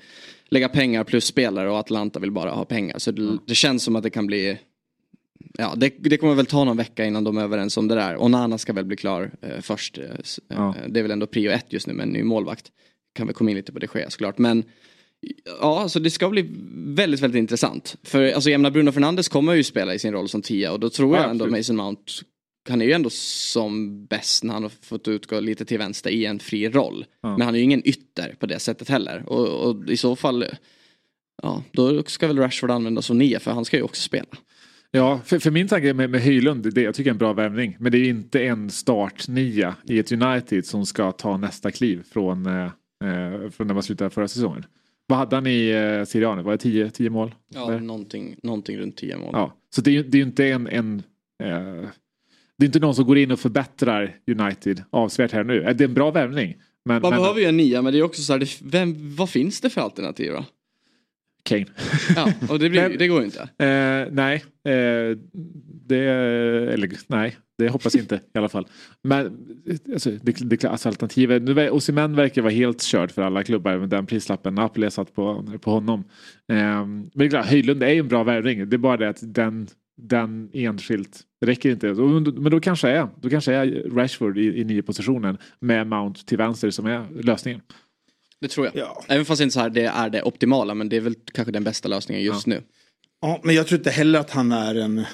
lägga 0.51 0.69
pengar 0.69 1.05
plus 1.05 1.25
spelare 1.25 1.71
och 1.71 1.79
Atalanta 1.79 2.19
vill 2.19 2.31
bara 2.31 2.51
ha 2.51 2.65
pengar. 2.65 2.99
Så 2.99 3.11
det, 3.11 3.39
det 3.47 3.55
känns 3.55 3.83
som 3.83 3.97
att 3.97 4.03
det 4.03 4.11
kan 4.11 4.27
bli 4.27 4.59
Ja, 5.59 5.75
det, 5.77 5.95
det, 5.99 6.17
kommer 6.17 6.35
väl 6.35 6.47
ta 6.47 6.65
någon 6.65 6.77
vecka 6.77 7.05
innan 7.05 7.25
de 7.25 7.39
är 7.39 7.43
överens 7.43 7.77
om 7.77 7.89
det 7.89 7.95
där. 7.95 8.17
Och 8.17 8.31
Nana 8.31 8.59
ska 8.59 8.73
väl 8.73 8.85
bli 8.85 8.97
klar 8.97 9.31
eh, 9.43 9.61
först. 9.61 9.99
Eh, 9.99 10.05
ja. 10.49 10.75
Det 10.89 11.01
är 11.01 11.03
väl 11.03 11.11
ändå 11.11 11.27
prio 11.27 11.51
ett 11.51 11.67
just 11.69 11.87
nu 11.87 11.93
med 11.93 12.03
en 12.03 12.13
ny 12.13 12.23
målvakt. 12.23 12.67
Kan 13.13 13.27
väl 13.27 13.35
komma 13.35 13.51
in 13.51 13.57
lite 13.57 13.73
på 13.73 13.79
det 13.79 13.87
sker 13.87 14.07
såklart. 14.09 14.39
Men 14.39 14.65
Ja, 15.61 15.81
alltså 15.81 16.01
det 16.01 16.11
ska 16.11 16.29
bli 16.29 16.51
väldigt, 16.73 17.21
väldigt 17.21 17.39
intressant. 17.39 17.97
För 18.03 18.33
alltså, 18.33 18.51
jag 18.51 18.73
Bruno 18.73 18.93
Fernandes 18.93 19.29
kommer 19.29 19.55
ju 19.55 19.65
spela 19.65 19.95
i 19.95 19.99
sin 19.99 20.13
roll 20.13 20.29
som 20.29 20.43
tia 20.43 20.73
och 20.73 20.81
då 20.81 20.91
tror 20.91 21.17
ja, 21.17 21.23
jag 21.23 21.31
ändå 21.31 21.47
Mason 21.47 21.77
Mount 21.77 22.13
han 22.69 22.83
är 22.83 22.87
ju 22.87 22.93
ändå 22.93 23.11
som 23.11 24.05
bäst 24.07 24.45
när 24.45 24.55
han 24.55 24.63
har 24.63 24.71
fått 24.71 25.09
utgå 25.09 25.41
lite 25.41 25.65
till 25.65 25.79
vänster 25.79 26.11
i 26.11 26.27
en 26.27 26.39
fri 26.39 26.69
roll. 26.69 27.05
Ja. 27.23 27.37
Men 27.37 27.41
han 27.41 27.55
är 27.55 27.59
ju 27.59 27.65
ingen 27.65 27.89
ytter 27.89 28.35
på 28.39 28.47
det 28.47 28.59
sättet 28.59 28.89
heller. 28.89 29.23
Och, 29.27 29.49
och, 29.49 29.91
i 29.91 29.97
så 29.97 30.17
fall, 30.17 30.45
ja, 31.43 31.63
då 31.73 32.03
ska 32.03 32.27
väl 32.27 32.39
Rashford 32.39 32.71
användas 32.71 33.07
som 33.07 33.19
nia 33.19 33.41
för 33.41 33.51
han 33.51 33.65
ska 33.65 33.77
ju 33.77 33.83
också 33.83 34.03
spela. 34.03 34.27
Ja, 34.91 35.21
för, 35.25 35.39
för 35.39 35.51
min 35.51 35.69
tanke 35.69 35.95
med, 35.95 36.11
med 36.11 36.21
Höjlund, 36.21 36.75
det 36.75 36.83
jag 36.83 36.95
tycker 36.95 37.11
är 37.11 37.15
en 37.15 37.19
bra 37.19 37.33
värvning. 37.33 37.77
Men 37.81 37.93
det 37.93 37.99
är 37.99 38.09
inte 38.09 38.45
en 38.45 38.71
startnia 38.71 39.75
i 39.85 39.99
ett 39.99 40.13
United 40.13 40.67
som 40.67 40.87
ska 40.87 41.13
ta 41.13 41.37
nästa 41.37 41.71
kliv 41.71 42.03
från, 42.13 42.47
eh, 42.47 42.65
eh 43.05 43.51
från 43.51 43.67
när 43.67 43.75
man 43.75 43.83
slutade 43.83 44.11
förra 44.11 44.29
säsongen. 44.29 44.65
Vad 45.07 45.19
hade 45.19 45.37
han 45.37 45.47
i 45.47 45.71
eh, 46.15 46.29
A 46.29 46.43
Var 46.43 46.53
det 46.57 46.91
10 46.91 47.11
mål? 47.11 47.35
Ja, 47.55 47.79
någonting, 47.79 48.37
någonting 48.43 48.79
runt 48.79 48.97
10 48.97 49.17
mål. 49.17 49.31
Ja, 49.33 49.57
så 49.75 49.81
det 49.81 49.91
är 49.91 50.17
ju 50.17 50.23
inte 50.23 50.47
en, 50.47 50.67
en 50.67 51.03
eh, 51.43 51.89
det 52.61 52.65
är 52.65 52.67
inte 52.67 52.79
någon 52.79 52.95
som 52.95 53.07
går 53.07 53.19
in 53.19 53.31
och 53.31 53.41
förbättrar 53.41 54.17
United 54.27 54.85
avsevärt 54.91 55.33
här 55.33 55.45
nu. 55.45 55.61
Det 55.61 55.85
är 55.85 55.89
en 55.89 55.95
bra 55.95 56.11
värvning. 56.11 56.57
Men, 56.85 57.03
Man 57.03 57.11
men, 57.11 57.21
behöver 57.21 57.41
ju 57.41 57.47
en 57.47 57.57
nia 57.57 57.83
men 57.83 57.93
det 57.93 57.99
är 57.99 58.03
också 58.03 58.23
så 58.23 58.33
här, 58.33 58.71
vem, 58.71 59.17
vad 59.17 59.31
finns 59.31 59.61
det 59.61 59.71
för 59.71 59.81
alternativ 59.81 60.33
då? 60.33 60.45
Kane. 61.43 61.67
Ja, 62.17 62.33
och 62.49 62.59
det, 62.59 62.71
blir, 62.71 62.83
Men- 62.89 62.99
det 62.99 63.09
går 63.09 63.19
ju 63.19 63.25
inte. 63.25 63.43
Eh, 63.43 64.13
nej, 64.13 64.45
eh, 64.65 65.17
det, 65.87 65.99
eller, 66.75 66.91
nej, 67.07 67.37
det 67.59 67.69
hoppas 67.69 67.95
jag 67.95 68.03
inte 68.03 68.21
i 68.35 68.39
alla 68.39 68.49
fall. 68.49 68.67
Men 69.03 69.39
alltså, 69.93 70.11
det, 70.23 70.51
det, 70.51 70.65
alltså, 70.65 70.89
alternativet, 70.89 71.43
nu 71.43 71.71
Osimhen 71.71 72.17
verkar 72.17 72.43
vara 72.43 72.53
helt 72.53 72.83
körd 72.83 73.11
för 73.11 73.23
alla 73.23 73.45
klubbar 73.45 73.79
med 73.79 73.89
den 73.89 74.07
prislappen 74.07 74.55
Napoli 74.55 74.87
har 74.87 74.91
satt 74.91 75.15
på, 75.15 75.45
på 75.61 75.71
honom. 75.71 76.05
Eh, 76.49 76.57
men 76.57 77.11
det 77.15 77.25
är 77.25 77.29
klart, 77.29 77.47
Höjlund 77.47 77.83
är 77.83 77.93
ju 77.93 78.01
en 78.01 78.09
bra 78.09 78.25
värvning. 78.25 78.69
Det 78.71 78.77
är 78.77 78.79
bara 78.79 78.97
det 78.97 79.09
att 79.09 79.19
den, 79.23 79.69
den 80.03 80.51
enskilt 80.53 81.21
räcker 81.45 81.71
inte. 81.71 81.87
Men 82.41 82.51
då 82.51 82.61
kanske 82.61 82.89
är, 82.89 83.09
då 83.21 83.31
kanske 83.31 83.53
är 83.55 83.91
Rashford 83.91 84.39
i, 84.39 84.61
i 84.61 84.65
nio 84.65 84.83
positionen 84.83 85.39
med 85.61 85.87
Mount 85.87 86.21
till 86.25 86.39
vänster 86.39 86.71
som 86.71 86.87
är 86.87 87.07
lösningen. 87.23 87.61
Det 88.41 88.49
tror 88.49 88.67
jag. 88.67 88.77
Ja. 88.77 89.05
Även 89.09 89.25
fast 89.25 89.41
inte 89.43 89.53
så 89.53 89.61
här, 89.61 89.71
det 89.71 89.85
är 89.85 90.11
det 90.11 90.23
optimala 90.23 90.75
men 90.75 90.89
det 90.89 90.97
är 90.97 91.01
väl 91.01 91.15
kanske 91.33 91.53
den 91.53 91.65
bästa 91.65 91.89
lösningen 91.89 92.25
just 92.25 92.47
nu. 92.47 92.63
Ja, 93.21 93.41
men 93.45 93.55
jag 93.55 93.67
tror 93.67 93.79
inte 93.79 93.91
heller 93.91 94.19
att 94.19 94.31
han 94.31 94.53
är 94.53 94.75
en, 94.75 95.05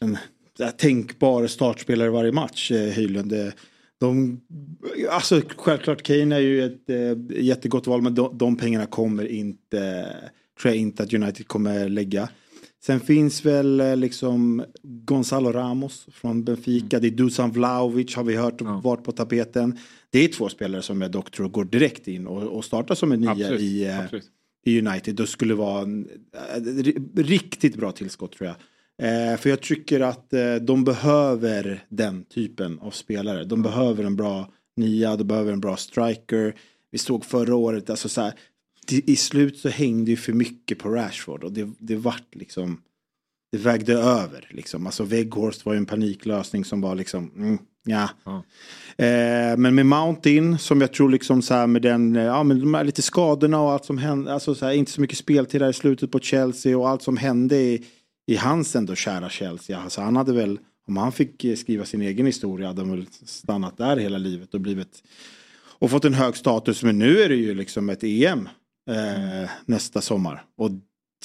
en 0.00 0.18
tänkbar 0.78 1.46
startspelare 1.46 2.08
i 2.08 2.10
varje 2.10 2.32
match, 2.32 2.70
eh, 2.72 2.92
Höjlund. 2.92 3.30
Det- 3.30 3.52
De, 4.00 4.40
alltså 5.10 5.42
självklart 5.56 6.02
Kane 6.02 6.34
är 6.36 6.40
ju 6.40 6.64
ett 6.64 6.90
eh, 6.90 7.42
jättegott 7.44 7.86
val 7.86 8.02
men 8.02 8.14
de, 8.14 8.38
de 8.38 8.56
pengarna 8.56 8.86
kommer 8.86 9.24
inte, 9.26 10.06
tror 10.60 10.74
jag 10.74 10.76
inte 10.76 11.02
att 11.02 11.14
United 11.14 11.48
kommer 11.48 11.88
lägga. 11.88 12.28
Sen 12.86 13.00
finns 13.00 13.44
väl 13.44 13.80
eh, 13.80 13.96
liksom 13.96 14.64
Gonzalo 14.82 15.52
Ramos 15.52 16.06
från 16.12 16.44
Benfica, 16.44 16.98
det 17.00 17.06
är 17.06 17.10
Dusan 17.10 17.50
Vlahovic 17.50 18.16
har 18.16 18.24
vi 18.24 18.36
hört 18.36 18.60
Ja. 18.60 18.80
varit 18.84 19.04
på 19.04 19.12
tapeten. 19.12 19.78
Det 20.10 20.18
är 20.24 20.28
två 20.28 20.48
spelare 20.48 20.82
som 20.82 21.00
jag 21.02 21.10
dock 21.10 21.30
tror 21.30 21.48
går 21.48 21.64
direkt 21.64 22.08
in 22.08 22.26
och, 22.26 22.42
och 22.42 22.64
startar 22.64 22.94
som 22.94 23.12
en 23.12 23.20
nia 23.20 23.30
Absolut. 23.30 23.60
i, 23.60 23.84
eh, 23.84 24.00
Absolut. 24.00 24.24
i 24.64 24.78
United. 24.80 25.14
Då 25.14 25.26
skulle 25.26 25.54
vara 25.54 25.82
en, 25.82 26.08
eh, 26.56 26.60
ri- 26.60 27.22
riktigt 27.22 27.76
bra 27.76 27.92
tillskott 27.92 28.32
tror 28.32 28.48
jag. 28.48 28.56
Eh, 29.32 29.36
för 29.36 29.50
jag 29.50 29.60
tycker 29.60 30.00
att 30.00 30.32
eh, 30.32 30.54
de 30.54 30.84
behöver 30.84 31.84
den 31.88 32.24
typen 32.24 32.78
av 32.78 32.90
spelare. 32.90 33.44
De 33.44 33.62
behöver 33.62 34.04
en 34.04 34.16
bra 34.16 34.52
nia, 34.76 35.16
de 35.16 35.24
behöver 35.24 35.52
en 35.52 35.60
bra 35.60 35.76
striker. 35.76 36.54
Vi 36.90 36.98
såg 36.98 37.24
förra 37.24 37.54
året, 37.56 37.90
alltså 37.90 38.08
så 38.08 38.20
här, 38.20 38.32
i- 38.90 39.16
slut 39.16 39.58
så 39.58 39.68
hängde 39.68 40.10
ju 40.10 40.16
för 40.16 40.32
mycket 40.32 40.78
på 40.78 40.88
Rashford 40.88 41.44
och 41.44 41.52
det, 41.52 41.70
det 41.78 41.96
vart 41.96 42.34
liksom 42.34 42.80
det 43.52 43.58
vägde 43.58 43.92
över 43.92 44.48
liksom. 44.50 44.86
Alltså 44.86 45.04
Weghorst 45.04 45.66
var 45.66 45.72
ju 45.72 45.76
en 45.78 45.86
paniklösning 45.86 46.64
som 46.64 46.80
var 46.80 46.94
liksom, 46.94 47.30
mm, 47.36 47.58
ja. 47.84 48.08
Ja. 48.24 48.44
Eh, 49.04 49.56
men 49.56 49.74
med 49.74 49.86
Mountain 49.86 50.58
som 50.58 50.80
jag 50.80 50.92
tror 50.92 51.10
liksom 51.10 51.42
så 51.42 51.54
här 51.54 51.66
med 51.66 51.82
den, 51.82 52.14
ja 52.14 52.42
men 52.42 52.60
de 52.60 52.74
här 52.74 52.84
lite 52.84 53.02
skadorna 53.02 53.60
och 53.60 53.72
allt 53.72 53.84
som 53.84 53.98
hände, 53.98 54.32
alltså 54.34 54.54
så 54.54 54.66
här, 54.66 54.72
inte 54.72 54.90
så 54.92 55.00
mycket 55.00 55.18
speltid 55.18 55.60
där 55.60 55.70
i 55.70 55.72
slutet 55.72 56.10
på 56.10 56.18
Chelsea 56.18 56.78
och 56.78 56.88
allt 56.88 57.02
som 57.02 57.16
hände 57.16 57.56
i, 57.56 57.84
i 58.26 58.36
hans 58.36 58.76
ändå 58.76 58.94
kära 58.94 59.28
Chelsea. 59.30 59.78
Alltså 59.78 60.00
han 60.00 60.16
hade 60.16 60.32
väl, 60.32 60.58
om 60.86 60.96
han 60.96 61.12
fick 61.12 61.44
eh, 61.44 61.56
skriva 61.56 61.84
sin 61.84 62.02
egen 62.02 62.26
historia 62.26 62.66
hade 62.66 62.80
han 62.80 62.90
väl 62.90 63.06
stannat 63.24 63.76
där 63.76 63.96
hela 63.96 64.18
livet 64.18 64.54
och 64.54 64.60
blivit 64.60 65.02
och 65.78 65.90
fått 65.90 66.04
en 66.04 66.14
hög 66.14 66.36
status. 66.36 66.82
Men 66.82 66.98
nu 66.98 67.20
är 67.20 67.28
det 67.28 67.34
ju 67.36 67.54
liksom 67.54 67.88
ett 67.90 68.04
EM 68.04 68.48
eh, 68.90 69.50
nästa 69.66 70.00
sommar 70.00 70.44
och 70.56 70.70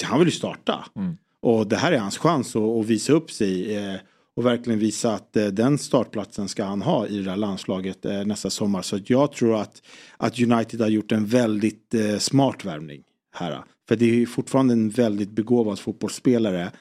han 0.04 0.20
vill 0.20 0.28
ju 0.28 0.32
starta. 0.32 0.86
Mm. 0.96 1.17
Och 1.41 1.67
det 1.67 1.76
här 1.76 1.91
är 1.91 1.98
hans 1.98 2.17
chans 2.17 2.56
att, 2.56 2.62
att 2.62 2.86
visa 2.86 3.13
upp 3.13 3.32
sig 3.32 3.76
eh, 3.76 3.96
och 4.36 4.46
verkligen 4.46 4.80
visa 4.80 5.13
att 5.13 5.38
eh, 5.38 5.48
den 5.48 5.78
startplatsen 5.78 6.50
ska 6.50 6.63
han 6.63 6.82
ha 6.82 7.08
i 7.08 7.22
det 7.22 7.30
här 7.30 7.38
landslaget 7.38 8.06
eh, 8.06 8.26
nästa 8.26 8.50
sommar. 8.50 8.82
Så 8.82 9.00
jag 9.06 9.32
tror 9.32 9.62
att, 9.62 9.82
att 10.17 10.39
United 10.39 10.82
har 10.82 10.88
gjort 10.88 11.12
en 11.12 11.26
väldigt 11.26 11.93
eh, 11.93 12.17
smart 12.17 12.65
värvning 12.65 13.04
här. 13.36 13.63
För 13.88 13.96
det 13.96 14.06
är 14.06 14.15
ju 14.15 14.26
fortfarande 14.26 14.74
en 14.74 14.89
väldigt 14.89 15.30
begåvad 15.30 15.80
fotbollsspelare 15.80 16.72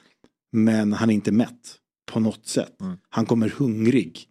men 0.51 0.93
han 0.93 1.09
är 1.09 1.13
inte 1.13 1.31
mätt 1.31 1.75
på 2.11 2.19
något 2.19 2.47
sätt. 2.47 2.81
Mm. 2.81 2.97
Han 3.09 3.25
kommer 3.25 3.49
hungrig 3.49 4.25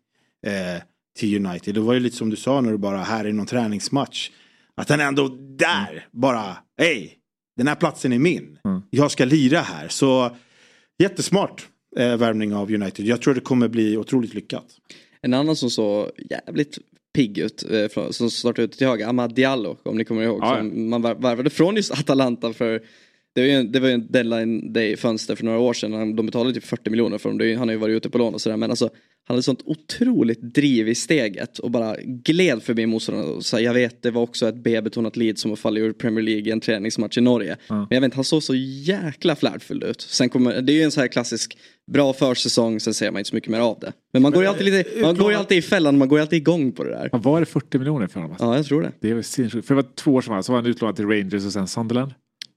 eh, 0.47 0.83
till 1.19 1.47
United. 1.47 1.75
Det 1.75 1.81
var 1.81 1.95
ju 1.95 2.01
lite 2.01 2.17
som 2.17 2.31
du 2.31 2.37
sa 2.37 2.61
när 2.61 2.71
du 2.71 2.79
bara 2.79 3.03
här 3.03 3.27
i 3.27 3.33
någon 3.33 3.47
träningsmatch. 3.47 4.31
Att 4.77 4.89
han 4.89 5.01
ändå 5.01 5.29
där 5.59 6.07
bara, 6.13 6.57
hej, 6.79 7.19
den 7.57 7.69
här 7.69 7.75
platsen 7.75 8.13
är 8.13 8.19
min. 8.19 8.59
Mm. 8.65 8.83
Jag 8.91 9.11
ska 9.11 9.25
lira 9.25 9.59
här. 9.61 9.89
Så 9.89 10.37
jättesmart 10.99 11.67
eh, 11.99 12.17
värvning 12.17 12.55
av 12.55 12.73
United. 12.73 13.07
Jag 13.07 13.23
tror 13.23 13.35
det 13.35 13.41
kommer 13.41 13.69
bli 13.69 13.97
otroligt 13.97 14.35
lyckat. 14.35 14.65
En 15.23 15.35
annan 15.35 15.57
som 15.57 15.71
såg 15.71 16.11
jävligt 16.31 16.79
pigg 17.15 17.39
ut, 17.39 17.65
eh, 17.71 18.11
som 18.11 18.31
startade 18.31 18.63
ut 18.65 18.73
till 18.73 18.87
höger, 18.87 19.07
Amad 19.09 19.35
Diallo 19.35 19.77
om 19.83 19.97
ni 19.99 20.05
kommer 20.05 20.23
ihåg. 20.23 20.39
Ja, 20.43 20.53
ja. 20.55 20.59
Som 20.59 20.91
man 20.91 21.03
var- 21.03 21.15
varvade 21.15 21.51
från 21.51 21.77
just 21.77 21.93
Atalanta 21.93 22.53
för 22.53 22.83
det 23.37 23.43
var 23.43 23.49
ju 23.49 23.53
en, 23.53 23.73
det 23.73 23.81
var 23.81 23.89
ju 23.89 23.95
en 23.95 24.07
deadline 24.13 24.73
day 24.73 24.97
fönster 24.97 25.37
för 25.37 25.45
några 25.45 25.59
år 25.59 25.73
sedan. 25.73 26.17
De 26.17 26.27
betalade 26.27 26.55
typ 26.55 26.65
40 26.65 26.91
miljoner 26.91 27.19
för 27.19 27.31
honom. 27.31 27.59
Han 27.59 27.69
har 27.69 27.73
ju 27.73 27.79
varit 27.79 27.97
ute 27.97 28.11
på 28.11 28.19
lån 28.19 28.35
och 28.35 28.41
sådär. 28.41 28.57
Men 28.57 28.71
alltså 28.71 28.85
han 29.29 29.35
hade 29.35 29.43
sånt 29.43 29.63
otroligt 29.65 30.55
driv 30.55 30.89
i 30.89 30.95
steget 30.95 31.59
och 31.59 31.71
bara 31.71 31.97
gled 32.03 32.63
förbi 32.63 32.87
motståndarna. 32.87 33.29
och 33.29 33.45
sa, 33.45 33.61
Jag 33.61 33.75
vet 33.75 34.03
det 34.03 34.11
var 34.11 34.23
också 34.23 34.49
ett 34.49 34.55
B-betonat 34.65 35.17
lead 35.17 35.39
som 35.39 35.53
att 35.53 35.59
falla 35.59 35.81
ur 35.81 35.93
Premier 35.93 36.25
League 36.25 36.49
i 36.49 36.51
en 36.51 36.61
träningsmatch 36.61 37.19
i 37.19 37.21
Norge. 37.21 37.57
Men 37.69 37.87
jag 37.91 38.01
vet 38.01 38.05
inte, 38.05 38.15
han 38.15 38.25
såg 38.25 38.43
så 38.43 38.55
jäkla 38.55 39.37
flärdfull 39.37 39.83
ut. 39.83 40.01
Sen 40.01 40.29
kommer, 40.29 40.63
det 40.63 40.73
är 40.73 40.75
ju 40.75 40.83
en 40.83 40.91
sån 40.91 41.01
här 41.01 41.09
klassisk 41.09 41.59
bra 41.93 42.13
försäsong, 42.13 42.81
sen 42.81 42.95
ser 42.95 43.11
man 43.11 43.19
inte 43.19 43.29
så 43.31 43.35
mycket 43.37 43.51
mer 43.51 43.61
av 43.61 43.79
det. 43.81 43.93
Men 44.13 44.23
man 44.23 44.33
går 44.33 44.43
ju 44.43 44.49
alltid, 44.49 44.65
lite, 44.67 45.01
man 45.03 45.17
går 45.17 45.33
ju 45.33 45.39
alltid 45.39 45.59
i 45.59 45.63
fällan, 45.63 45.99
man 45.99 46.09
går 46.09 46.19
ju 46.19 46.23
alltid 46.23 46.37
igång 46.37 46.73
på 46.73 46.85
det 46.85 46.91
där. 46.91 47.11
Var 47.13 47.41
det 47.41 47.47
40 47.47 47.79
miljoner 47.79 48.07
för 48.07 48.15
honom? 48.21 48.31
Alltså? 48.31 48.47
Ja, 48.47 48.57
jag 48.57 48.67
tror 48.67 48.83
det. 48.83 48.93
Det 49.01 49.15
var 49.15 49.23
sinnessjukt. 49.23 49.67
För 49.67 49.75
det 49.75 49.83
var 49.83 49.89
två 49.95 50.15
år 50.15 50.21
sedan 50.21 50.43
så 50.43 50.53
var 50.53 50.61
han 50.61 50.71
utlånad 50.71 50.97
till 50.97 51.07
Rangers 51.07 51.47
och 51.47 51.53
sen 51.53 51.67
Sunderland. 51.69 52.13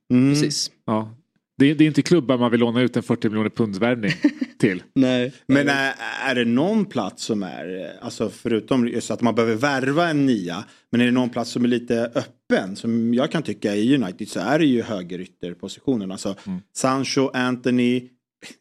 Mm. 0.10 0.34
Precis. 0.34 0.72
Ja. 0.86 1.16
Det, 1.58 1.66
är- 1.72 1.76
det 1.76 1.84
är 1.84 1.88
inte 1.88 2.02
klubbar 2.02 2.38
man 2.38 2.52
vill 2.52 2.60
låna 2.60 2.82
ut 2.82 2.98
en 2.98 3.04
40 3.04 3.30
miljoner 3.30 3.50
pundsvärvning 3.50 4.12
till. 4.60 4.84
Nej. 4.96 5.34
Men 5.48 5.70
är, 5.70 5.94
är 6.28 6.36
det 6.36 6.46
någon 6.46 6.86
plats 6.86 7.24
som 7.24 7.44
är, 7.44 7.92
alltså 8.02 8.30
förutom 8.30 8.88
just 8.88 9.12
att 9.12 9.22
man 9.22 9.36
behöver 9.36 9.56
värva 9.56 10.10
en 10.10 10.26
nia, 10.26 10.64
men 10.92 11.02
är 11.02 11.06
det 11.06 11.12
någon 11.12 11.30
plats 11.30 11.52
som 11.52 11.64
är 11.64 11.68
lite 11.68 12.12
öppen, 12.16 12.76
som 12.76 13.14
jag 13.14 13.32
kan 13.32 13.44
tycka 13.44 13.76
i 13.76 13.96
United, 13.96 14.28
så 14.30 14.40
är 14.40 14.60
det 14.60 14.66
ju 14.66 14.82
högerytterpositionen. 14.82 16.12
Alltså 16.12 16.36
Sancho, 16.76 17.30
Anthony, 17.34 18.10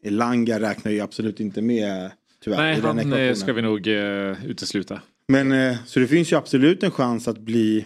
Elanga 0.03 0.59
räknar 0.59 0.91
ju 0.91 0.99
absolut 0.99 1.39
inte 1.39 1.61
med 1.61 2.11
tyvärr. 2.43 2.57
Nej, 2.57 2.77
i 2.77 2.81
den 2.81 2.85
han 2.85 2.97
eh, 2.97 3.03
ekvationen. 3.05 3.35
ska 3.35 3.53
vi 3.53 3.61
nog 3.61 3.87
eh, 3.87 4.45
utesluta. 4.45 5.01
Men 5.27 5.51
eh, 5.51 5.75
så 5.85 5.99
det 5.99 6.07
finns 6.07 6.31
ju 6.31 6.35
absolut 6.37 6.83
en 6.83 6.91
chans 6.91 7.27
att 7.27 7.39
bli 7.39 7.85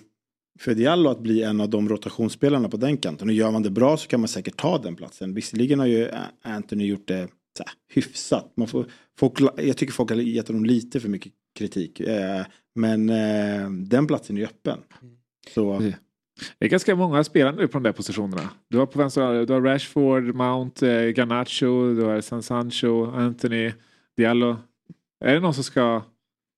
för 0.59 0.73
Diallo 0.73 1.09
att 1.09 1.19
bli 1.19 1.43
en 1.43 1.61
av 1.61 1.69
de 1.69 1.89
rotationsspelarna 1.89 2.69
på 2.69 2.77
den 2.77 2.97
kanten. 2.97 3.27
Och 3.27 3.33
gör 3.33 3.51
man 3.51 3.63
det 3.63 3.69
bra 3.69 3.97
så 3.97 4.07
kan 4.07 4.19
man 4.19 4.27
säkert 4.27 4.57
ta 4.57 4.77
den 4.77 4.95
platsen. 4.95 5.33
Visserligen 5.33 5.79
har 5.79 5.85
ju 5.85 6.09
Anthony 6.41 6.85
gjort 6.85 7.07
det 7.07 7.27
så 7.57 7.63
här, 7.63 7.73
hyfsat. 7.93 8.53
Man 8.55 8.67
får, 8.67 8.85
folk, 9.19 9.39
jag 9.57 9.77
tycker 9.77 9.93
folk 9.93 10.09
har 10.09 10.17
gett 10.17 10.47
honom 10.47 10.65
lite 10.65 10.99
för 10.99 11.09
mycket 11.09 11.33
kritik. 11.55 11.99
Eh, 11.99 12.45
men 12.75 13.09
eh, 13.09 13.69
den 13.69 14.07
platsen 14.07 14.37
är 14.37 14.43
öppen. 14.43 14.79
Så 15.53 15.73
Mm. 15.73 15.93
Det 16.59 16.65
är 16.65 16.69
ganska 16.69 16.95
många 16.95 17.23
spelare 17.23 17.55
nu 17.55 17.67
på 17.67 17.77
de 17.77 17.83
där 17.83 17.91
positionerna. 17.91 18.49
Du 18.69 18.77
har 18.77 18.85
på 18.85 18.99
vänster, 18.99 19.45
du 19.45 19.53
har 19.53 19.61
Rashford, 19.61 20.35
Mount, 20.35 20.87
eh, 20.87 21.13
Garnacho, 21.13 21.93
du 21.93 22.03
har 22.03 22.21
San 22.21 22.43
Sancho, 22.43 23.05
Anthony, 23.05 23.71
Diallo. 24.17 24.57
Är 25.25 25.33
det 25.33 25.39
någon 25.39 25.53
som 25.53 25.63
ska 25.63 26.03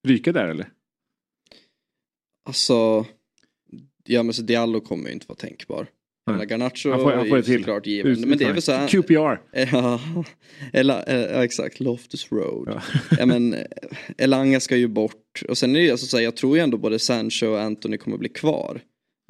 ryka 0.08 0.32
där 0.32 0.48
eller? 0.48 0.70
Alltså, 2.48 3.06
ja 4.08 4.24
men 4.24 4.34
så 4.34 4.42
Diallo 4.42 4.82
kommer 4.82 5.08
ju 5.08 5.14
inte 5.14 5.26
vara 5.30 5.38
tänkbar. 5.38 5.88
Menar, 6.32 6.46
Garnacho 6.46 6.90
Han 6.92 7.00
får- 7.00 7.12
han 7.12 7.28
får 7.30 7.38
är 7.38 7.42
till. 7.42 7.58
såklart 7.60 7.88
given. 7.88 8.22
Men 8.30 8.38
det 8.38 8.46
är 8.46 8.54
väl 8.54 8.62
så 8.62 8.72
här, 8.72 8.88
QPR. 8.88 9.42
Ja, 9.72 10.00
Ela, 10.74 11.04
eh, 11.04 11.20
ja, 11.20 11.44
exakt, 11.44 11.80
Loftus 11.80 12.32
Road. 12.32 12.68
Ja. 12.68 12.82
Ja. 13.20 13.26
men 13.26 13.54
eh, 13.54 13.60
Elanga 14.18 14.60
ska 14.60 14.78
ju 14.78 14.88
bort. 14.88 15.42
Och 15.50 15.58
sen 15.58 15.76
är 15.76 15.80
det 15.80 15.86
ju 15.86 15.92
alltså 15.92 16.06
så 16.08 16.18
här, 16.18 16.24
jag 16.24 16.36
tror 16.36 16.58
ju 16.58 16.64
ändå 16.64 16.78
både 16.78 17.00
Sancho 17.00 17.48
och 17.48 17.62
Anthony 17.62 17.98
kommer 17.98 18.18
bli 18.18 18.30
kvar. 18.30 18.82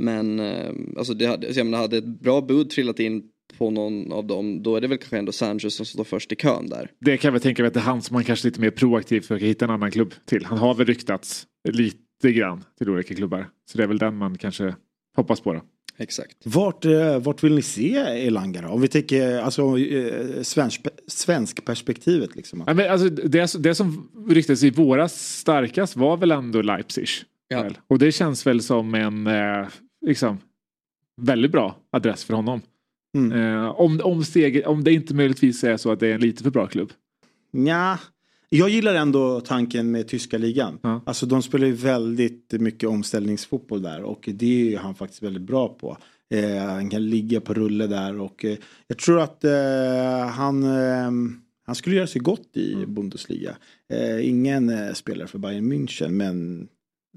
Men 0.03 0.39
eh, 0.39 0.71
alltså 0.97 1.13
det 1.13 1.26
hade, 1.26 1.47
jag 1.47 1.65
menar, 1.65 1.78
hade 1.78 1.97
ett 1.97 2.05
bra 2.21 2.41
bud 2.41 2.69
trillat 2.69 2.99
in 2.99 3.23
på 3.57 3.69
någon 3.69 4.11
av 4.11 4.28
dem 4.28 4.63
då 4.63 4.76
är 4.76 4.82
det 4.82 4.88
väl 4.88 4.97
kanske 4.97 5.17
ändå 5.17 5.32
Sancho 5.32 5.69
som 5.69 5.86
står 5.86 6.03
först 6.03 6.32
i 6.32 6.36
kön 6.36 6.69
där. 6.69 6.91
Det 7.01 7.17
kan 7.17 7.28
jag 7.28 7.32
väl 7.34 7.41
tänka 7.41 7.61
mig 7.63 7.67
att 7.67 7.73
det 7.73 7.80
är 7.80 7.84
han 7.84 8.01
som 8.01 8.13
man 8.13 8.23
kanske 8.23 8.47
lite 8.47 8.61
mer 8.61 8.71
proaktivt 8.71 9.26
försöker 9.26 9.45
hitta 9.45 9.65
en 9.65 9.71
annan 9.71 9.91
klubb 9.91 10.13
till. 10.26 10.45
Han 10.45 10.57
har 10.57 10.73
väl 10.76 10.86
ryktats 10.88 11.45
lite 11.69 11.97
grann 12.22 12.63
till 12.78 12.89
olika 12.89 13.16
klubbar. 13.16 13.49
Så 13.66 13.78
det 13.78 13.84
är 13.84 13.88
väl 13.88 13.97
den 13.97 14.18
man 14.18 14.38
kanske 14.38 14.76
hoppas 15.16 15.39
på 15.39 15.53
då. 15.53 15.61
Exakt. 15.97 16.38
vart, 16.43 16.86
eh, 16.86 17.20
vart 17.20 17.43
vill 17.43 17.55
ni 17.55 17.61
se 17.61 17.95
Elanga 17.97 18.61
då? 18.61 18.68
Om 18.68 18.82
vi 18.82 18.88
tänker 18.88 19.38
alltså, 19.38 19.78
eh, 19.78 20.41
svensk, 20.41 20.82
svensk 21.07 21.66
perspektivet. 21.66 22.36
Liksom. 22.36 22.63
Ja, 22.68 22.74
men 22.74 22.91
alltså, 22.91 23.09
det, 23.09 23.63
det 23.63 23.76
som 23.76 24.09
ryktades 24.30 24.63
i 24.63 24.70
våras 24.70 25.38
starkast 25.38 25.95
var 25.95 26.18
väl 26.18 26.32
ändå 26.32 26.61
Leipzig. 26.61 27.07
Ja. 27.47 27.70
Och 27.88 27.99
det 27.99 28.11
känns 28.11 28.47
väl 28.47 28.61
som 28.61 28.95
en 28.95 29.28
eh, 29.28 29.68
liksom, 30.05 30.38
väldigt 31.22 31.51
bra 31.51 31.76
adress 31.91 32.24
för 32.24 32.34
honom. 32.34 32.61
Mm. 33.18 33.70
Om, 33.70 34.01
om, 34.03 34.24
steg, 34.24 34.68
om 34.68 34.84
det 34.84 34.93
inte 34.93 35.13
möjligtvis 35.13 35.63
är 35.63 35.78
så 35.78 35.91
att 35.91 35.99
det 35.99 36.07
är 36.07 36.13
en 36.13 36.22
lite 36.22 36.43
för 36.43 36.51
bra 36.51 36.68
klubb. 36.68 36.91
Ja, 37.51 37.97
Jag 38.50 38.70
gillar 38.70 38.96
ändå 38.96 39.41
tanken 39.41 39.91
med 39.91 40.08
tyska 40.08 40.38
ligan. 40.38 40.80
Ja. 40.82 41.02
Alltså 41.06 41.26
de 41.26 41.41
spelar 41.43 41.68
ju 41.68 41.74
väldigt 41.74 42.52
mycket 42.52 42.89
omställningsfotboll 42.89 43.82
där 43.82 44.04
och 44.04 44.30
det 44.34 44.46
är 44.46 44.70
ju 44.70 44.78
han 44.78 44.96
faktiskt 44.96 45.24
väldigt 45.24 45.41
bra 45.43 45.68
på. 45.70 45.98
Eh, 46.34 46.58
han 46.66 46.89
kan 46.89 47.10
ligga 47.10 47.41
på 47.41 47.54
rulle 47.54 47.88
där 47.88 48.20
och 48.20 48.46
eh, 48.46 48.58
jag 48.88 48.98
tror 48.98 49.20
att 49.22 49.43
eh, 49.43 50.28
han, 50.30 50.64
eh, 50.64 51.12
han 51.66 51.76
skulle 51.76 51.96
göra 51.96 52.08
sig 52.08 52.22
gott 52.22 52.50
i 52.54 52.74
Mm. 52.74 52.93
Bundesliga. 52.93 53.56
Eh, 53.93 54.30
ingen 54.30 54.70
eh, 54.70 54.93
spelare 54.93 55.28
för 55.28 55.38
Bayern 55.39 55.72
München 55.74 56.10
men 56.10 56.68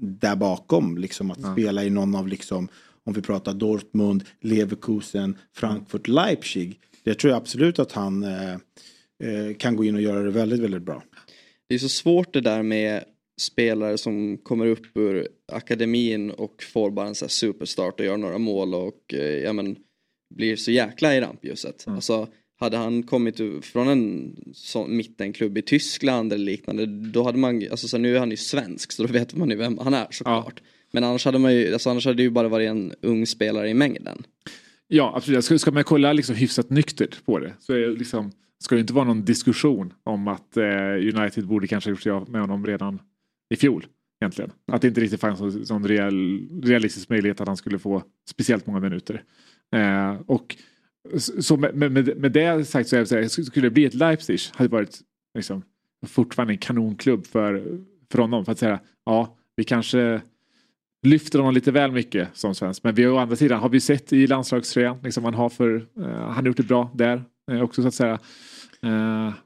där 0.01 0.35
bakom 0.35 0.97
liksom 0.97 1.31
att 1.31 1.39
Ja. 1.43 1.53
spela 1.53 1.83
i 1.83 1.89
någon 1.89 2.15
av 2.15 2.27
liksom 2.27 2.67
om 3.03 3.13
vi 3.13 3.21
pratar 3.21 3.53
Dortmund, 3.53 4.23
Leverkusen, 4.41 5.37
Frankfurt, 5.55 6.07
Leipzig. 6.07 6.79
Det 7.03 7.13
tror 7.13 7.31
jag 7.31 7.37
absolut 7.37 7.79
att 7.79 7.91
han 7.91 8.23
eh, 8.23 8.55
kan 9.57 9.75
gå 9.75 9.85
in 9.85 9.95
och 9.95 10.01
göra 10.01 10.23
det 10.23 10.31
väldigt, 10.31 10.59
väldigt 10.59 10.81
bra. 10.81 11.03
Det 11.67 11.75
är 11.75 11.79
så 11.79 11.89
svårt 11.89 12.33
det 12.33 12.41
där 12.41 12.63
med 12.63 13.03
spelare 13.39 13.97
som 13.97 14.37
kommer 14.37 14.65
upp 14.65 14.97
ur 14.97 15.27
akademin 15.51 16.31
och 16.31 16.63
får 16.63 16.91
bara 16.91 17.07
en 17.07 17.15
sån 17.15 17.25
här 17.25 17.29
superstart 17.29 17.99
och 17.99 18.05
gör 18.05 18.17
några 18.17 18.37
mål 18.37 18.73
och 18.73 19.13
eh, 19.13 19.19
ja 19.19 19.53
men 19.53 19.75
blir 20.35 20.55
så 20.55 20.71
jäkla 20.71 21.15
i 21.15 21.21
rampljuset. 21.21 21.85
Mm. 21.87 21.95
Alltså 21.95 22.27
hade 22.59 22.77
han 22.77 23.03
kommit 23.03 23.65
från 23.65 23.87
en 23.87 24.35
sån 24.53 24.97
mittenklubb 24.97 25.57
i 25.57 25.61
Tyskland 25.61 26.33
eller 26.33 26.45
liknande 26.45 26.85
då 26.85 27.23
hade 27.23 27.37
man, 27.37 27.63
alltså 27.71 27.87
så 27.87 27.97
nu 27.97 28.15
är 28.15 28.19
han 28.19 28.31
ju 28.31 28.37
svensk 28.37 28.91
så 28.91 29.03
då 29.03 29.13
vet 29.13 29.35
man 29.35 29.49
ju 29.49 29.55
vem 29.55 29.77
han 29.77 29.93
är 29.93 30.07
såklart. 30.11 30.61
Men 30.91 31.03
annars 31.03 31.25
hade 31.25 31.39
man 31.39 31.55
ju, 31.55 31.73
alltså 31.73 31.89
annars 31.89 32.05
hade 32.05 32.17
det 32.17 32.23
ju 32.23 32.29
bara 32.29 32.47
varit 32.47 32.69
en 32.69 32.93
ung 33.01 33.25
spelare 33.25 33.69
i 33.69 33.73
mängden. 33.73 34.23
Ja, 34.87 35.13
absolut. 35.15 35.45
Ska, 35.45 35.59
ska 35.59 35.71
man 35.71 35.83
kolla 35.83 36.13
liksom 36.13 36.35
hyfsat 36.35 36.69
nyktert 36.69 37.25
på 37.25 37.39
det 37.39 37.53
så 37.59 37.73
är 37.73 37.79
det 37.79 37.89
liksom, 37.89 38.31
ska 38.63 38.75
det 38.75 38.81
inte 38.81 38.93
vara 38.93 39.05
någon 39.05 39.25
diskussion 39.25 39.93
om 40.03 40.27
att 40.27 40.57
eh, 40.57 41.15
United 41.15 41.47
borde 41.47 41.67
kanske 41.67 41.89
ha 41.89 41.91
gjort 41.91 42.01
sig 42.01 42.11
av 42.11 42.29
med 42.29 42.41
honom 42.41 42.65
redan 42.65 43.01
i 43.53 43.55
fjol. 43.55 43.85
Egentligen. 44.21 44.51
Att 44.71 44.81
det 44.81 44.87
inte 44.87 45.01
riktigt 45.01 45.21
fanns 45.21 45.39
någon, 45.39 45.63
någon 45.69 45.87
real, 45.87 46.47
realistisk 46.63 47.09
möjlighet 47.09 47.41
att 47.41 47.47
han 47.47 47.57
skulle 47.57 47.79
få 47.79 48.03
speciellt 48.29 48.65
många 48.65 48.79
minuter. 48.79 49.23
Eh, 49.75 50.21
och 50.25 50.55
så 51.39 51.57
med, 51.57 51.75
med, 51.75 52.17
med 52.17 52.31
det 52.31 52.65
sagt 52.65 52.89
så 52.89 52.95
är 52.95 52.99
det 52.99 53.05
så 53.05 53.15
här, 53.15 53.27
skulle 53.27 53.65
det 53.65 53.71
bli 53.71 53.85
ett 53.85 53.93
Leipzig 53.93 54.39
hade 54.53 54.67
det 54.67 54.75
varit 54.75 54.99
liksom, 55.37 55.63
fortfarande 56.07 56.53
en 56.53 56.57
kanonklubb 56.57 57.25
för, 57.25 57.79
för 58.11 58.19
honom. 58.19 58.45
För 58.45 58.51
att 58.51 58.59
säga, 58.59 58.79
ja, 59.05 59.37
vi 59.55 59.63
kanske 59.63 60.21
lyfter 61.07 61.39
honom 61.39 61.53
lite 61.53 61.71
väl 61.71 61.91
mycket 61.91 62.27
som 62.33 62.55
svensk. 62.55 62.83
Men 62.83 62.95
vi 62.95 63.07
å 63.07 63.17
andra 63.17 63.35
sidan 63.35 63.59
har 63.59 63.69
vi 63.69 63.79
sett 63.79 64.13
i 64.13 64.27
landslagströjan, 64.27 64.97
liksom 65.03 65.23
han 65.23 65.33
har 65.33 65.49
för, 65.49 65.75
eh, 65.75 66.03
han 66.07 66.33
har 66.33 66.43
gjort 66.43 66.57
det 66.57 66.63
bra 66.63 66.91
där 66.95 67.23
eh, 67.51 67.61
också 67.61 67.81
så 67.81 67.87
att 67.87 67.93
säga. 67.93 68.19
Uh, 68.85 68.91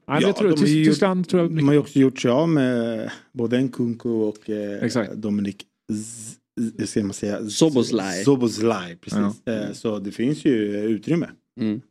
ja, 0.08 0.22
jag 0.22 0.36
tror, 0.36 0.50
de 0.50 0.60
har 0.60 0.66
ju 0.68 0.74
Tysk, 0.74 0.76
gjort- 0.78 0.86
Tyskland 0.94 1.30
tror 1.30 1.42
jag 1.42 1.52
De 1.52 1.66
har 1.68 1.74
ju 1.74 1.80
också 1.80 2.00
gjort 2.00 2.20
sig 2.20 2.32
av 2.32 2.50
med 2.50 3.12
både 3.32 3.62
Nkunku 3.62 4.10
och 4.10 4.50
Exakt. 4.82 5.14
Dominik 5.14 5.66
Z- 5.92 6.40
Z- 6.78 6.88
ska 6.88 7.04
man 7.04 7.14
säga, 7.14 7.38
Z- 7.40 7.50
Szoboszlai. 7.50 8.24
Szoboszlai, 8.24 8.96
precis. 8.96 9.48
Eh, 9.48 9.72
så 9.74 10.00
det 10.00 10.12
finns 10.12 10.46
ju 10.46 10.78
utrymme. 10.78 11.30
Mm. 11.60 11.82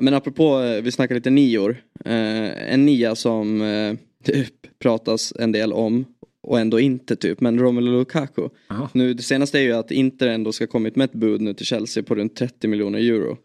Men 0.00 0.14
apropå, 0.14 0.58
vi 0.82 0.92
snackar 0.92 1.14
lite 1.14 1.30
nior. 1.30 1.76
En 2.04 2.86
nia 2.86 3.14
som 3.14 3.62
typ 4.24 4.54
pratas 4.82 5.32
en 5.38 5.52
del 5.52 5.72
om 5.72 6.04
och 6.42 6.60
ändå 6.60 6.80
inte 6.80 7.16
typ. 7.16 7.40
Men 7.40 7.58
Romelu 7.58 7.90
Lukaku. 7.90 8.48
Jaha. 8.68 8.88
Nu, 8.94 9.14
det 9.14 9.22
senaste 9.22 9.58
är 9.58 9.62
ju 9.62 9.72
att 9.72 9.90
Inter 9.90 10.28
ändå 10.28 10.52
ska 10.52 10.66
kommit 10.66 10.96
med 10.96 11.04
ett 11.04 11.12
bud 11.12 11.40
nu 11.40 11.54
till 11.54 11.66
Chelsea 11.66 12.02
på 12.02 12.14
runt 12.14 12.36
30 12.36 12.68
miljoner 12.68 12.98
euro. 12.98 13.38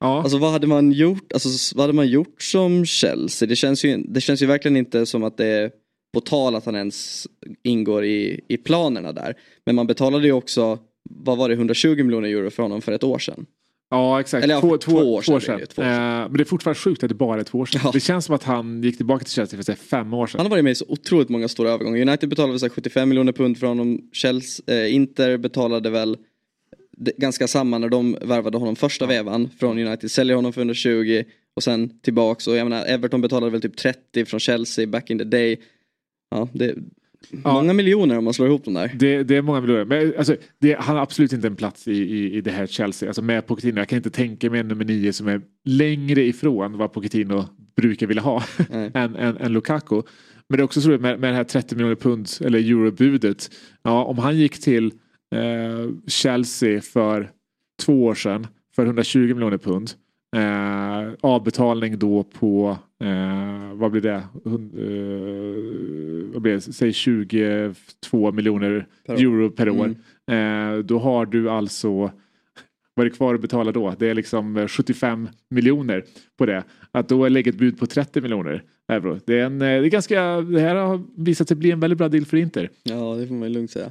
Ja, 0.00 0.22
Alltså 0.22 0.38
vad 0.38 0.52
hade 0.52 0.66
man 0.66 0.92
gjort, 0.92 1.32
alltså, 1.32 1.76
vad 1.76 1.82
hade 1.82 1.92
man 1.92 2.08
gjort 2.08 2.42
som 2.42 2.86
Chelsea? 2.86 3.48
Det 3.48 3.56
känns 3.56 3.84
ju, 3.84 3.96
det 3.96 4.20
känns 4.20 4.42
ju 4.42 4.46
verkligen 4.46 4.76
inte 4.76 5.06
som 5.06 5.24
att 5.24 5.36
det 5.36 5.46
är 5.46 5.70
på 6.14 6.20
tal 6.20 6.54
att 6.54 6.64
han 6.64 6.76
ens 6.76 7.26
ingår 7.62 8.04
i, 8.04 8.40
i 8.48 8.56
planerna 8.56 9.12
där. 9.12 9.34
Men 9.66 9.74
man 9.74 9.86
betalade 9.86 10.26
ju 10.26 10.32
också, 10.32 10.78
vad 11.10 11.38
var 11.38 11.48
det, 11.48 11.54
120 11.54 12.04
miljoner 12.04 12.28
euro 12.28 12.50
för 12.50 12.62
honom 12.62 12.82
för 12.82 12.92
ett 12.92 13.04
år 13.04 13.18
sedan. 13.18 13.46
Ja 13.90 14.20
exakt. 14.20 14.44
Eller 14.44 14.54
ja, 14.54 14.60
två, 14.60 14.76
två 14.76 15.14
år 15.14 15.22
sedan 15.22 15.56
blir 15.56 15.66
det, 15.66 15.66
två 15.66 15.82
år 15.82 15.86
sedan. 15.86 15.92
Eh, 15.92 16.28
men 16.28 16.32
det 16.32 16.42
är 16.42 16.44
fortfarande 16.44 16.78
sjukt 16.78 17.02
att 17.02 17.08
det 17.08 17.14
bara 17.14 17.40
är 17.40 17.44
två 17.44 17.58
år 17.58 17.66
sedan. 17.66 17.80
Ja. 17.84 17.90
Det 17.92 18.00
känns 18.00 18.24
som 18.24 18.34
att 18.34 18.44
han 18.44 18.82
gick 18.82 18.96
tillbaka 18.96 19.24
till 19.24 19.34
Chelsea 19.34 19.56
för 19.56 19.64
säga, 19.64 19.76
fem 19.76 20.14
år 20.14 20.26
sedan. 20.26 20.38
Han 20.38 20.46
har 20.46 20.50
varit 20.50 20.64
med 20.64 20.70
i 20.70 20.74
så 20.74 20.84
otroligt 20.88 21.28
många 21.28 21.48
stora 21.48 21.70
övergångar. 21.70 22.00
United 22.00 22.28
betalade 22.28 22.52
väl 22.52 22.60
så 22.60 22.66
här 22.66 22.70
75 22.70 23.08
miljoner 23.08 23.32
pund 23.32 23.58
för 23.58 23.66
honom. 23.66 24.00
Chelsea, 24.12 24.84
eh, 24.84 24.94
Inter 24.94 25.36
betalade 25.36 25.90
väl 25.90 26.16
ganska 27.16 27.48
samma 27.48 27.78
när 27.78 27.88
de 27.88 28.16
värvade 28.22 28.58
honom 28.58 28.76
första 28.76 29.06
vevan 29.06 29.50
från 29.60 29.78
United. 29.78 30.10
Säljer 30.10 30.36
honom 30.36 30.52
för 30.52 30.60
120 30.60 31.24
och 31.56 31.62
sen 31.62 32.00
tillbaks. 32.00 32.46
Och 32.46 32.56
jag 32.56 32.68
menar, 32.68 32.86
Everton 32.86 33.20
betalade 33.20 33.52
väl 33.52 33.60
typ 33.60 33.76
30 33.76 34.24
från 34.24 34.40
Chelsea 34.40 34.86
back 34.86 35.10
in 35.10 35.18
the 35.18 35.24
day. 35.24 35.60
Ja, 36.30 36.48
det 36.52 36.74
Ja. 37.30 37.52
Många 37.52 37.72
miljoner 37.72 38.18
om 38.18 38.24
man 38.24 38.34
slår 38.34 38.48
ihop 38.48 38.64
dem 38.64 38.74
där. 38.74 38.92
Det, 38.94 39.22
det 39.22 39.36
är 39.36 39.42
många 39.42 39.60
miljoner. 39.60 39.84
Men 39.84 40.14
alltså, 40.18 40.36
det, 40.58 40.76
han 40.80 40.96
har 40.96 41.02
absolut 41.02 41.32
inte 41.32 41.46
en 41.46 41.56
plats 41.56 41.88
i, 41.88 41.92
i, 41.92 42.34
i 42.36 42.40
det 42.40 42.50
här 42.50 42.66
Chelsea. 42.66 43.08
Alltså 43.08 43.22
med 43.22 43.46
Pochettino. 43.46 43.78
Jag 43.78 43.88
kan 43.88 43.96
inte 43.96 44.10
tänka 44.10 44.50
mig 44.50 44.60
en 44.60 44.68
nummer 44.68 44.84
nio 44.84 45.12
som 45.12 45.28
är 45.28 45.40
längre 45.64 46.22
ifrån 46.22 46.78
vad 46.78 46.92
Pochettino 46.92 47.44
brukar 47.76 48.06
vilja 48.06 48.22
ha 48.22 48.42
än, 48.70 49.16
än, 49.16 49.36
än 49.36 49.52
Lukaku. 49.52 50.02
Men 50.48 50.56
det 50.56 50.62
är 50.62 50.64
också 50.64 50.80
så 50.80 50.88
med, 50.88 51.00
med 51.00 51.20
det 51.20 51.34
här 51.34 51.44
30 51.44 51.74
miljoner 51.74 51.96
pund 51.96 52.28
eller 52.40 52.58
eurobudet. 52.58 53.50
Ja, 53.82 54.04
om 54.04 54.18
han 54.18 54.36
gick 54.36 54.60
till 54.60 54.86
eh, 55.34 55.90
Chelsea 56.06 56.80
för 56.80 57.30
två 57.82 58.04
år 58.04 58.14
sedan 58.14 58.46
för 58.76 58.86
120 58.86 59.18
miljoner 59.18 59.58
pund. 59.58 59.90
Eh, 60.36 61.14
avbetalning 61.20 61.98
då 61.98 62.22
på, 62.24 62.78
eh, 63.04 63.74
vad 63.74 63.90
blir 63.90 64.00
det? 64.00 64.14
Eh, 64.14 64.22
vad 66.32 66.42
blir 66.42 66.52
det? 66.52 66.60
Säg 66.60 66.92
22 66.92 68.32
miljoner 68.32 68.86
Per 69.06 69.14
euro 69.14 69.50
per 69.50 69.68
år. 69.68 69.94
Mm. 70.26 70.78
Eh, 70.78 70.78
då 70.84 70.98
har 70.98 71.26
du 71.26 71.50
alltså, 71.50 71.90
vad 72.94 73.06
är 73.06 73.10
det 73.10 73.16
kvar 73.16 73.34
att 73.34 73.40
betala 73.40 73.72
då? 73.72 73.94
Det 73.98 74.10
är 74.10 74.14
liksom 74.14 74.56
eh, 74.56 74.66
75 74.68 75.28
miljoner 75.50 76.04
på 76.38 76.46
det. 76.46 76.64
Att 76.92 77.08
då 77.08 77.28
lägga 77.28 77.50
ett 77.50 77.58
bud 77.58 77.78
på 77.78 77.86
30 77.86 78.20
miljoner 78.20 78.62
euro. 78.92 79.18
Det 79.24 79.38
är, 79.40 79.44
en, 79.44 79.62
eh, 79.62 79.66
det 79.66 79.86
är 79.86 79.90
ganska, 79.90 80.40
det 80.40 80.60
här 80.60 80.74
har 80.74 81.02
visat 81.16 81.48
sig 81.48 81.56
bli 81.56 81.70
en 81.70 81.80
väldigt 81.80 81.98
bra 81.98 82.08
deal 82.08 82.24
för 82.24 82.36
Inter. 82.36 82.70
Ja, 82.82 83.14
det 83.14 83.26
får 83.26 83.34
man 83.34 83.52
lugnt 83.52 83.70
säga. 83.70 83.90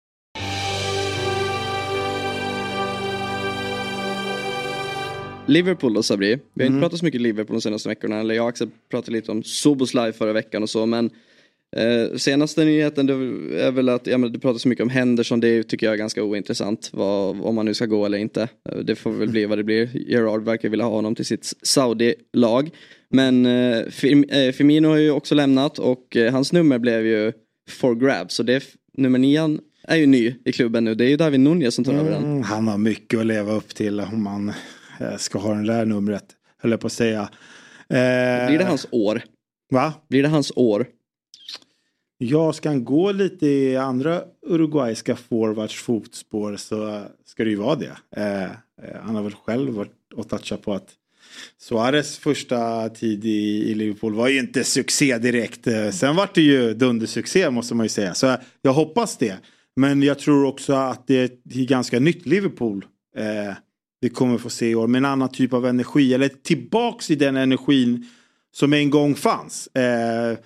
Liverpool 5.51 5.93
då 5.93 6.03
Sabri. 6.03 6.39
Vi 6.53 6.63
har 6.63 6.67
inte 6.67 6.79
pratat 6.81 6.99
så 6.99 7.05
mycket 7.05 7.21
Liverpool 7.21 7.55
de 7.55 7.61
senaste 7.61 7.89
veckorna. 7.89 8.19
Eller 8.19 8.35
jag 8.35 8.43
och 8.43 8.49
Axel 8.49 8.69
pratade 8.91 9.11
lite 9.11 9.31
om 9.31 9.43
Soboslaj 9.43 10.13
förra 10.13 10.33
veckan 10.33 10.63
och 10.63 10.69
så. 10.69 10.85
Men 10.85 11.09
eh, 11.75 12.17
senaste 12.17 12.65
nyheten 12.65 13.09
är 13.09 13.71
väl 13.71 13.89
att, 13.89 14.07
ja, 14.07 14.17
men 14.17 14.33
det 14.33 14.39
pratas 14.39 14.61
så 14.61 14.67
mycket 14.67 14.83
om 14.83 14.89
Henderson. 14.89 15.39
Det 15.39 15.63
tycker 15.63 15.85
jag 15.87 15.93
är 15.93 15.97
ganska 15.97 16.23
ointressant. 16.23 16.89
Vad, 16.93 17.41
om 17.41 17.57
han 17.57 17.65
nu 17.65 17.73
ska 17.73 17.85
gå 17.85 18.05
eller 18.05 18.17
inte. 18.17 18.47
Eh, 18.69 18.77
Det 18.77 18.95
får 18.95 19.11
väl 19.11 19.29
bli 19.29 19.45
vad 19.45 19.57
det 19.57 19.63
blir. 19.63 19.89
Gerard 20.11 20.43
verkar 20.43 20.69
vilja 20.69 20.85
ha 20.85 20.91
honom 20.91 21.15
till 21.15 21.25
sitt 21.25 21.53
Saudi-lag. 21.61 22.69
Men 23.09 23.45
eh, 23.45 23.85
Firm, 23.89 24.23
eh, 24.23 24.51
Firmino 24.51 24.87
har 24.87 24.97
ju 24.97 25.11
också 25.11 25.35
lämnat 25.35 25.79
och 25.79 26.15
eh, 26.15 26.31
hans 26.31 26.53
nummer 26.53 26.79
blev 26.79 27.05
ju 27.05 27.31
for 27.69 27.95
grabs. 27.95 28.35
Så 28.35 28.43
det 28.43 28.53
är, 28.53 28.63
nummer 28.97 29.19
nian 29.19 29.59
är 29.87 29.95
ju 29.95 30.05
ny 30.05 30.35
i 30.45 30.51
klubben 30.51 30.83
nu. 30.83 30.95
Det 30.95 31.05
är 31.05 31.09
ju 31.09 31.17
David 31.17 31.39
Nunez 31.39 31.75
som 31.75 31.83
tar 31.83 31.93
över 31.93 32.11
den. 32.11 32.23
Mm, 32.23 32.43
han 32.43 32.67
har 32.67 32.77
mycket 32.77 33.19
att 33.19 33.25
leva 33.25 33.53
upp 33.53 33.75
till 33.75 33.99
om 33.99 34.23
man 34.23 34.51
ska 35.17 35.39
ha 35.39 35.53
det 35.53 35.67
där 35.67 35.85
numret. 35.85 36.25
Höll 36.57 36.71
jag 36.71 36.79
på 36.79 36.87
att 36.87 36.93
säga. 36.93 37.21
Eh, 37.89 38.47
Blir 38.47 38.57
det 38.57 38.65
hans 38.65 38.87
år? 38.91 39.21
Va? 39.69 39.93
Blir 40.09 40.23
det 40.23 40.29
hans 40.29 40.51
år? 40.55 40.87
Ja, 42.17 42.53
ska 42.53 42.69
han 42.69 42.85
gå 42.85 43.11
lite 43.11 43.47
i 43.47 43.77
andra 43.77 44.23
uruguayska 44.47 45.15
forwards 45.15 45.75
fotspår 45.75 46.55
så 46.55 47.03
ska 47.25 47.43
det 47.43 47.49
ju 47.49 47.55
vara 47.55 47.75
det. 47.75 47.97
Eh, 48.15 48.43
eh, 48.43 48.49
han 49.03 49.15
har 49.15 49.23
väl 49.23 49.35
själv 49.35 49.73
varit 49.73 50.13
och 50.15 50.29
touchat 50.29 50.61
på 50.61 50.73
att 50.73 50.89
Suarez 51.57 52.17
första 52.17 52.89
tid 52.89 53.25
i, 53.25 53.71
i 53.71 53.75
Liverpool 53.75 54.13
var 54.15 54.27
ju 54.27 54.39
inte 54.39 54.63
succé 54.63 55.17
direkt. 55.17 55.67
Eh, 55.67 55.89
sen 55.89 56.15
var 56.15 56.29
det 56.33 56.41
ju 56.41 56.73
dundersuccé 56.73 57.49
måste 57.49 57.75
man 57.75 57.85
ju 57.85 57.89
säga. 57.89 58.13
Så 58.13 58.35
jag 58.61 58.73
hoppas 58.73 59.17
det. 59.17 59.37
Men 59.75 60.03
jag 60.03 60.19
tror 60.19 60.45
också 60.45 60.73
att 60.73 61.07
det 61.07 61.15
är 61.43 61.65
ganska 61.65 61.99
nytt 61.99 62.25
Liverpool 62.25 62.85
eh, 63.17 63.55
vi 64.01 64.09
kommer 64.09 64.37
få 64.37 64.49
se 64.49 64.69
i 64.69 64.75
år 64.75 64.87
med 64.87 64.99
en 64.99 65.05
annan 65.05 65.29
typ 65.29 65.53
av 65.53 65.65
energi. 65.65 66.13
Eller 66.13 66.27
tillbaks 66.27 67.11
i 67.11 67.15
den 67.15 67.37
energin 67.37 68.05
som 68.51 68.73
en 68.73 68.89
gång 68.89 69.15
fanns. 69.15 69.67
Eh, 69.67 70.37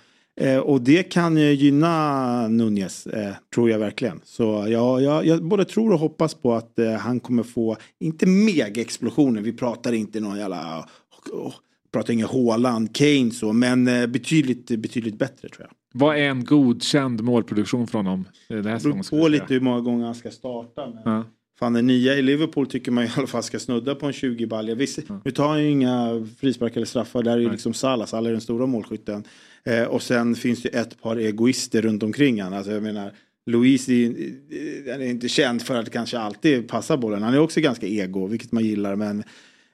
eh, 0.42 0.60
och 0.60 0.82
det 0.82 1.04
kan 1.04 1.38
ju 1.38 1.54
gynna 1.54 2.48
Nunez, 2.48 3.08
eh, 3.08 3.34
tror 3.54 3.70
jag 3.70 3.80
verkligen. 3.80 4.22
Så 4.24 4.66
ja, 4.70 5.02
jag, 5.02 5.26
jag 5.26 5.44
både 5.44 5.66
tror 5.66 5.94
och 5.94 6.00
hoppas 6.00 6.34
på 6.34 6.54
att 6.54 6.80
eh, 6.80 6.94
han 6.94 7.20
kommer 7.20 7.44
få, 7.44 7.78
inte 8.00 8.26
mega-explosioner, 8.26 9.42
vi 9.42 9.54
pratar 9.54 9.94
inte 9.94 10.20
någon 10.20 10.38
jävla, 10.38 10.90
oh, 11.32 11.54
pratar 11.94 12.14
ingen 12.14 12.28
Haaland, 12.28 12.96
Kane 12.96 13.32
så, 13.32 13.54
men 13.54 13.88
eh, 13.88 14.08
betydligt, 14.08 14.68
betydligt 14.68 15.18
bättre 15.18 15.50
tror 15.50 15.62
jag. 15.62 15.70
Vad 15.94 16.18
är 16.18 16.30
en 16.30 16.46
godkänd 16.46 17.24
målproduktion 17.24 17.88
från 17.88 18.06
honom? 18.06 18.26
Här 18.50 18.56
Det 18.56 18.64
säsongen, 18.64 19.04
beror 19.12 19.22
på 19.22 19.28
lite 19.28 19.54
hur 19.54 19.60
många 19.62 19.82
gånger 19.82 20.06
han 20.06 20.16
ska 20.16 20.32
starta. 20.32 20.88
Men... 20.88 21.14
Ja. 21.14 21.24
Fan 21.60 21.74
den 21.74 21.88
nya 21.88 22.16
i 22.16 22.22
Liverpool 22.22 22.68
tycker 22.68 22.92
man 22.92 23.04
i 23.04 23.10
alla 23.18 23.28
fall 23.28 23.44
ska 23.44 23.60
snudda 23.60 23.96
på 23.96 24.06
en 24.06 24.14
20 24.14 24.46
balja. 24.46 24.76
Visst, 24.76 25.00
Nu 25.26 25.32
tar 25.32 25.48
han 25.48 25.64
ju 25.64 25.70
inga 25.70 26.28
frisparkar 26.40 26.76
eller 26.76 26.86
straffar. 26.86 27.24
Där 27.24 27.32
är 27.32 27.42
ju 27.42 27.52
liksom 27.52 27.74
Salah. 27.74 28.08
Salah 28.08 28.28
är 28.28 28.32
den 28.32 28.42
stora 28.42 28.66
målskytten. 28.66 29.24
Eh, 29.64 29.84
och 29.84 30.02
sen 30.02 30.36
finns 30.36 30.62
det 30.62 30.70
ett 30.70 31.02
par 31.02 31.18
egoister 31.18 31.82
runt 31.82 32.04
omkring 32.04 32.42
han. 32.42 32.54
Alltså 32.54 32.72
jag 32.72 32.84
menar 32.84 33.12
Louise 33.46 33.94
är, 33.94 34.90
är 34.90 35.02
inte 35.02 35.30
känd 35.30 35.62
för 35.62 35.76
att 35.76 35.92
kanske 35.92 36.20
alltid 36.20 36.68
passa 36.68 36.98
bollen. 36.98 37.24
Han 37.24 37.34
är 37.34 37.40
också 37.40 37.62
ganska 37.62 37.88
ego, 37.88 38.28
vilket 38.28 38.52
man 38.52 38.64
gillar. 38.64 38.96
Men 38.96 39.24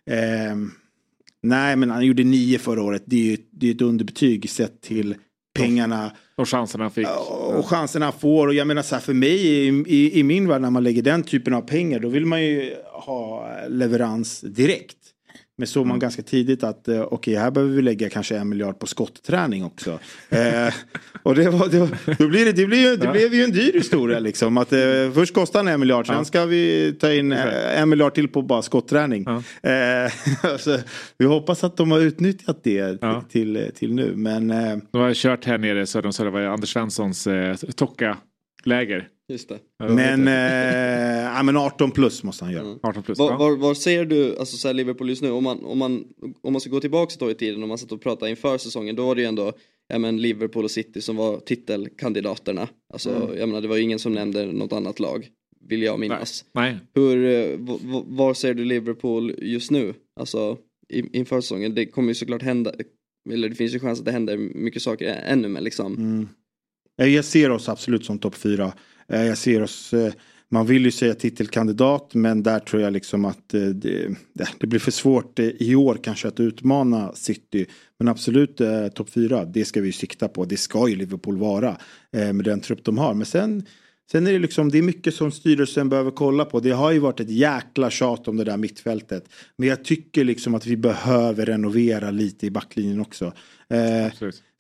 ehm, 0.06 0.72
nej, 1.42 1.76
men 1.76 1.90
han 1.90 2.06
gjorde 2.06 2.24
nio 2.24 2.60
förra 2.60 2.84
året. 2.84 3.04
Det 3.06 3.16
är 3.16 3.32
ju 3.32 3.38
det 3.52 3.68
är 3.68 3.76
ett 3.76 3.82
underbetyg 3.82 4.50
sett 4.50 4.82
till 4.82 5.16
pengarna. 5.54 6.12
Och 6.42 6.50
chanserna 6.50 6.84
han 6.84 6.92
fick. 6.92 7.08
Och 7.58 7.66
chanserna 7.66 8.06
han 8.06 8.14
får. 8.14 8.48
Och 8.48 8.54
jag 8.54 8.68
menar 8.68 8.82
så 8.82 8.96
här 8.96 9.02
för 9.02 9.14
mig 9.14 9.48
i, 9.48 9.84
i, 9.88 10.20
i 10.20 10.24
min 10.24 10.48
värld 10.48 10.62
när 10.62 10.70
man 10.70 10.84
lägger 10.84 11.02
den 11.02 11.24
typen 11.24 11.54
av 11.54 11.62
pengar 11.62 12.00
då 12.00 12.10
vill 12.10 12.26
man 12.26 12.42
ju 12.42 12.76
ha 12.92 13.50
leverans 13.68 14.42
direkt. 14.42 14.98
Men 15.62 15.68
såg 15.68 15.88
man 15.88 16.00
ganska 16.00 16.22
tidigt 16.22 16.64
att 16.64 16.88
eh, 16.88 17.02
okej 17.02 17.36
här 17.36 17.52
behöver 17.52 17.76
vi 17.76 17.82
lägga 17.82 18.10
kanske 18.10 18.38
en 18.38 18.50
miljard 18.50 18.80
på 18.80 18.88
skottträning 18.88 19.64
också. 19.66 19.92
eh, 20.30 20.74
och 21.24 21.36
det, 21.36 21.50
var, 21.50 21.68
det, 21.68 21.80
var, 21.80 22.16
då 22.18 22.28
blir 22.28 22.46
det, 22.46 22.52
det, 22.52 22.66
blir, 22.66 22.98
det 22.98 23.08
blev 23.08 23.34
ju 23.34 23.44
en 23.44 23.52
dyr 23.52 23.74
historia 23.74 24.20
liksom. 24.20 24.58
Att, 24.58 24.74
eh, 24.74 24.80
först 25.14 25.34
kostar 25.34 25.60
den 25.60 25.74
en 25.74 25.80
miljard, 25.80 26.08
sen 26.08 26.26
ska 26.26 26.46
vi 26.46 26.94
ta 27.00 27.14
in 27.14 27.32
eh, 27.32 27.82
en 27.82 27.90
miljard 27.90 28.14
till 28.14 28.28
på 28.28 28.42
bara 28.42 28.62
skottträning. 28.62 29.26
Eh, 29.64 30.12
så, 30.60 30.78
vi 31.18 31.26
hoppas 31.26 31.64
att 31.64 31.78
de 31.78 31.92
har 31.92 32.00
utnyttjat 32.00 32.64
det 32.64 32.98
Ja. 33.02 33.24
till, 33.30 33.72
till 33.76 33.94
nu. 33.94 34.14
Men 34.16 34.52
eh, 34.52 34.78
De 34.92 35.02
har 35.02 35.14
kört 35.14 35.46
här 35.46 35.58
nere 35.58 35.86
söder 35.86 36.06
om 36.08 36.14
Söder, 36.14 36.32
var 36.32 36.42
Anders 36.42 36.74
Svenssons 36.74 37.28
eh, 37.28 37.56
Tocka-läger. 37.56 39.08
Just 39.32 39.50
det. 39.50 39.60
Men, 39.80 40.28
eh, 40.28 41.24
ja, 41.36 41.44
men 41.44 41.58
18 41.58 41.92
plus 41.92 42.24
måste 42.24 42.46
han 42.46 42.54
göra. 42.54 42.78
18 42.84 43.04
plus. 43.04 43.20
Var, 43.20 43.38
var, 43.38 43.58
var 43.58 43.74
ser 43.74 44.06
du 44.06 44.38
alltså, 44.38 44.58
så 44.58 44.68
här 44.68 44.74
Liverpool 44.76 45.10
just 45.10 45.22
nu? 45.22 45.32
Om 45.32 45.44
man, 45.44 45.66
om, 45.66 45.78
man, 45.78 46.04
om 46.42 46.54
man 46.54 46.62
ska 46.62 46.70
gå 46.70 46.80
tillbaka 46.80 47.14
ett 47.14 47.22
år 47.22 47.32
i 47.32 47.36
tiden, 47.36 47.64
om 47.64 47.70
man 47.70 47.78
satt 47.78 47.92
och 47.92 48.02
pratade 48.02 48.32
inför 48.32 48.58
säsongen, 48.58 48.96
då 48.96 49.06
var 49.06 49.16
det 49.16 49.22
ju 49.22 49.28
ändå 49.28 49.54
ja, 49.88 50.00
men 50.00 50.18
Liverpool 50.22 50.64
och 50.64 50.72
City 50.72 51.02
som 51.02 51.16
var 51.16 51.40
titelkandidaterna. 51.40 52.68
Alltså, 52.94 53.10
Mm. 53.10 53.38
jag 53.38 53.50
menar, 53.50 53.62
det 53.62 53.68
var 53.68 53.76
ju 53.78 53.84
ingen 53.84 54.00
som 54.00 54.14
nämnde 54.14 54.46
något 54.46 54.74
annat 54.74 55.00
lag, 55.00 55.28
vill 55.68 55.82
jag 55.84 56.00
minnas. 56.00 56.46
Nej. 56.54 56.78
Hur, 56.96 57.26
eh, 57.26 57.58
v- 57.58 57.80
v- 57.82 58.04
var 58.08 58.34
ser 58.34 58.54
du 58.54 58.66
Liverpool 58.66 59.36
just 59.42 59.72
nu? 59.72 59.94
Alltså 60.20 60.58
inför 60.94 61.42
säsongen, 61.42 61.76
det 61.76 61.86
kommer 61.86 62.08
ju 62.08 62.16
såklart 62.16 62.42
hända, 62.42 62.72
eller 63.32 63.50
det 63.50 63.56
finns 63.56 63.76
ju 63.76 63.80
chans 63.80 64.00
att 64.00 64.06
det 64.06 64.12
händer 64.12 64.38
mycket 64.38 64.82
saker 64.82 65.22
ännu 65.26 65.48
men 65.48 65.64
liksom. 65.64 65.96
Mm. 65.96 66.28
Jag 66.96 67.26
ser 67.26 67.50
oss 67.52 67.70
absolut 67.70 68.06
som 68.06 68.20
topp 68.20 68.36
fyra. 68.36 68.74
Eh, 69.12 69.26
jag 69.26 69.38
ser 69.38 69.62
oss, 69.64 69.94
eh, 69.94 70.14
man 70.50 70.66
vill 70.66 70.86
ju 70.86 70.92
säga 70.92 71.14
titelkandidat 71.14 72.14
men 72.14 72.44
där 72.44 72.60
tror 72.60 72.82
jag 72.82 72.94
liksom 72.94 73.26
att 73.26 73.54
eh, 73.54 73.62
det, 73.62 74.16
det- 74.60 74.68
blir 74.68 74.80
för 74.80 74.92
svårt 74.92 75.40
i 75.40 75.76
år 75.76 76.00
kanske 76.04 76.28
att 76.28 76.40
utmana 76.40 77.12
City. 77.14 77.66
Men 78.00 78.08
absolut 78.08 78.62
eh, 78.62 78.88
topp 78.88 79.10
fyra, 79.10 79.46
det 79.46 79.66
ska 79.66 79.82
vi 79.82 79.88
ju 79.88 79.92
sikta 79.94 80.28
på. 80.28 80.46
Det 80.46 80.58
ska 80.58 80.90
ju 80.90 80.96
Liverpool 80.96 81.38
vara 81.38 81.78
med 82.12 82.44
den 82.46 82.60
trupp 82.60 82.84
de 82.84 82.98
har. 82.98 83.14
Men 83.14 83.26
sen 83.26 83.64
Sen 84.12 84.28
är 84.28 84.34
det 84.34 84.40
liksom, 84.40 84.70
det 84.70 84.78
är 84.78 84.82
mycket 84.82 85.16
som 85.16 85.32
styrelsen 85.32 85.90
behöver 85.90 86.12
kolla 86.12 86.46
på. 86.46 86.60
Det 86.60 86.72
har 86.72 86.92
ju 86.92 87.00
varit 87.00 87.20
ett 87.20 87.30
jäkla 87.30 87.90
tjat 87.90 88.28
om 88.28 88.38
det 88.38 88.44
där 88.44 88.58
mittfältet. 88.58 89.24
Men 89.58 89.70
jag 89.70 89.84
tycker 89.86 90.24
liksom 90.24 90.56
att 90.56 90.66
vi 90.66 90.78
behöver 90.78 91.46
renovera 91.46 92.12
lite 92.12 92.46
i 92.46 92.52
backlinjen 92.52 93.02
också. 93.02 93.26
Eh, 93.70 94.12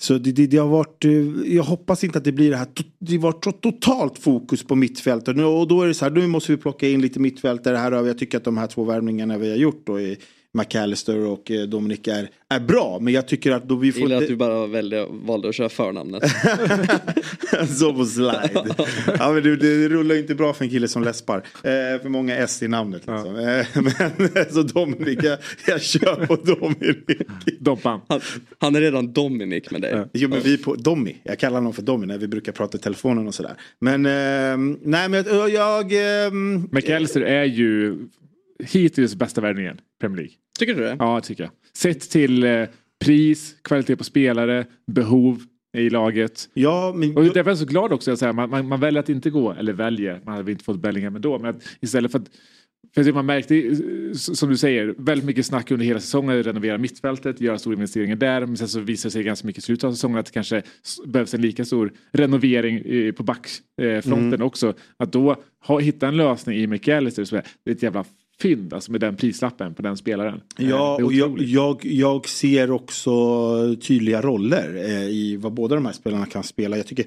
så 0.01 0.17
det, 0.17 0.31
det, 0.31 0.47
det 0.47 0.57
har 0.57 0.67
varit, 0.67 1.05
eh, 1.05 1.11
jag 1.55 1.63
hoppas 1.63 2.03
inte 2.03 2.17
att 2.17 2.23
det 2.23 2.31
blir 2.31 2.49
det 2.51 2.57
här, 2.57 2.67
det 2.99 3.15
har 3.15 3.21
varit 3.21 3.43
så 3.43 3.51
totalt 3.51 4.17
fokus 4.19 4.63
på 4.63 4.75
mittfältet. 4.75 5.37
Och 5.37 5.67
då 5.67 5.81
är 5.81 5.87
det 5.87 5.93
så 5.93 6.05
här, 6.05 6.11
nu 6.11 6.27
måste 6.27 6.51
vi 6.51 6.57
plocka 6.57 6.87
in 6.89 7.01
lite 7.01 7.19
mittfältare 7.19 7.77
här. 7.77 8.01
vi- 8.01 8.07
Jag 8.07 8.17
tycker 8.17 8.37
att 8.37 8.43
de 8.43 8.57
här 8.57 8.67
två 8.67 8.83
värvningarna 8.83 9.37
vi 9.37 9.49
har 9.49 9.57
gjort 9.57 9.81
då 9.87 9.99
i 9.99 10.17
McAllister 10.53 11.17
och 11.25 11.51
eh, 11.51 11.61
Dominic 11.63 12.07
är, 12.07 12.29
är 12.49 12.59
bra. 12.59 12.99
Men 13.01 13.13
jag 13.13 13.27
tycker 13.27 13.51
att 13.51 13.69
då 13.69 13.75
vi 13.75 13.87
Jag 13.87 13.93
får... 13.93 14.01
gillar 14.01 14.15
att 14.15 14.21
inte- 14.21 14.33
du 14.33 14.37
bara 14.37 14.67
valde, 14.67 15.05
valde 15.09 15.49
att 15.49 15.55
köra 15.55 15.69
förnamnet. 15.69 16.23
så 17.77 17.93
på 17.93 18.05
slide. 18.05 18.49
Ja, 19.19 19.31
men 19.31 19.43
det, 19.43 19.55
det 19.55 19.89
rullar 19.89 20.15
inte 20.15 20.35
bra 20.35 20.53
för 20.53 20.63
en 20.65 20.71
kille 20.71 20.87
som 20.87 21.03
läspar. 21.03 21.37
Eh, 21.37 22.01
för 22.01 22.09
många 22.09 22.35
S 22.35 22.63
i 22.63 22.67
namnet. 22.67 23.01
Liksom. 23.07 23.35
Eh, 23.35 23.65
men 24.33 24.51
så 24.51 24.61
Dominic, 24.63 25.19
jag, 25.23 25.37
jag 25.67 25.81
kör 25.81 26.25
på 26.25 26.35
Dominic. 26.35 26.97
Dompan. 27.59 28.01
Han, 28.07 28.21
han 28.59 28.75
är 28.75 28.81
redan 28.81 29.13
Dominic 29.13 29.71
med 29.71 29.81
dig. 29.81 30.05
Jo 30.13 30.29
men 30.29 30.39
vi 30.41 30.57
på 30.57 30.75
Dommy, 30.75 31.15
jag 31.23 31.39
kallar 31.39 31.57
honom 31.57 31.73
för 31.73 31.81
Dommy 31.81 32.05
när 32.05 32.17
vi 32.17 32.27
brukar 32.27 32.51
prata 32.51 32.77
i 32.77 32.81
telefonen 32.81 33.27
och 33.27 33.33
sådär. 33.35 33.53
Men 33.79 34.05
eh, 34.05 34.75
nej 34.83 35.09
men 35.09 35.25
jag, 35.27 35.49
jag 35.49 36.25
eh, 36.25 36.31
McAllister 36.71 37.21
är 37.21 37.43
ju 37.45 37.97
hittills 38.63 39.15
bästa 39.15 39.41
värvningen 39.41 39.75
i 39.77 39.99
Premier 40.01 40.17
League. 40.17 40.33
Tycker 40.59 40.75
du 40.75 40.81
det? 40.81 40.95
Ja, 40.99 41.21
tycker 41.21 41.43
jag. 41.43 41.51
Sett 41.73 42.09
till 42.09 42.43
eh, 42.43 42.65
pris, 43.05 43.55
kvalitet 43.61 43.95
på 43.95 44.03
spelare, 44.03 44.65
behov 44.91 45.41
i 45.77 45.89
laget. 45.89 46.49
Ja, 46.53 46.93
men... 46.95 47.17
Och 47.17 47.23
därför 47.23 47.39
är 47.39 47.47
jag 47.47 47.57
så 47.57 47.65
glad 47.65 47.93
också. 47.93 48.11
att 48.11 48.19
säga, 48.19 48.33
man, 48.33 48.49
man, 48.49 48.67
man 48.67 48.79
väljer 48.79 48.99
att 48.99 49.09
inte 49.09 49.29
gå, 49.29 49.51
eller 49.53 49.73
väljer, 49.73 50.21
man 50.25 50.35
hade 50.35 50.51
inte 50.51 50.63
fått 50.63 50.79
Bellingham 50.81 51.15
ändå. 51.15 51.39
Men 51.39 51.49
att 51.49 51.63
istället 51.79 52.11
för 52.11 52.19
att 52.19 52.29
för 52.95 53.03
det 53.03 53.13
man 53.13 53.25
märkte, 53.25 53.57
eh, 53.57 54.13
som 54.13 54.49
du 54.49 54.57
säger, 54.57 54.95
väldigt 54.97 55.25
mycket 55.25 55.45
snack 55.45 55.71
under 55.71 55.85
hela 55.85 55.99
säsongen, 55.99 56.43
renovera 56.43 56.77
mittfältet, 56.77 57.41
göra 57.41 57.57
stora 57.57 57.73
investeringar 57.75 58.15
där. 58.15 58.45
Men 58.45 58.57
sen 58.57 58.67
så 58.67 58.79
visar 58.79 59.09
det 59.09 59.11
sig 59.11 59.23
ganska 59.23 59.47
mycket 59.47 59.63
i 59.63 59.65
slutet 59.65 59.83
av 59.83 59.91
säsongen 59.91 60.17
att 60.17 60.25
det 60.25 60.31
kanske 60.31 60.61
behövs 61.05 61.33
en 61.33 61.41
lika 61.41 61.65
stor 61.65 61.93
renovering 62.11 62.77
eh, 62.77 63.11
på 63.11 63.23
backfronten 63.23 64.33
Mm. 64.33 64.41
också. 64.41 64.73
Att 64.97 65.11
då 65.11 65.43
ha, 65.65 65.79
hitta 65.79 66.07
en 66.07 66.17
lösning 66.17 66.57
i 66.57 66.67
McAllister, 66.67 67.43
det 67.63 67.71
är 67.71 67.75
ett 67.75 67.83
jävla 67.83 68.05
fynd 68.41 68.73
alltså 68.73 68.91
med 68.91 69.01
den 69.01 69.15
prislappen 69.15 69.73
på 69.73 69.81
den 69.81 69.97
spelaren. 69.97 70.41
Eh, 70.59 70.69
Ja, 70.69 70.99
och 71.03 71.13
jag, 71.13 71.41
jag, 71.41 71.85
jag 71.85 72.27
ser 72.27 72.71
också 72.71 73.01
tydliga 73.75 74.21
roller 74.21 74.75
eh, 74.75 75.03
i 75.03 75.37
vad 75.41 75.53
båda 75.53 75.75
de 75.75 75.85
här 75.85 75.93
spelarna 75.93 76.25
kan 76.25 76.43
spela. 76.43 76.77
Jag 76.77 76.87
tycker 76.87 77.05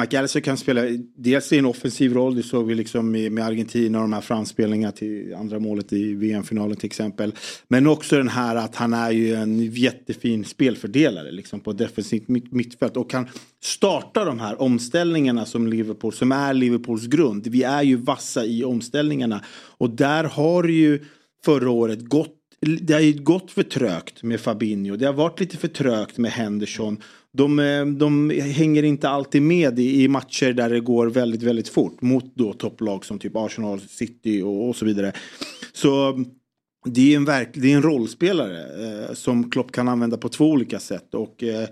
McAllister 0.00 0.40
kan 0.40 0.56
spela 0.56 0.82
dels 1.16 1.52
i 1.52 1.58
en 1.58 1.66
offensiv 1.66 2.14
roll, 2.14 2.34
det 2.34 2.42
såg 2.42 2.66
vi 2.66 2.74
liksom 2.74 3.10
med, 3.10 3.38
Argentina 3.38 3.98
och 3.98 4.04
de 4.04 4.12
här 4.12 4.20
framspelningarna 4.20 4.92
till 4.92 5.34
andra 5.34 5.58
målet 5.58 5.92
i 5.92 6.14
VM-finalen 6.14 6.76
till 6.76 6.86
exempel. 6.86 7.34
Men 7.68 7.86
också 7.86 8.16
den 8.16 8.28
här 8.28 8.56
att 8.56 8.76
han 8.76 8.92
är 8.92 9.10
ju 9.10 9.34
en 9.34 9.72
jättefin 9.72 10.44
spelfördelare 10.44 11.32
liksom 11.32 11.60
på 11.60 11.72
defensivt 11.72 12.28
mittfält 12.28 12.96
och 12.96 13.10
kan 13.10 13.28
starta 13.62 14.24
de 14.24 14.40
här 14.40 14.62
omställningarna 14.62 15.46
som 15.46 15.66
Liverpool, 15.66 16.12
som 16.12 16.32
är 16.32 16.54
Liverpools 16.54 17.06
grund. 17.06 17.46
Vi 17.46 17.62
är 17.62 17.82
ju 17.82 17.96
vassa 17.96 18.44
i 18.44 18.64
omställningarna 18.64 19.44
och 19.78 19.90
där 19.90 20.24
har 20.24 20.64
ju 20.64 21.04
förra 21.44 21.70
året 21.70 22.08
gått 22.08 22.41
det 22.66 22.94
har 22.94 23.00
ju 23.00 23.22
gått 23.22 23.50
för 23.50 23.62
trögt 23.62 24.22
med 24.22 24.40
Fabinho. 24.40 24.96
Det 24.96 25.06
har 25.06 25.12
varit 25.12 25.40
lite 25.40 25.56
för 25.56 25.68
trögt 25.68 26.18
med 26.18 26.30
Henderson. 26.30 27.02
De, 27.32 27.58
eh, 27.58 27.86
de 27.86 28.30
hänger 28.30 28.82
inte 28.82 29.08
alltid 29.08 29.42
med 29.42 29.78
i, 29.78 30.02
i 30.02 30.08
matcher 30.08 30.52
där 30.52 30.70
det 30.70 30.80
går 30.80 31.06
väldigt, 31.06 31.42
väldigt 31.42 31.68
fort. 31.68 32.02
Mot 32.02 32.24
då 32.34 32.52
topplag 32.52 33.04
som 33.04 33.18
typ 33.18 33.36
Arsenal, 33.36 33.80
City 33.80 34.42
och, 34.42 34.68
och 34.68 34.76
så 34.76 34.84
vidare. 34.84 35.12
Så 35.72 36.24
det 36.84 37.12
är 37.12 37.16
en, 37.16 37.24
verk, 37.24 37.48
det 37.52 37.72
är 37.72 37.76
en 37.76 37.82
rollspelare 37.82 38.60
eh, 38.84 39.14
som 39.14 39.50
Klopp 39.50 39.72
kan 39.72 39.88
använda 39.88 40.16
på 40.16 40.28
två 40.28 40.50
olika 40.50 40.78
sätt. 40.78 41.14
Och 41.14 41.42
eh, 41.42 41.68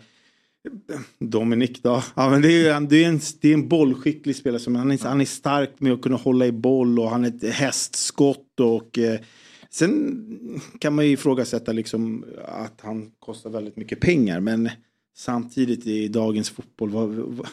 Dominic 1.19 1.83
då? 1.83 2.03
Ja, 2.15 2.31
men 2.31 2.43
det, 2.43 2.67
är, 2.67 2.81
det, 2.81 3.05
är 3.05 3.09
en, 3.09 3.21
det 3.41 3.49
är 3.49 3.55
en 3.55 3.69
bollskicklig 3.69 4.37
spelare. 4.37 4.61
Som, 4.61 4.77
han, 4.77 4.91
är, 4.91 5.09
han 5.09 5.21
är 5.21 5.25
stark 5.25 5.71
med 5.79 5.93
att 5.93 6.03
kunna 6.03 6.17
hålla 6.17 6.47
i 6.47 6.53
boll 6.53 6.99
och 6.99 7.11
han 7.11 7.25
är 7.25 7.29
ett 7.29 7.55
hästskott. 7.55 8.61
Och, 8.61 8.99
eh, 8.99 9.21
sen 9.73 10.61
kan 10.79 10.95
man 10.95 11.07
ju 11.07 11.13
ifrågasätta 11.13 11.73
liksom 11.73 12.25
att 12.45 12.81
han 12.81 13.11
kostar 13.19 13.51
väldigt 13.51 13.77
mycket 13.77 14.01
pengar. 14.01 14.41
Men 14.41 14.71
samtidigt 15.17 15.87
i 15.87 16.09
dagens 16.09 16.51
fotboll, 16.51 16.91
vad, 16.91 17.09
vad, 17.09 17.49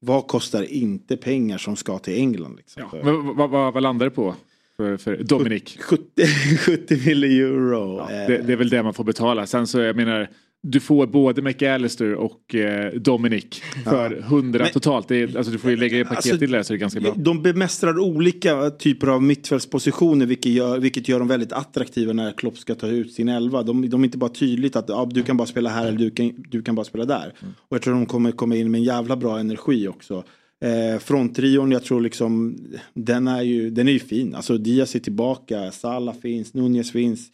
vad 0.00 0.26
kostar 0.26 0.62
inte 0.62 1.16
pengar 1.16 1.58
som 1.58 1.76
ska 1.76 1.98
till 1.98 2.14
England? 2.14 2.56
Liksom? 2.56 2.82
Ja. 2.92 2.98
Vad, 3.02 3.50
vad, 3.50 3.72
vad, 3.74 3.82
landar 3.82 4.06
det 4.06 4.10
på 4.10 4.34
för, 4.76 4.96
för 4.96 5.16
Dominic? 5.16 5.78
70, 5.80 6.26
70 6.58 7.06
miljoner 7.06 7.26
euro. 7.26 8.06
Det, 8.08 8.38
det 8.38 8.52
är 8.52 8.56
väl 8.56 8.68
det 8.68 8.82
man 8.82 8.94
får 8.94 9.04
betala. 9.04 9.46
Sen 9.46 9.66
så 9.66 9.78
jag 9.78 9.96
menar 9.96 10.30
du 10.62 10.80
får 10.80 11.06
både 11.06 11.42
McAllister 11.42 12.14
och 12.14 12.54
eh, 12.54 12.92
Dominic 12.92 13.62
för 13.84 14.18
100 14.18 14.58
Men- 14.64 14.72
totalt. 14.72 15.08
Det 15.08 15.16
är, 15.16 15.36
alltså, 15.36 15.52
du 15.52 15.58
får 15.58 15.70
ju 15.70 15.76
lägga 15.76 15.98
i 15.98 16.04
paket 16.04 16.16
Alltså, 16.16 16.38
till 16.38 16.50
det 16.50 16.64
så 16.64 16.72
det 16.72 16.76
är 16.76 16.78
ganska 16.78 17.00
bra. 17.00 17.14
De 17.16 17.42
bemästrar 17.42 17.98
olika 17.98 18.70
typer 18.70 19.06
av 19.06 19.22
mittfältspositioner 19.22 20.26
vilket 20.26 20.52
gör, 20.52 20.78
vilket 20.78 21.08
gör 21.08 21.18
dem 21.18 21.28
väldigt 21.28 21.52
attraktiva 21.52 22.12
när 22.12 22.32
Klopp 22.32 22.58
ska 22.58 22.74
ta 22.74 22.86
ut 22.86 23.12
sin 23.12 23.28
elva. 23.28 23.62
De, 23.62 23.88
de 23.88 24.00
är 24.00 24.04
inte 24.04 24.18
bara 24.18 24.30
tydligt 24.30 24.76
att 24.76 24.88
ja, 24.88 25.08
du 25.10 25.22
kan 25.22 25.36
bara 25.36 25.46
spela 25.46 25.70
här 25.70 25.86
eller 25.86 25.98
du 25.98 26.10
kan, 26.10 26.32
du 26.50 26.62
kan 26.62 26.74
bara 26.74 26.84
spela 26.84 27.04
där. 27.04 27.34
Och 27.68 27.74
jag 27.74 27.82
tror 27.82 27.94
de 27.94 28.06
kommer 28.06 28.32
komma 28.32 28.56
in 28.56 28.70
med 28.70 28.78
en 28.78 28.84
jävla 28.84 29.16
bra 29.16 29.38
energi 29.38 29.88
också. 29.88 30.24
Eh, 30.64 30.98
fronttrion, 31.00 31.72
jag 31.72 31.84
tror 31.84 32.00
liksom 32.00 32.58
den 32.94 33.28
är 33.28 33.42
ju, 33.42 33.70
den 33.70 33.88
är 33.88 33.92
ju 33.92 33.98
fin. 33.98 34.34
Alltså 34.34 34.58
Diaz 34.58 34.94
är 34.94 34.98
tillbaka, 34.98 35.70
Salah 35.70 36.14
finns, 36.14 36.54
Nunez 36.54 36.92
finns. 36.92 37.28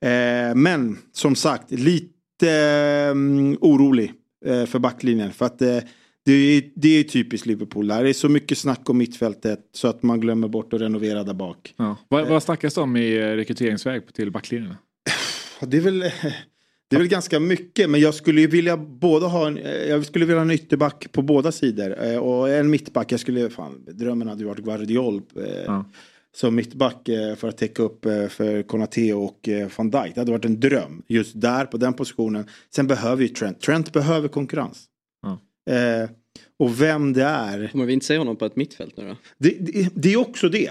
Eh, 0.00 0.54
men 0.54 0.98
som 1.12 1.34
sagt, 1.34 1.70
lite 1.70 2.06
mm, 2.06 2.17
orolig 3.60 4.12
eh, 4.46 4.64
för 4.64 4.78
backlinjen. 4.78 5.32
För 5.32 5.46
att 5.46 5.62
eh, 5.62 5.78
det 6.24 6.32
är, 6.32 6.62
det 6.74 6.88
är 6.88 7.02
typiskt 7.04 7.46
Liverpool. 7.46 7.88
Det 7.88 7.94
är 7.94 8.12
så 8.12 8.28
mycket 8.28 8.58
snack 8.58 8.90
om 8.90 8.98
mittfältet 8.98 9.60
så 9.72 9.88
att 9.88 10.02
man 10.02 10.20
glömmer 10.20 10.48
bort 10.48 10.72
att 10.72 10.80
renovera 10.80 11.24
där 11.24 11.34
bak. 11.34 11.74
Ja. 11.76 11.96
Vad, 12.08 12.28
vad 12.28 12.42
snackas 12.42 12.74
det 12.74 12.80
om 12.80 12.96
i 12.96 13.16
eh, 13.16 13.20
rekryteringsväg 13.20 14.14
till 14.14 14.30
backlinjerna? 14.30 14.76
Det 15.60 15.76
är 15.76 15.80
väl, 15.80 15.98
det 16.88 16.96
är 16.96 16.98
väl 16.98 17.08
ganska 17.08 17.40
mycket 17.40 17.90
men 17.90 18.00
jag 18.00 18.14
skulle 18.14 18.40
ju 18.40 18.46
vilja 18.46 18.76
både 18.76 19.26
ha 19.26 19.46
en, 19.46 19.56
jag 19.88 20.06
skulle 20.06 20.24
vilja 20.24 20.38
ha 20.38 20.44
en 20.44 20.50
ytterback 20.50 21.12
på 21.12 21.22
båda 21.22 21.52
sidor 21.52 22.04
eh, 22.04 22.18
och 22.18 22.48
en 22.50 22.70
mittback. 22.70 23.12
Jag 23.12 23.20
skulle, 23.20 23.50
fan, 23.50 23.84
drömmen 23.86 24.28
hade 24.28 24.40
ju 24.40 24.48
varit 24.48 24.64
Guardiol 24.64 25.22
eh, 25.36 25.42
Ja. 25.66 25.84
Som 26.40 26.54
mittback 26.54 27.08
eh, 27.08 27.34
för 27.34 27.48
att 27.48 27.58
täcka 27.58 27.82
upp 27.82 28.06
eh, 28.06 28.28
för 28.28 28.62
Konate 28.62 29.14
och 29.14 29.48
eh, 29.48 29.68
van 29.76 29.90
Dijk. 29.90 30.14
Det 30.14 30.20
hade 30.20 30.32
varit 30.32 30.44
en 30.44 30.60
dröm 30.60 31.02
just 31.06 31.40
där 31.40 31.64
på 31.64 31.76
den 31.76 31.94
positionen. 31.94 32.44
Sen 32.74 32.86
behöver 32.86 33.22
ju 33.22 33.28
Trent, 33.28 33.60
Trent 33.60 33.92
behöver 33.92 34.28
konkurrens. 34.28 34.84
Ja. 35.22 35.40
Eh, 35.74 36.10
och 36.58 36.82
vem 36.82 37.12
det 37.12 37.24
är 37.24 37.68
Kommer 37.72 37.86
vi 37.86 37.92
inte 37.92 38.06
se 38.06 38.18
honom 38.18 38.36
på 38.36 38.44
ett 38.44 38.56
mittfält 38.56 38.96
nu 38.96 39.08
då? 39.08 39.16
det, 39.38 39.56
det, 39.60 39.88
det 39.94 40.12
är 40.12 40.16
också 40.16 40.48
det. 40.48 40.70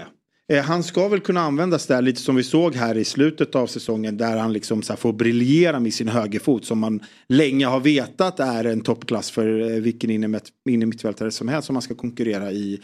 Eh, 0.52 0.64
han 0.64 0.82
ska 0.82 1.08
väl 1.08 1.20
kunna 1.20 1.40
användas 1.40 1.86
där 1.86 2.02
lite 2.02 2.20
som 2.20 2.36
vi 2.36 2.42
såg 2.42 2.74
här 2.74 2.96
i 2.96 3.04
slutet 3.04 3.54
av 3.54 3.66
säsongen 3.66 4.16
där 4.16 4.36
han 4.36 4.52
liksom 4.52 4.82
så 4.82 4.92
här 4.92 4.98
får 4.98 5.12
briljera 5.12 5.80
med 5.80 5.94
sin 5.94 6.08
högerfot 6.08 6.64
som 6.64 6.78
man 6.78 7.00
länge 7.28 7.66
har 7.66 7.80
vetat 7.80 8.40
är 8.40 8.64
en 8.64 8.80
toppklass 8.80 9.30
för 9.30 9.60
eh, 9.60 9.80
vilken 9.80 10.10
innermitt- 10.10 10.52
innermittfältare 10.68 11.30
som 11.30 11.48
helst 11.48 11.66
som 11.66 11.74
man 11.74 11.82
ska 11.82 11.94
konkurrera 11.94 12.52
i, 12.52 12.80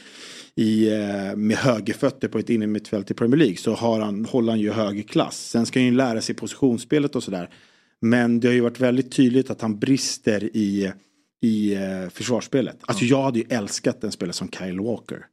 i 0.56 0.92
eh, 0.92 1.36
med 1.36 1.56
högerfötter 1.56 2.28
på 2.28 2.38
ett 2.38 2.50
innermittfält 2.50 3.10
i 3.10 3.14
Premier 3.14 3.38
League 3.38 3.56
så 3.56 3.74
har 3.74 4.00
han, 4.00 4.24
håller 4.24 4.52
han 4.52 4.60
ju 4.60 4.70
hög 4.70 5.08
klass. 5.08 5.48
Sen 5.50 5.66
ska 5.66 5.78
han 5.78 5.86
ju 5.86 5.94
lära 5.94 6.20
sig 6.20 6.34
positionsspelet 6.34 7.16
och 7.16 7.22
sådär. 7.22 7.50
Men 8.00 8.40
det 8.40 8.48
har 8.48 8.54
ju 8.54 8.60
varit 8.60 8.80
väldigt 8.80 9.12
tydligt 9.12 9.50
att 9.50 9.60
han 9.60 9.78
brister 9.78 10.44
i, 10.56 10.92
i 11.42 11.74
eh, 11.74 12.08
försvarsspelet. 12.10 12.76
Alltså 12.80 13.04
jag 13.04 13.22
hade 13.22 13.38
ju 13.38 13.44
älskat 13.48 14.04
en 14.04 14.12
spelare 14.12 14.32
som 14.32 14.48
Kyle 14.48 14.80
Walker 14.80 15.26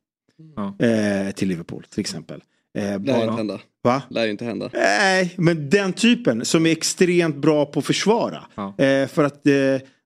eh, 0.80 1.32
till 1.32 1.48
Liverpool 1.48 1.84
till 1.90 2.00
exempel. 2.00 2.44
Eh, 2.78 2.84
Lär 2.84 3.00
bara, 3.00 3.24
inte 3.24 3.34
hända. 3.34 3.60
va? 3.84 4.04
Lär 4.10 4.28
inte 4.28 4.46
hända. 4.46 4.70
Nej, 4.74 5.34
men 5.38 5.70
den 5.70 5.94
typen 5.94 6.46
som 6.46 6.66
är 6.66 6.72
extremt 6.72 7.36
bra 7.36 7.66
på 7.66 7.80
att 7.80 7.86
försvara. 7.86 8.44
Ja. 8.56 8.76
Eh, 8.78 9.08
för 9.08 9.24
att 9.24 9.48
eh, 9.48 9.54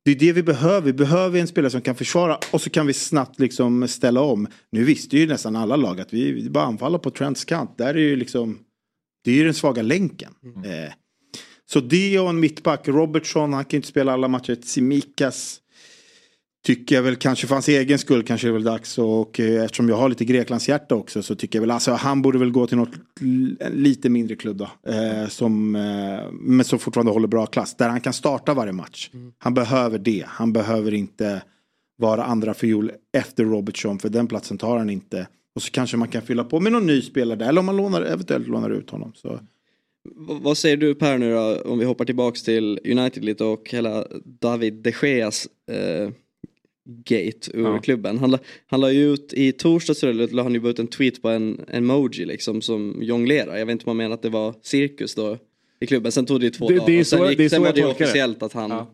det 0.05 0.11
är 0.11 0.15
det 0.15 0.33
vi 0.33 0.43
behöver. 0.43 0.81
Vi 0.81 0.93
behöver 0.93 1.39
en 1.39 1.47
spelare 1.47 1.71
som 1.71 1.81
kan 1.81 1.95
försvara 1.95 2.39
och 2.51 2.61
så 2.61 2.69
kan 2.69 2.87
vi 2.87 2.93
snabbt 2.93 3.39
liksom 3.39 3.87
ställa 3.87 4.21
om. 4.21 4.47
Nu 4.71 4.83
visste 4.83 5.17
ju 5.17 5.27
nästan 5.27 5.55
alla 5.55 5.75
lag 5.75 6.01
att 6.01 6.13
vi, 6.13 6.31
vi 6.31 6.49
bara 6.49 6.65
anfaller 6.65 6.97
på 6.97 7.11
Trents 7.11 7.45
kant. 7.45 7.77
Där 7.77 7.93
är 7.93 7.99
ju 7.99 8.15
liksom, 8.15 8.59
det 9.23 9.31
är 9.31 9.35
ju 9.35 9.43
den 9.43 9.53
svaga 9.53 9.81
länken. 9.81 10.33
Eh, 10.65 10.93
så 11.65 11.79
det 11.79 12.19
och 12.19 12.29
en 12.29 12.39
mittback, 12.39 12.87
Robertson, 12.87 13.53
han 13.53 13.65
kan 13.65 13.77
inte 13.77 13.87
spela 13.87 14.13
alla 14.13 14.27
matcher. 14.27 14.57
Simikas 14.63 15.59
tycker 16.65 16.95
jag 16.95 17.03
väl 17.03 17.15
kanske 17.15 17.47
för 17.47 17.55
hans 17.55 17.67
egen 17.67 17.99
skull 17.99 18.23
kanske 18.23 18.47
det 18.47 18.51
är 18.51 18.53
väl 18.53 18.63
dags. 18.63 18.97
Och 18.97 19.39
eh, 19.39 19.63
eftersom 19.63 19.89
jag 19.89 19.95
har 19.95 20.09
lite 20.09 20.25
Greklands 20.25 20.69
hjärta 20.69 20.95
också 20.95 21.23
så 21.23 21.35
tycker 21.35 21.59
jag 21.59 21.61
väl 21.61 21.71
alltså 21.71 21.91
han 21.91 22.21
borde 22.21 22.39
väl 22.39 22.51
gå 22.51 22.67
till 22.67 22.77
något 22.77 22.89
lite 23.71 24.09
mindre 24.09 24.35
klubb 24.35 24.57
då. 24.57 24.91
Eh, 24.91 25.27
som, 25.27 25.75
eh, 25.75 26.31
men 26.31 26.65
som 26.65 26.79
fortfarande 26.79 27.11
håller 27.11 27.27
bra 27.27 27.45
klass. 27.45 27.75
Där 27.75 27.89
han 27.89 28.01
kan 28.01 28.13
starta 28.13 28.53
varje 28.53 28.73
match. 28.73 29.09
Han 29.37 29.53
behöver 29.53 29.99
det. 29.99 30.25
Han 30.27 30.53
behöver 30.53 30.93
inte 30.93 31.41
vara 31.97 32.23
andra 32.23 32.53
fiol 32.53 32.91
efter 33.17 33.43
Robertson 33.43 33.99
för 33.99 34.09
den 34.09 34.27
platsen 34.27 34.57
tar 34.57 34.77
han 34.77 34.89
inte. 34.89 35.27
Och 35.55 35.61
så 35.61 35.71
kanske 35.71 35.97
man 35.97 36.07
kan 36.07 36.21
fylla 36.21 36.43
på 36.43 36.59
med 36.59 36.71
någon 36.71 36.85
ny 36.85 37.01
spelare 37.01 37.39
där. 37.39 37.49
Eller 37.49 37.59
om 37.59 37.65
man 37.65 37.77
lånar, 37.77 38.01
eventuellt 38.01 38.47
lånar 38.47 38.69
ut 38.69 38.89
honom. 38.89 39.11
Så. 39.15 39.39
Vad 40.41 40.57
säger 40.57 40.77
du 40.77 40.95
Per 40.95 41.17
nu 41.17 41.33
då 41.33 41.61
om 41.65 41.79
vi 41.79 41.85
hoppar 41.85 42.05
tillbaks 42.05 42.43
till 42.43 42.79
United 42.85 43.25
lite 43.25 43.43
och 43.43 43.69
hela 43.69 44.05
David 44.23 44.73
de 44.73 44.93
Geas 45.01 45.47
eh, 45.71 46.09
gate 46.85 47.51
ur 47.53 47.63
Ja. 47.63 47.79
klubben. 47.79 48.17
Han, 48.17 48.31
la- 48.31 48.39
han 48.67 48.81
la 48.81 48.91
ju 48.91 49.13
ut 49.13 49.33
i 49.33 49.51
torsdags 49.51 49.99
så 49.99 50.11
la 50.11 50.43
han 50.43 50.53
ju 50.53 50.69
ut 50.69 50.79
en 50.79 50.87
tweet 50.87 51.21
på 51.21 51.29
en 51.29 51.59
emoji 51.67 52.25
liksom 52.25 52.61
som 52.61 52.99
jonglerar. 53.01 53.57
Jag 53.57 53.65
vet 53.65 53.71
inte 53.71 53.85
om 53.85 53.89
han 53.89 53.97
menar 53.97 54.13
att 54.13 54.21
det 54.21 54.29
var 54.29 54.53
cirkus 54.61 55.15
då 55.15 55.37
i 55.79 55.85
klubben. 55.87 56.11
Sen 56.11 56.25
tog 56.25 56.39
det 56.39 56.45
ju 56.45 56.49
två 56.51 56.67
Det- 56.67 56.73
dagar. 56.75 56.87
det 56.87 56.93
är 56.95 56.99
och 56.99 57.07
sen 57.07 57.19
så- 57.19 57.29
gick, 57.29 57.37
det 57.37 57.45
är 57.45 57.49
sen 57.49 57.57
så 57.57 57.61
var 57.61 57.67
jag 57.67 57.75
det 57.75 57.85
officiellt 57.85 58.43
att 58.43 58.53
han... 58.53 58.69
Ja. 58.71 58.91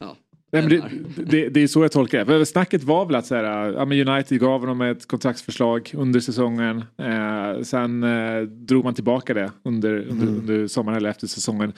Ja. 0.00 0.16
Nej, 0.52 0.62
det, 0.62 0.82
det, 1.30 1.48
det 1.48 1.62
är 1.62 1.66
så 1.66 1.82
jag 1.82 1.92
tolkar 1.92 2.24
det. 2.24 2.46
Snacket 2.46 2.82
var 2.82 3.06
väl 3.06 3.14
att 3.14 3.26
så 3.26 3.34
här, 3.34 4.08
United 4.08 4.40
gav 4.40 4.60
honom 4.60 4.80
ett 4.80 5.06
kontraktsförslag 5.06 5.90
under 5.94 6.20
säsongen. 6.20 6.76
Eh, 6.98 7.62
sen 7.62 8.02
eh, 8.02 8.40
drog 8.42 8.84
man 8.84 8.94
tillbaka 8.94 9.34
det 9.34 9.52
under, 9.64 9.96
under, 10.08 10.26
under 10.26 10.66
sommaren 10.66 10.96
eller 10.96 11.10
efter 11.10 11.26
säsongen. 11.26 11.72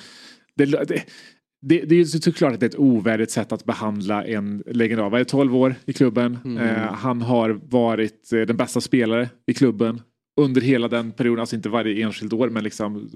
Det, 0.55 0.65
det, 0.65 1.03
det, 1.61 1.81
det 1.81 1.95
är 1.95 1.99
ju 1.99 2.05
såklart 2.05 2.53
att 2.53 2.61
det 2.61 2.67
är 2.67 2.71
ett 2.71 2.79
ovärdigt 2.79 3.31
sätt 3.31 3.53
att 3.53 3.65
behandla 3.65 4.25
en 4.25 4.63
legendar. 4.67 5.11
Vad 5.11 5.21
är 5.21 5.25
det, 5.25 5.31
12 5.31 5.57
år 5.57 5.75
i 5.87 5.93
klubben. 5.93 6.59
Eh, 6.61 6.95
han 6.95 7.23
har 7.23 7.61
varit 7.69 8.33
eh, 8.33 8.41
den 8.41 8.57
bästa 8.57 8.81
spelare 8.81 9.29
i 9.47 9.55
klubben 9.55 10.03
under 10.41 10.61
hela 10.61 10.89
den 10.89 11.13
perioden, 11.13 11.41
alltså 11.41 11.57
inte 11.57 11.69
varje 11.69 12.05
enskilt 12.05 12.33
år 12.33 12.49
men 12.49 12.65
liksom 12.65 13.11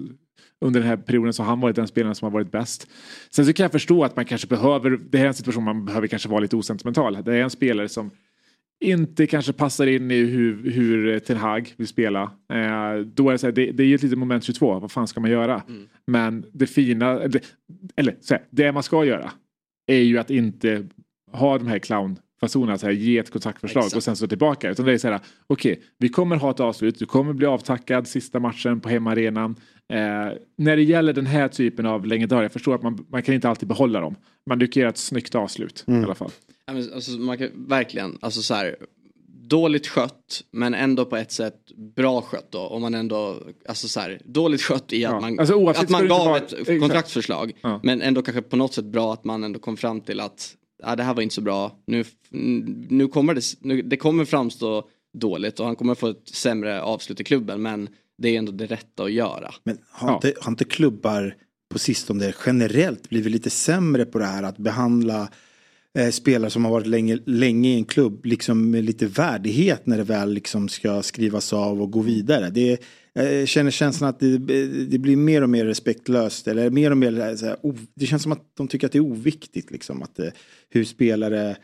under 0.61 0.79
den 0.79 0.89
här 0.89 0.97
perioden 0.97 1.33
så 1.33 1.43
har 1.43 1.49
han 1.49 1.59
varit 1.59 1.75
den 1.75 1.87
spelaren 1.87 2.15
som 2.15 2.25
har 2.25 2.31
varit 2.31 2.51
bäst. 2.51 2.87
Sen 3.29 3.45
så 3.45 3.53
kan 3.53 3.63
jag 3.63 3.71
förstå 3.71 4.03
att 4.03 4.15
man 4.15 4.25
kanske 4.25 4.47
behöver, 4.47 4.89
det 5.09 5.17
här 5.17 5.25
är 5.25 5.27
en 5.27 5.33
situation 5.33 5.63
man 5.63 5.85
behöver 5.85 6.07
kanske 6.07 6.29
vara 6.29 6.39
lite 6.39 6.55
osentimental. 6.55 7.23
Det 7.25 7.35
är 7.35 7.43
en 7.43 7.49
spelare 7.49 7.89
som 7.89 8.11
inte 8.83 9.27
kanske 9.27 9.53
passar 9.53 9.87
in 9.87 10.11
i 10.11 10.23
hur, 10.23 10.71
hur 10.71 11.19
Ten 11.19 11.37
Hag 11.37 11.73
vill 11.77 11.87
spela. 11.87 12.21
Eh, 12.53 12.99
då 13.05 13.29
är 13.29 13.31
det, 13.31 13.37
så 13.37 13.47
här, 13.47 13.51
det, 13.51 13.71
det 13.71 13.83
är 13.83 13.87
ju 13.87 13.95
ett 13.95 14.03
litet 14.03 14.19
moment 14.19 14.43
22, 14.43 14.79
vad 14.79 14.91
fan 14.91 15.07
ska 15.07 15.19
man 15.19 15.31
göra? 15.31 15.63
Men 16.07 16.45
det 16.53 16.67
fina, 16.67 17.11
eller, 17.11 17.41
eller 17.95 18.15
så 18.21 18.33
här, 18.33 18.43
det 18.49 18.71
man 18.71 18.83
ska 18.83 19.05
göra 19.05 19.31
är 19.87 19.99
ju 19.99 20.17
att 20.17 20.29
inte 20.29 20.87
ha 21.31 21.57
de 21.57 21.67
här 21.67 21.79
clownfasonerna, 21.79 22.77
så 22.77 22.85
här, 22.85 22.93
ge 22.93 23.17
ett 23.17 23.31
kontaktförslag 23.31 23.81
Exakt. 23.81 23.97
och 23.97 24.03
sen 24.03 24.15
så 24.15 24.27
tillbaka. 24.27 24.69
Utan 24.69 24.85
det 24.85 24.93
är 24.93 24.97
så 24.97 25.07
här, 25.07 25.19
okej, 25.47 25.81
vi 25.97 26.09
kommer 26.09 26.35
ha 26.35 26.51
ett 26.51 26.59
avslut, 26.59 26.99
du 26.99 27.05
kommer 27.05 27.33
bli 27.33 27.45
avtackad 27.45 28.07
sista 28.07 28.39
matchen 28.39 28.79
på 28.79 28.89
hemmaarenan. 28.89 29.55
Eh, 29.93 30.37
när 30.57 30.75
det 30.75 30.83
gäller 30.83 31.13
den 31.13 31.25
här 31.25 31.47
typen 31.47 31.85
av 31.85 32.05
legendarer, 32.05 32.41
jag 32.41 32.51
förstår 32.51 32.75
att 32.75 32.83
man, 32.83 33.05
man 33.09 33.23
kan 33.23 33.35
inte 33.35 33.49
alltid 33.49 33.69
behålla 33.69 33.99
dem. 33.99 34.15
Men 34.45 34.59
du 34.59 34.67
kan 34.67 34.81
göra 34.81 34.89
ett 34.89 34.97
snyggt 34.97 35.35
avslut 35.35 35.83
i 35.87 35.91
alla 35.91 36.15
fall. 36.15 36.31
Ja, 36.65 36.73
men, 36.73 36.93
alltså, 36.93 37.11
man 37.11 37.37
kan, 37.37 37.49
verkligen, 37.67 38.17
alltså 38.21 38.41
så 38.41 38.53
här, 38.53 38.75
dåligt 39.49 39.87
skött 39.87 40.43
men 40.51 40.73
ändå 40.73 41.05
på 41.05 41.15
ett 41.17 41.31
sätt 41.31 41.55
bra 41.95 42.21
skött 42.21 42.51
då. 42.51 42.59
Om 42.59 42.81
man 42.81 42.93
ändå, 42.93 43.39
alltså 43.67 43.87
så 43.87 43.99
här, 43.99 44.21
dåligt 44.25 44.61
skött 44.61 44.93
i 44.93 45.05
att 45.05 45.11
Ja, 45.11 45.19
man, 45.19 45.39
alltså 45.39 45.67
att 45.69 45.89
man 45.89 46.07
gav 46.07 46.25
vara- 46.25 46.37
ett 46.37 46.53
exakt. 46.53 46.79
kontraktsförslag. 46.79 47.51
Ja. 47.61 47.79
Men 47.83 48.01
ändå 48.01 48.21
kanske 48.21 48.41
på 48.41 48.55
något 48.55 48.73
sätt 48.73 48.85
bra 48.85 49.13
att 49.13 49.23
man 49.23 49.43
ändå 49.43 49.59
kom 49.59 49.77
fram 49.77 50.01
till 50.01 50.19
att 50.19 50.55
ja, 50.83 50.95
det 50.95 51.03
här 51.03 51.13
var 51.13 51.21
inte 51.21 51.35
så 51.35 51.41
bra. 51.41 51.77
Nu, 51.87 52.03
nu 52.89 53.07
kommer 53.07 53.33
det, 53.33 53.41
nu, 53.59 53.81
det 53.81 53.97
kommer 53.97 54.25
framstå 54.25 54.87
dåligt 55.17 55.59
och 55.59 55.65
han 55.65 55.75
kommer 55.75 55.95
få 55.95 56.07
ett 56.07 56.27
sämre 56.29 56.81
avslut 56.81 57.19
i 57.19 57.23
klubben 57.23 57.61
men 57.61 57.89
det 58.17 58.29
är 58.29 58.37
ändå 58.37 58.51
det 58.51 58.65
rätta 58.65 59.03
att 59.03 59.11
göra. 59.11 59.53
Men 59.63 59.77
har, 59.91 60.09
Ja. 60.09 60.15
inte, 60.15 60.33
har 60.41 60.51
inte 60.51 60.65
klubbar 60.65 61.35
på 61.73 61.79
sistone 61.79 62.33
generellt 62.45 63.09
blivit 63.09 63.31
lite 63.31 63.49
sämre 63.49 64.05
på 64.05 64.19
det 64.19 64.25
här 64.25 64.43
att 64.43 64.57
behandla 64.57 65.29
eh, 65.97 66.09
spelare 66.09 66.49
som 66.49 66.65
har 66.65 66.71
varit 66.71 66.87
länge, 66.87 67.19
länge 67.25 67.69
i 67.69 67.75
en 67.75 67.85
klubb 67.85 68.25
liksom 68.25 68.71
med 68.71 68.83
lite 68.83 69.05
värdighet 69.05 69.85
när 69.85 69.97
det 69.97 70.03
väl 70.03 70.33
liksom 70.33 70.69
ska 70.69 71.01
skrivas 71.01 71.53
av 71.53 71.81
och 71.81 71.91
gå 71.91 72.01
vidare. 72.01 72.49
Det, 72.49 72.83
jag 73.13 73.47
känner 73.47 73.71
känslan 73.71 74.09
att 74.09 74.19
det, 74.19 74.37
det 74.85 74.97
blir 74.97 75.15
mer 75.15 75.41
och 75.41 75.49
mer 75.49 75.65
respektlöst 75.65 76.47
eller 76.47 76.69
mer 76.69 76.91
och 76.91 76.97
mer 76.97 77.19
eh, 77.19 77.35
så 77.35 77.45
här, 77.45 77.57
det 77.95 78.05
känns 78.05 78.23
som 78.23 78.31
att 78.31 78.55
de 78.57 78.67
tycker 78.67 78.87
att 78.87 78.93
det 78.93 78.97
är 78.97 79.11
oviktigt 79.11 79.71
liksom 79.71 80.03
att 80.03 80.19
eh, 80.19 80.29
hur 80.69 80.83
spelare 80.83 81.55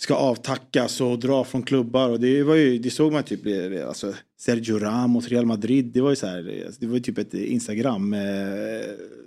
ska 0.00 0.14
avtackas 0.14 1.00
och 1.00 1.18
dra 1.18 1.44
från 1.44 1.62
klubbar 1.62 2.10
och 2.10 2.20
det 2.20 2.42
var 2.42 2.54
ju, 2.54 2.78
det 2.78 2.90
såg 2.90 3.12
man 3.12 3.22
typ, 3.22 3.40
alltså 3.88 4.14
Sergio 4.38 4.78
Ramos, 4.78 5.28
Real 5.28 5.46
Madrid, 5.46 5.84
det 5.84 6.00
var 6.00 6.10
ju 6.10 6.16
så 6.16 6.26
här, 6.26 6.72
det 6.80 6.86
var 6.86 6.94
ju 6.94 7.00
typ 7.00 7.18
ett 7.18 7.34
Instagram 7.34 8.14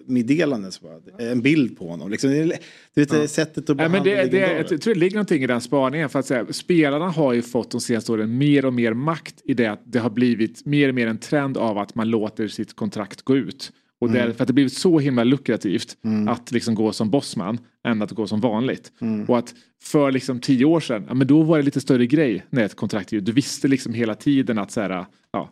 meddelande, 0.05 0.71
så 0.71 0.82
bara, 0.84 1.30
en 1.30 1.41
bild 1.41 1.78
på 1.78 1.88
honom. 1.88 2.11
Liksom, 2.11 2.30
du 2.30 3.05
vet, 3.05 3.32
sättet 3.32 3.69
att 3.69 3.78
behandla 3.78 4.03
men 4.03 4.03
det, 4.03 4.26
det, 4.26 4.67
jag 4.69 4.82
tror 4.82 4.93
det 4.93 4.99
ligger 4.99 5.15
någonting 5.15 5.43
i 5.43 5.47
den 5.47 5.61
spaningen. 5.61 6.09
För 6.09 6.19
att 6.19 6.26
säga, 6.26 6.45
spelarna 6.51 7.09
har 7.09 7.34
ju 7.34 7.41
fått 7.41 7.71
de 7.71 7.82
senaste 7.82 8.11
åren 8.11 8.38
mer 8.38 8.65
och 8.65 8.74
mer 8.74 8.93
makt 8.93 9.36
i 9.43 9.53
det 9.53 9.67
att 9.67 9.82
det 9.84 9.99
har 9.99 10.09
blivit 10.09 10.65
mer 10.65 10.89
och 10.89 10.95
mer 10.95 11.07
en 11.07 11.17
trend 11.17 11.57
av 11.57 11.78
att 11.78 11.95
man 11.95 12.09
låter 12.09 12.47
sitt 12.47 12.76
kontrakt 12.76 13.21
gå 13.21 13.38
ut. 13.38 13.71
Och 14.04 14.10
Mm. 14.10 14.22
där, 14.28 14.34
för 14.34 14.43
att 14.43 14.47
det 14.47 14.54
blivit 14.54 14.74
så 14.74 14.99
himla 14.99 15.24
lukrativt 15.24 15.97
att 16.30 16.51
liksom 16.51 16.76
gå 16.76 16.91
som 16.91 17.10
bossman 17.10 17.58
än 17.88 18.01
att 18.01 18.12
gå 18.12 18.28
som 18.28 18.39
vanligt. 18.41 18.91
Mm. 19.01 19.26
Och 19.26 19.38
att 19.38 19.54
för 19.84 20.12
liksom 20.12 20.39
tio 20.39 20.66
år 20.66 20.80
sedan, 20.80 21.06
ja, 21.08 21.14
men 21.14 21.28
då 21.28 21.43
var 21.43 21.58
det 21.58 21.64
lite 21.64 21.82
större 21.82 22.06
grej 22.06 22.45
när 22.49 22.64
ett 22.64 22.76
kontrakt. 22.76 23.10
Du 23.10 23.32
visste 23.32 23.68
liksom 23.68 23.93
hela 23.93 24.16
tiden 24.16 24.58
att 24.58 24.72
så 24.72 24.82
här, 24.82 25.06
ja, 25.34 25.49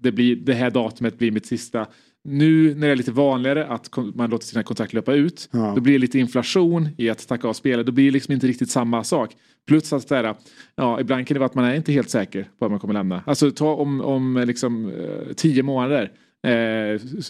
det, 0.00 0.12
blir, 0.12 0.36
det 0.36 0.54
här 0.54 0.70
datumet 0.70 1.18
blir 1.18 1.30
mitt 1.30 1.46
sista. 1.46 1.86
Nu 2.24 2.74
när 2.74 2.86
det 2.86 2.92
är 2.92 2.96
lite 2.96 3.12
vanligare 3.12 3.66
att 3.66 3.90
man 4.14 4.30
låter 4.30 4.46
sina 4.46 4.62
kontrakt 4.62 4.92
löpa 4.92 5.14
ut, 5.14 5.48
Ja. 5.52 5.72
då 5.74 5.80
blir 5.80 5.92
det 5.92 5.98
lite 5.98 6.18
inflation 6.18 6.88
i 6.98 7.10
att 7.10 7.28
tacka 7.28 7.48
av 7.48 7.52
spelare. 7.52 7.82
Då 7.82 7.92
blir 7.92 8.04
det 8.04 8.10
liksom 8.10 8.34
inte 8.34 8.46
riktigt 8.46 8.70
samma 8.70 9.04
sak. 9.04 9.30
Plus 9.68 9.92
att 9.92 10.10
här, 10.10 10.34
ja, 10.76 11.00
ibland 11.00 11.26
kan 11.26 11.34
det 11.34 11.38
vara 11.38 11.46
att 11.46 11.54
man 11.54 11.64
är 11.64 11.74
inte 11.74 11.92
helt 11.92 12.10
säker 12.10 12.48
på 12.58 12.64
att 12.64 12.70
man 12.70 12.80
kommer 12.80 12.94
lämna. 12.94 13.22
Alltså 13.26 13.50
ta 13.50 13.74
om, 13.74 14.00
om 14.00 14.44
liksom, 14.46 14.88
eh, 14.90 15.32
tio 15.36 15.62
månader, 15.62 16.02
eh, 16.02 16.08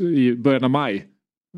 i 0.00 0.34
början 0.34 0.64
av 0.64 0.70
maj, 0.70 1.06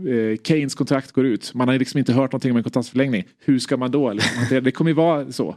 eh, 0.09 0.39
Keynes 0.45 0.75
kontrakt 0.75 1.13
går 1.13 1.27
ut. 1.27 1.55
Man 1.55 1.69
har 1.69 1.79
liksom 1.79 1.99
inte 1.99 2.13
hört 2.13 2.33
någonting 2.33 2.51
om 2.51 2.57
en 2.57 2.63
kontraktsförlängning. 2.63 3.25
Hur 3.45 3.59
ska 3.59 3.77
man 3.77 3.91
då? 3.91 4.13
Liksom, 4.13 4.45
det, 4.51 4.61
det 4.61 4.71
kommer 4.71 4.91
ju 4.91 4.95
vara 4.95 5.33
så. 5.33 5.57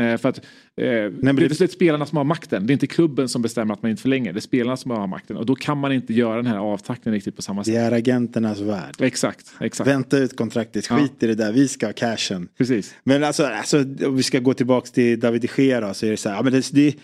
Eh, 0.00 0.16
för 0.16 0.28
att, 0.28 0.38
eh, 0.38 0.42
det 0.76 0.86
är 0.86 1.32
det- 1.32 1.48
till 1.48 1.56
slut 1.56 1.72
spelarna 1.72 2.06
som 2.06 2.16
har 2.16 2.24
makten. 2.24 2.66
Det 2.66 2.70
är 2.70 2.72
inte 2.72 2.86
klubben 2.86 3.28
som 3.28 3.42
bestämmer 3.42 3.74
att 3.74 3.82
man 3.82 3.90
inte 3.90 4.02
förlänger. 4.02 4.32
Det 4.32 4.38
är 4.38 4.40
spelarna 4.40 4.76
som 4.76 4.90
har 4.90 5.06
makten. 5.06 5.36
Och 5.36 5.46
då 5.46 5.54
kan 5.54 5.78
man 5.78 5.92
inte 5.92 6.14
göra 6.14 6.36
den 6.36 6.46
här 6.46 6.58
avtackningen 6.58 7.14
riktigt 7.14 7.36
på 7.36 7.42
samma 7.42 7.60
Det 7.60 7.64
sätt. 7.64 7.74
är 7.74 7.92
agenternas 7.92 8.60
värld. 8.60 8.94
Exakt, 8.98 9.52
exakt. 9.60 9.88
Vänta 9.90 10.18
ut 10.18 10.36
kontraktet, 10.36 10.86
Ja. 10.90 10.96
skit 10.98 11.22
i 11.22 11.26
det 11.26 11.34
där, 11.34 11.52
vi 11.52 11.68
ska 11.68 11.86
ha 11.86 11.92
cashen. 11.92 12.48
Precis. 12.58 12.94
Men 13.04 13.24
alltså, 13.24 13.44
alltså 13.44 13.78
om 14.06 14.16
vi 14.16 14.22
ska 14.22 14.38
gå 14.38 14.54
tillbaka 14.54 14.86
till 14.86 15.20
David 15.20 15.40
de 15.56 15.62
Gea 15.62 15.80
då, 15.80 15.94
så 15.94 16.06
är 16.06 16.10
det 16.10 16.16
så 16.16 16.28
här, 16.28 16.36
ja, 16.36 16.42
men 16.42 16.52
det, 16.52 16.70
det, 16.72 16.94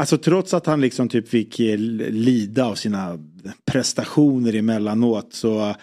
alltså 0.00 0.18
trots 0.18 0.54
att 0.54 0.66
han 0.66 0.80
liksom 0.80 1.08
typ 1.08 1.28
fick 1.28 1.60
eh, 1.60 1.78
lida 1.78 2.64
av 2.64 2.74
sina 2.74 3.18
prestationer 3.64 4.54
emellanåt 4.54 5.32
så 5.32 5.74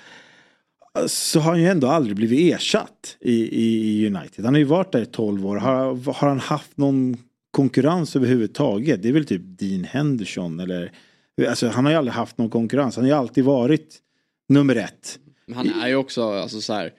så 1.08 1.40
har 1.40 1.52
han 1.52 1.62
ju 1.62 1.68
ändå 1.68 1.88
aldrig 1.88 2.16
blivit 2.16 2.54
ersatt 2.54 3.18
i, 3.20 3.34
i, 3.34 4.04
i 4.04 4.08
United. 4.08 4.46
Han 4.46 4.54
har 4.54 4.60
ju 4.60 4.66
varit 4.66 4.92
där 4.92 5.02
i 5.02 5.06
12 5.06 5.46
år. 5.48 5.58
Har, 5.58 6.14
har 6.14 6.28
han 6.28 6.40
haft 6.40 6.78
någon 6.78 7.18
konkurrens 7.52 8.16
överhuvudtaget? 8.16 9.02
Det 9.02 9.10
är 9.10 9.14
väl 9.14 9.26
typ 9.26 9.42
Dean 9.46 9.84
Henderson 9.84 10.60
eller 10.60 10.92
Alltså 11.50 11.68
han 11.68 11.86
har 11.86 11.92
ju 11.92 11.98
aldrig 11.98 12.14
haft 12.14 12.38
någon 12.38 12.50
konkurrens. 12.50 12.96
Han 12.96 13.06
har 13.06 13.10
ju 13.10 13.18
alltid 13.18 13.44
varit 13.44 13.98
nummer 14.50 14.76
ett. 14.76 15.20
Men 15.46 15.58
Han 15.58 15.70
är 15.82 15.88
ju 15.88 15.96
också 15.96 16.24
alltså, 16.32 16.62
så 16.62 16.74
här, 16.74 16.92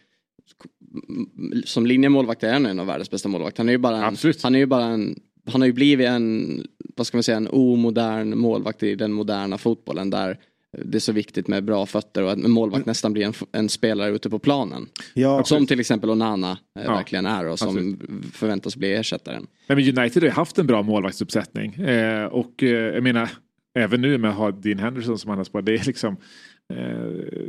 som 1.64 1.86
linjemålvakt 1.86 2.42
är 2.42 2.52
han 2.52 2.66
en 2.66 2.80
av 2.80 2.86
världens 2.86 3.10
bästa 3.10 3.28
målvakter. 3.28 3.60
Han 3.60 3.68
är 3.68 3.72
ju 3.72 3.78
bara 3.78 4.06
en, 4.06 4.16
han 4.42 4.54
är 4.54 4.58
ju 4.58 4.66
bara 4.66 4.84
en 4.84 5.16
han 5.50 5.60
har 5.60 5.66
ju 5.66 5.72
blivit 5.72 6.06
en, 6.06 6.66
vad 6.96 7.06
ska 7.06 7.16
man 7.16 7.22
säga, 7.22 7.36
en 7.36 7.48
omodern 7.48 8.38
målvakt 8.38 8.82
i 8.82 8.94
den 8.94 9.12
moderna 9.12 9.58
fotbollen 9.58 10.10
där 10.10 10.38
det 10.84 10.98
är 10.98 11.00
så 11.00 11.12
viktigt 11.12 11.48
med 11.48 11.64
bra 11.64 11.86
fötter 11.86 12.22
och 12.22 12.30
att 12.32 12.38
en 12.38 12.50
målvakt 12.50 12.86
nästan 12.86 13.12
blir 13.12 13.24
en, 13.24 13.32
en 13.52 13.68
spelare 13.68 14.10
ute 14.10 14.30
på 14.30 14.38
planen. 14.38 14.86
Ja, 15.14 15.44
som 15.44 15.66
till 15.66 15.80
exempel 15.80 16.10
Onana 16.10 16.50
eh, 16.50 16.84
Ja, 16.84 16.94
verkligen 16.94 17.26
är 17.26 17.46
och 17.46 17.58
som 17.58 17.68
absolut. 17.68 17.98
förväntas 18.32 18.76
bli 18.76 18.94
ersättaren. 18.94 19.46
Men 19.66 19.78
United 19.78 20.22
har 20.22 20.28
ju 20.28 20.30
haft 20.30 20.58
en 20.58 20.66
bra 20.66 20.82
målvaktsuppsättning. 20.82 21.74
Eh, 21.74 22.24
och 22.24 22.62
eh, 22.62 22.68
jag 22.68 23.02
menar, 23.02 23.30
även 23.74 24.00
nu 24.00 24.18
med 24.18 24.30
att 24.30 24.36
ha 24.36 24.50
Dean 24.50 24.78
Henderson 24.78 25.18
som 25.18 25.30
annars 25.30 25.48
på, 25.48 25.60
det 25.60 25.74
är 25.74 25.84
liksom 25.86 26.16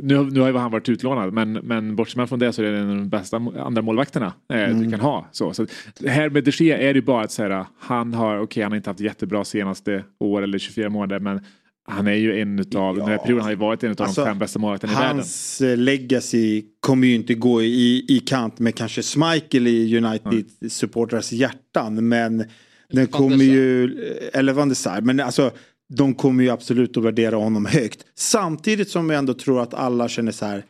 nu, 0.02 0.16
har- 0.16 0.30
nu 0.30 0.40
har 0.40 0.48
ju 0.48 0.56
han 0.56 0.70
varit 0.70 0.88
utlånad 0.88 1.32
men, 1.32 1.52
men 1.52 1.96
bortsett 1.96 2.28
från 2.28 2.38
det 2.38 2.52
så 2.52 2.62
är 2.62 2.72
det 2.72 2.78
en 2.78 2.90
av 2.90 2.96
de 2.96 3.08
bästa 3.08 3.36
andra 3.36 3.82
målvakterna 3.82 4.32
eh, 4.52 4.78
du 4.78 4.90
kan 4.90 5.00
ha. 5.00 5.28
Så, 5.32 5.54
så 5.54 5.66
här 6.06 6.30
med 6.30 6.44
de 6.44 6.50
Gea 6.50 6.78
är 6.78 6.94
det 6.94 6.98
ju 6.98 7.02
bara 7.04 7.24
att 7.24 7.32
säga 7.32 7.66
han 7.78 8.14
har, 8.14 8.38
okej 8.40 8.62
han 8.62 8.72
har 8.72 8.76
inte 8.76 8.90
haft 8.90 9.00
jättebra 9.00 9.44
senaste 9.44 10.04
år 10.20 10.42
eller 10.42 10.58
24 10.58 10.88
månader 10.88 11.20
men 11.20 11.40
han 11.84 12.06
är 12.06 12.14
ju 12.14 12.40
en 12.40 12.58
utav, 12.58 12.96
den 12.96 13.08
här 13.08 13.18
perioden 13.18 13.44
har 13.44 13.50
ju 13.50 13.56
varit 13.56 13.84
en 13.84 13.90
av 13.90 14.02
Alltså, 14.02 14.20
de 14.20 14.26
fem 14.30 14.38
bästa 14.38 14.58
målvakterna 14.58 14.92
i 14.92 14.96
världen. 14.96 15.16
Hans 15.16 15.60
eh, 15.60 15.76
legacy 15.76 16.62
kommer 16.80 17.06
ju 17.06 17.14
inte 17.14 17.34
gå 17.34 17.62
i, 17.62 18.04
i 18.08 18.18
kant 18.26 18.58
med 18.58 18.74
kanske 18.74 19.02
Schmeichel 19.02 19.66
i 19.66 19.96
United 19.98 20.72
supportras 20.72 21.32
hjärtan. 21.32 22.08
Men 22.08 22.44
den 22.92 23.06
kommer 23.06 23.44
ju, 23.44 23.84
eller 24.32 24.52
Van 24.52 24.68
der 24.68 24.74
Sar, 24.74 25.00
men 25.00 25.20
alltså 25.20 25.50
de 25.96 26.14
kommer 26.14 26.44
ju 26.44 26.50
absolut 26.50 26.96
att 26.96 27.04
värdera 27.04 27.36
honom 27.36 27.66
högt. 27.66 28.04
Samtidigt 28.14 28.90
som 28.90 29.10
jag 29.10 29.18
ändå 29.18 29.34
tror 29.34 29.62
att 29.62 29.74
alla 29.74 30.08
känner 30.08 30.32
så 30.32 30.46
här. 30.46 30.64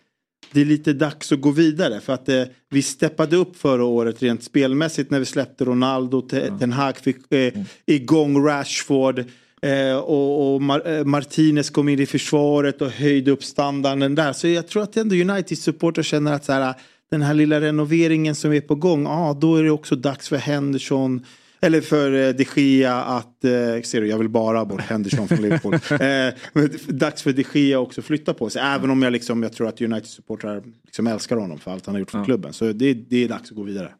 Det 0.52 0.60
är 0.60 0.64
lite 0.64 0.92
dags 0.92 1.32
att 1.32 1.40
gå 1.40 1.50
vidare 1.50 2.00
för 2.00 2.12
att 2.12 2.28
eh, 2.28 2.42
vi 2.70 2.82
steppade 2.82 3.36
upp 3.36 3.56
förra 3.56 3.84
året 3.84 4.22
rent 4.22 4.44
spelmässigt 4.44 5.10
när 5.10 5.18
vi 5.18 5.24
släppte 5.24 5.64
Ronaldo. 5.64 6.20
Te- 6.20 6.58
Ten 6.58 6.72
Hag 6.72 6.96
fick 6.96 7.32
eh, 7.32 7.52
igång 7.86 8.46
Rashford. 8.46 9.24
Eh, 9.62 9.96
och 9.96 10.54
och 10.54 10.60
Mar- 10.60 10.98
eh, 10.98 11.04
Martinez 11.04 11.70
kom 11.70 11.88
in 11.88 12.00
i 12.00 12.06
försvaret 12.06 12.82
och 12.82 12.90
höjde 12.90 13.30
upp 13.30 13.44
standarden 13.44 14.14
där. 14.14 14.32
Så 14.32 14.48
jag 14.48 14.68
tror 14.68 14.82
att 14.82 14.96
ändå 14.96 15.14
Uniteds 15.14 15.62
supporter 15.62 16.02
känner 16.02 16.32
att 16.32 16.44
så 16.44 16.52
här, 16.52 16.74
den 17.10 17.22
här 17.22 17.34
lilla 17.34 17.60
renoveringen 17.60 18.34
som 18.34 18.52
är 18.52 18.60
på 18.60 18.74
gång, 18.74 19.04
ja 19.04 19.38
då 19.40 19.56
är 19.56 19.64
det 19.64 19.70
också 19.70 19.96
dags 19.96 20.28
för 20.28 20.36
Henderson 20.36 21.24
eller 21.60 21.80
för 21.80 22.12
eh, 22.12 22.34
de 22.34 22.46
Gea 22.56 22.94
att, 22.94 23.44
eh, 23.44 23.50
ser 23.82 24.00
du 24.00 24.06
jag 24.06 24.18
vill 24.18 24.28
bara 24.28 24.58
ha 24.58 24.64
bort 24.64 24.80
Henderson 24.80 25.28
från 25.28 25.42
Liverpool. 25.42 25.74
eh, 25.90 26.94
dags 26.94 27.22
för 27.22 27.32
de 27.32 27.44
Gea 27.52 27.78
också 27.78 28.02
flytta 28.02 28.34
på 28.34 28.50
sig. 28.50 28.62
Även 28.62 28.90
om 28.90 29.02
jag, 29.02 29.12
liksom, 29.12 29.42
jag 29.42 29.52
tror 29.52 29.68
att 29.68 29.80
Uniteds 29.80 30.10
supportrar 30.10 30.62
liksom 30.84 31.06
älskar 31.06 31.36
honom 31.36 31.58
för 31.58 31.70
allt 31.70 31.86
han 31.86 31.94
har 31.94 32.00
gjort 32.00 32.10
för 32.10 32.24
klubben. 32.24 32.52
Så 32.52 32.72
det, 32.72 32.94
det 32.94 33.24
är 33.24 33.28
dags 33.28 33.50
att 33.50 33.56
gå 33.56 33.62
vidare. 33.62 33.94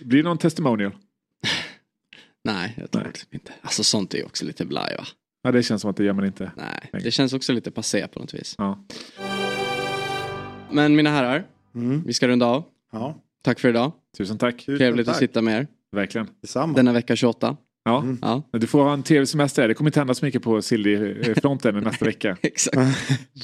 Blir 0.00 0.22
det 0.22 0.28
någon 0.28 0.38
testimonial? 0.38 0.92
Nej, 2.44 2.74
jag 2.80 2.90
tror 2.90 3.04
liksom 3.04 3.28
inte. 3.30 3.52
Alltså 3.62 3.84
sånt 3.84 4.14
är 4.14 4.24
också 4.24 4.44
lite 4.44 4.64
blaj 4.64 4.94
va? 4.98 5.04
Ja 5.42 5.52
det 5.52 5.62
känns 5.62 5.82
som 5.82 5.90
att 5.90 5.96
det 5.96 6.04
gör 6.04 6.12
man 6.12 6.24
inte. 6.24 6.52
Nej, 6.56 7.02
det 7.02 7.10
känns 7.10 7.32
också 7.32 7.52
lite 7.52 7.70
passé 7.70 8.08
på 8.08 8.20
något 8.20 8.34
vis. 8.34 8.54
Ja. 8.58 8.84
Men 10.70 10.96
mina 10.96 11.10
herrar, 11.10 11.46
vi 12.04 12.12
ska 12.12 12.28
runda 12.28 12.46
av. 12.46 12.64
Ja. 12.92 13.22
Tack 13.42 13.60
för 13.60 13.68
idag. 13.68 13.92
Tusen 14.16 14.38
tack. 14.38 14.64
Trevligt 14.64 15.08
att 15.08 15.16
sitta 15.16 15.42
med 15.42 15.58
er. 15.60 15.66
Verkligen. 15.92 16.26
Detsamma. 16.42 16.74
Denna 16.74 16.92
vecka 16.92 17.16
28. 17.16 17.56
Ja. 17.84 18.04
Ja. 18.22 18.42
Du 18.52 18.66
får 18.66 18.82
ha 18.84 18.92
en 18.92 19.02
trevlig 19.02 19.28
semester. 19.28 19.68
Det 19.68 19.74
kommer 19.74 19.88
inte 19.90 20.00
hända 20.00 20.14
så 20.14 20.24
mycket 20.24 20.42
på 20.42 20.62
Silly-fronten 20.62 21.74
nästa 21.84 22.04
vecka. 22.04 22.36
Exakt. 22.42 22.76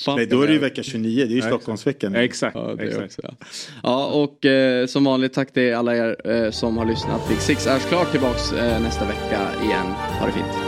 Nej, 0.06 0.26
då 0.26 0.42
är 0.42 0.46
det 0.46 0.52
ju 0.52 0.58
vecka 0.58 0.82
29, 0.82 1.16
det 1.16 1.32
är 1.32 1.34
ju 1.34 1.38
Ja, 1.38 1.46
Stockholmsveckan. 1.46 2.14
Exakt. 2.14 2.54
Ja, 2.56 2.74
det 2.74 2.84
exakt. 2.84 3.04
också, 3.04 3.20
ja. 3.24 3.34
ja, 3.82 4.06
och 4.06 4.46
eh, 4.46 4.86
som 4.86 5.04
vanligt 5.04 5.32
tack 5.32 5.52
till 5.52 5.74
alla 5.74 5.96
er 5.96 6.30
eh, 6.30 6.50
som 6.50 6.76
har 6.76 6.84
lyssnat. 6.84 7.28
Big 7.28 7.38
Six 7.38 7.66
är 7.66 7.78
klart 7.78 8.10
tillbaks 8.10 8.52
eh, 8.52 8.82
nästa 8.82 9.04
vecka 9.04 9.40
igen. 9.64 9.86
Ha 10.20 10.26
det 10.26 10.32
fint. 10.32 10.67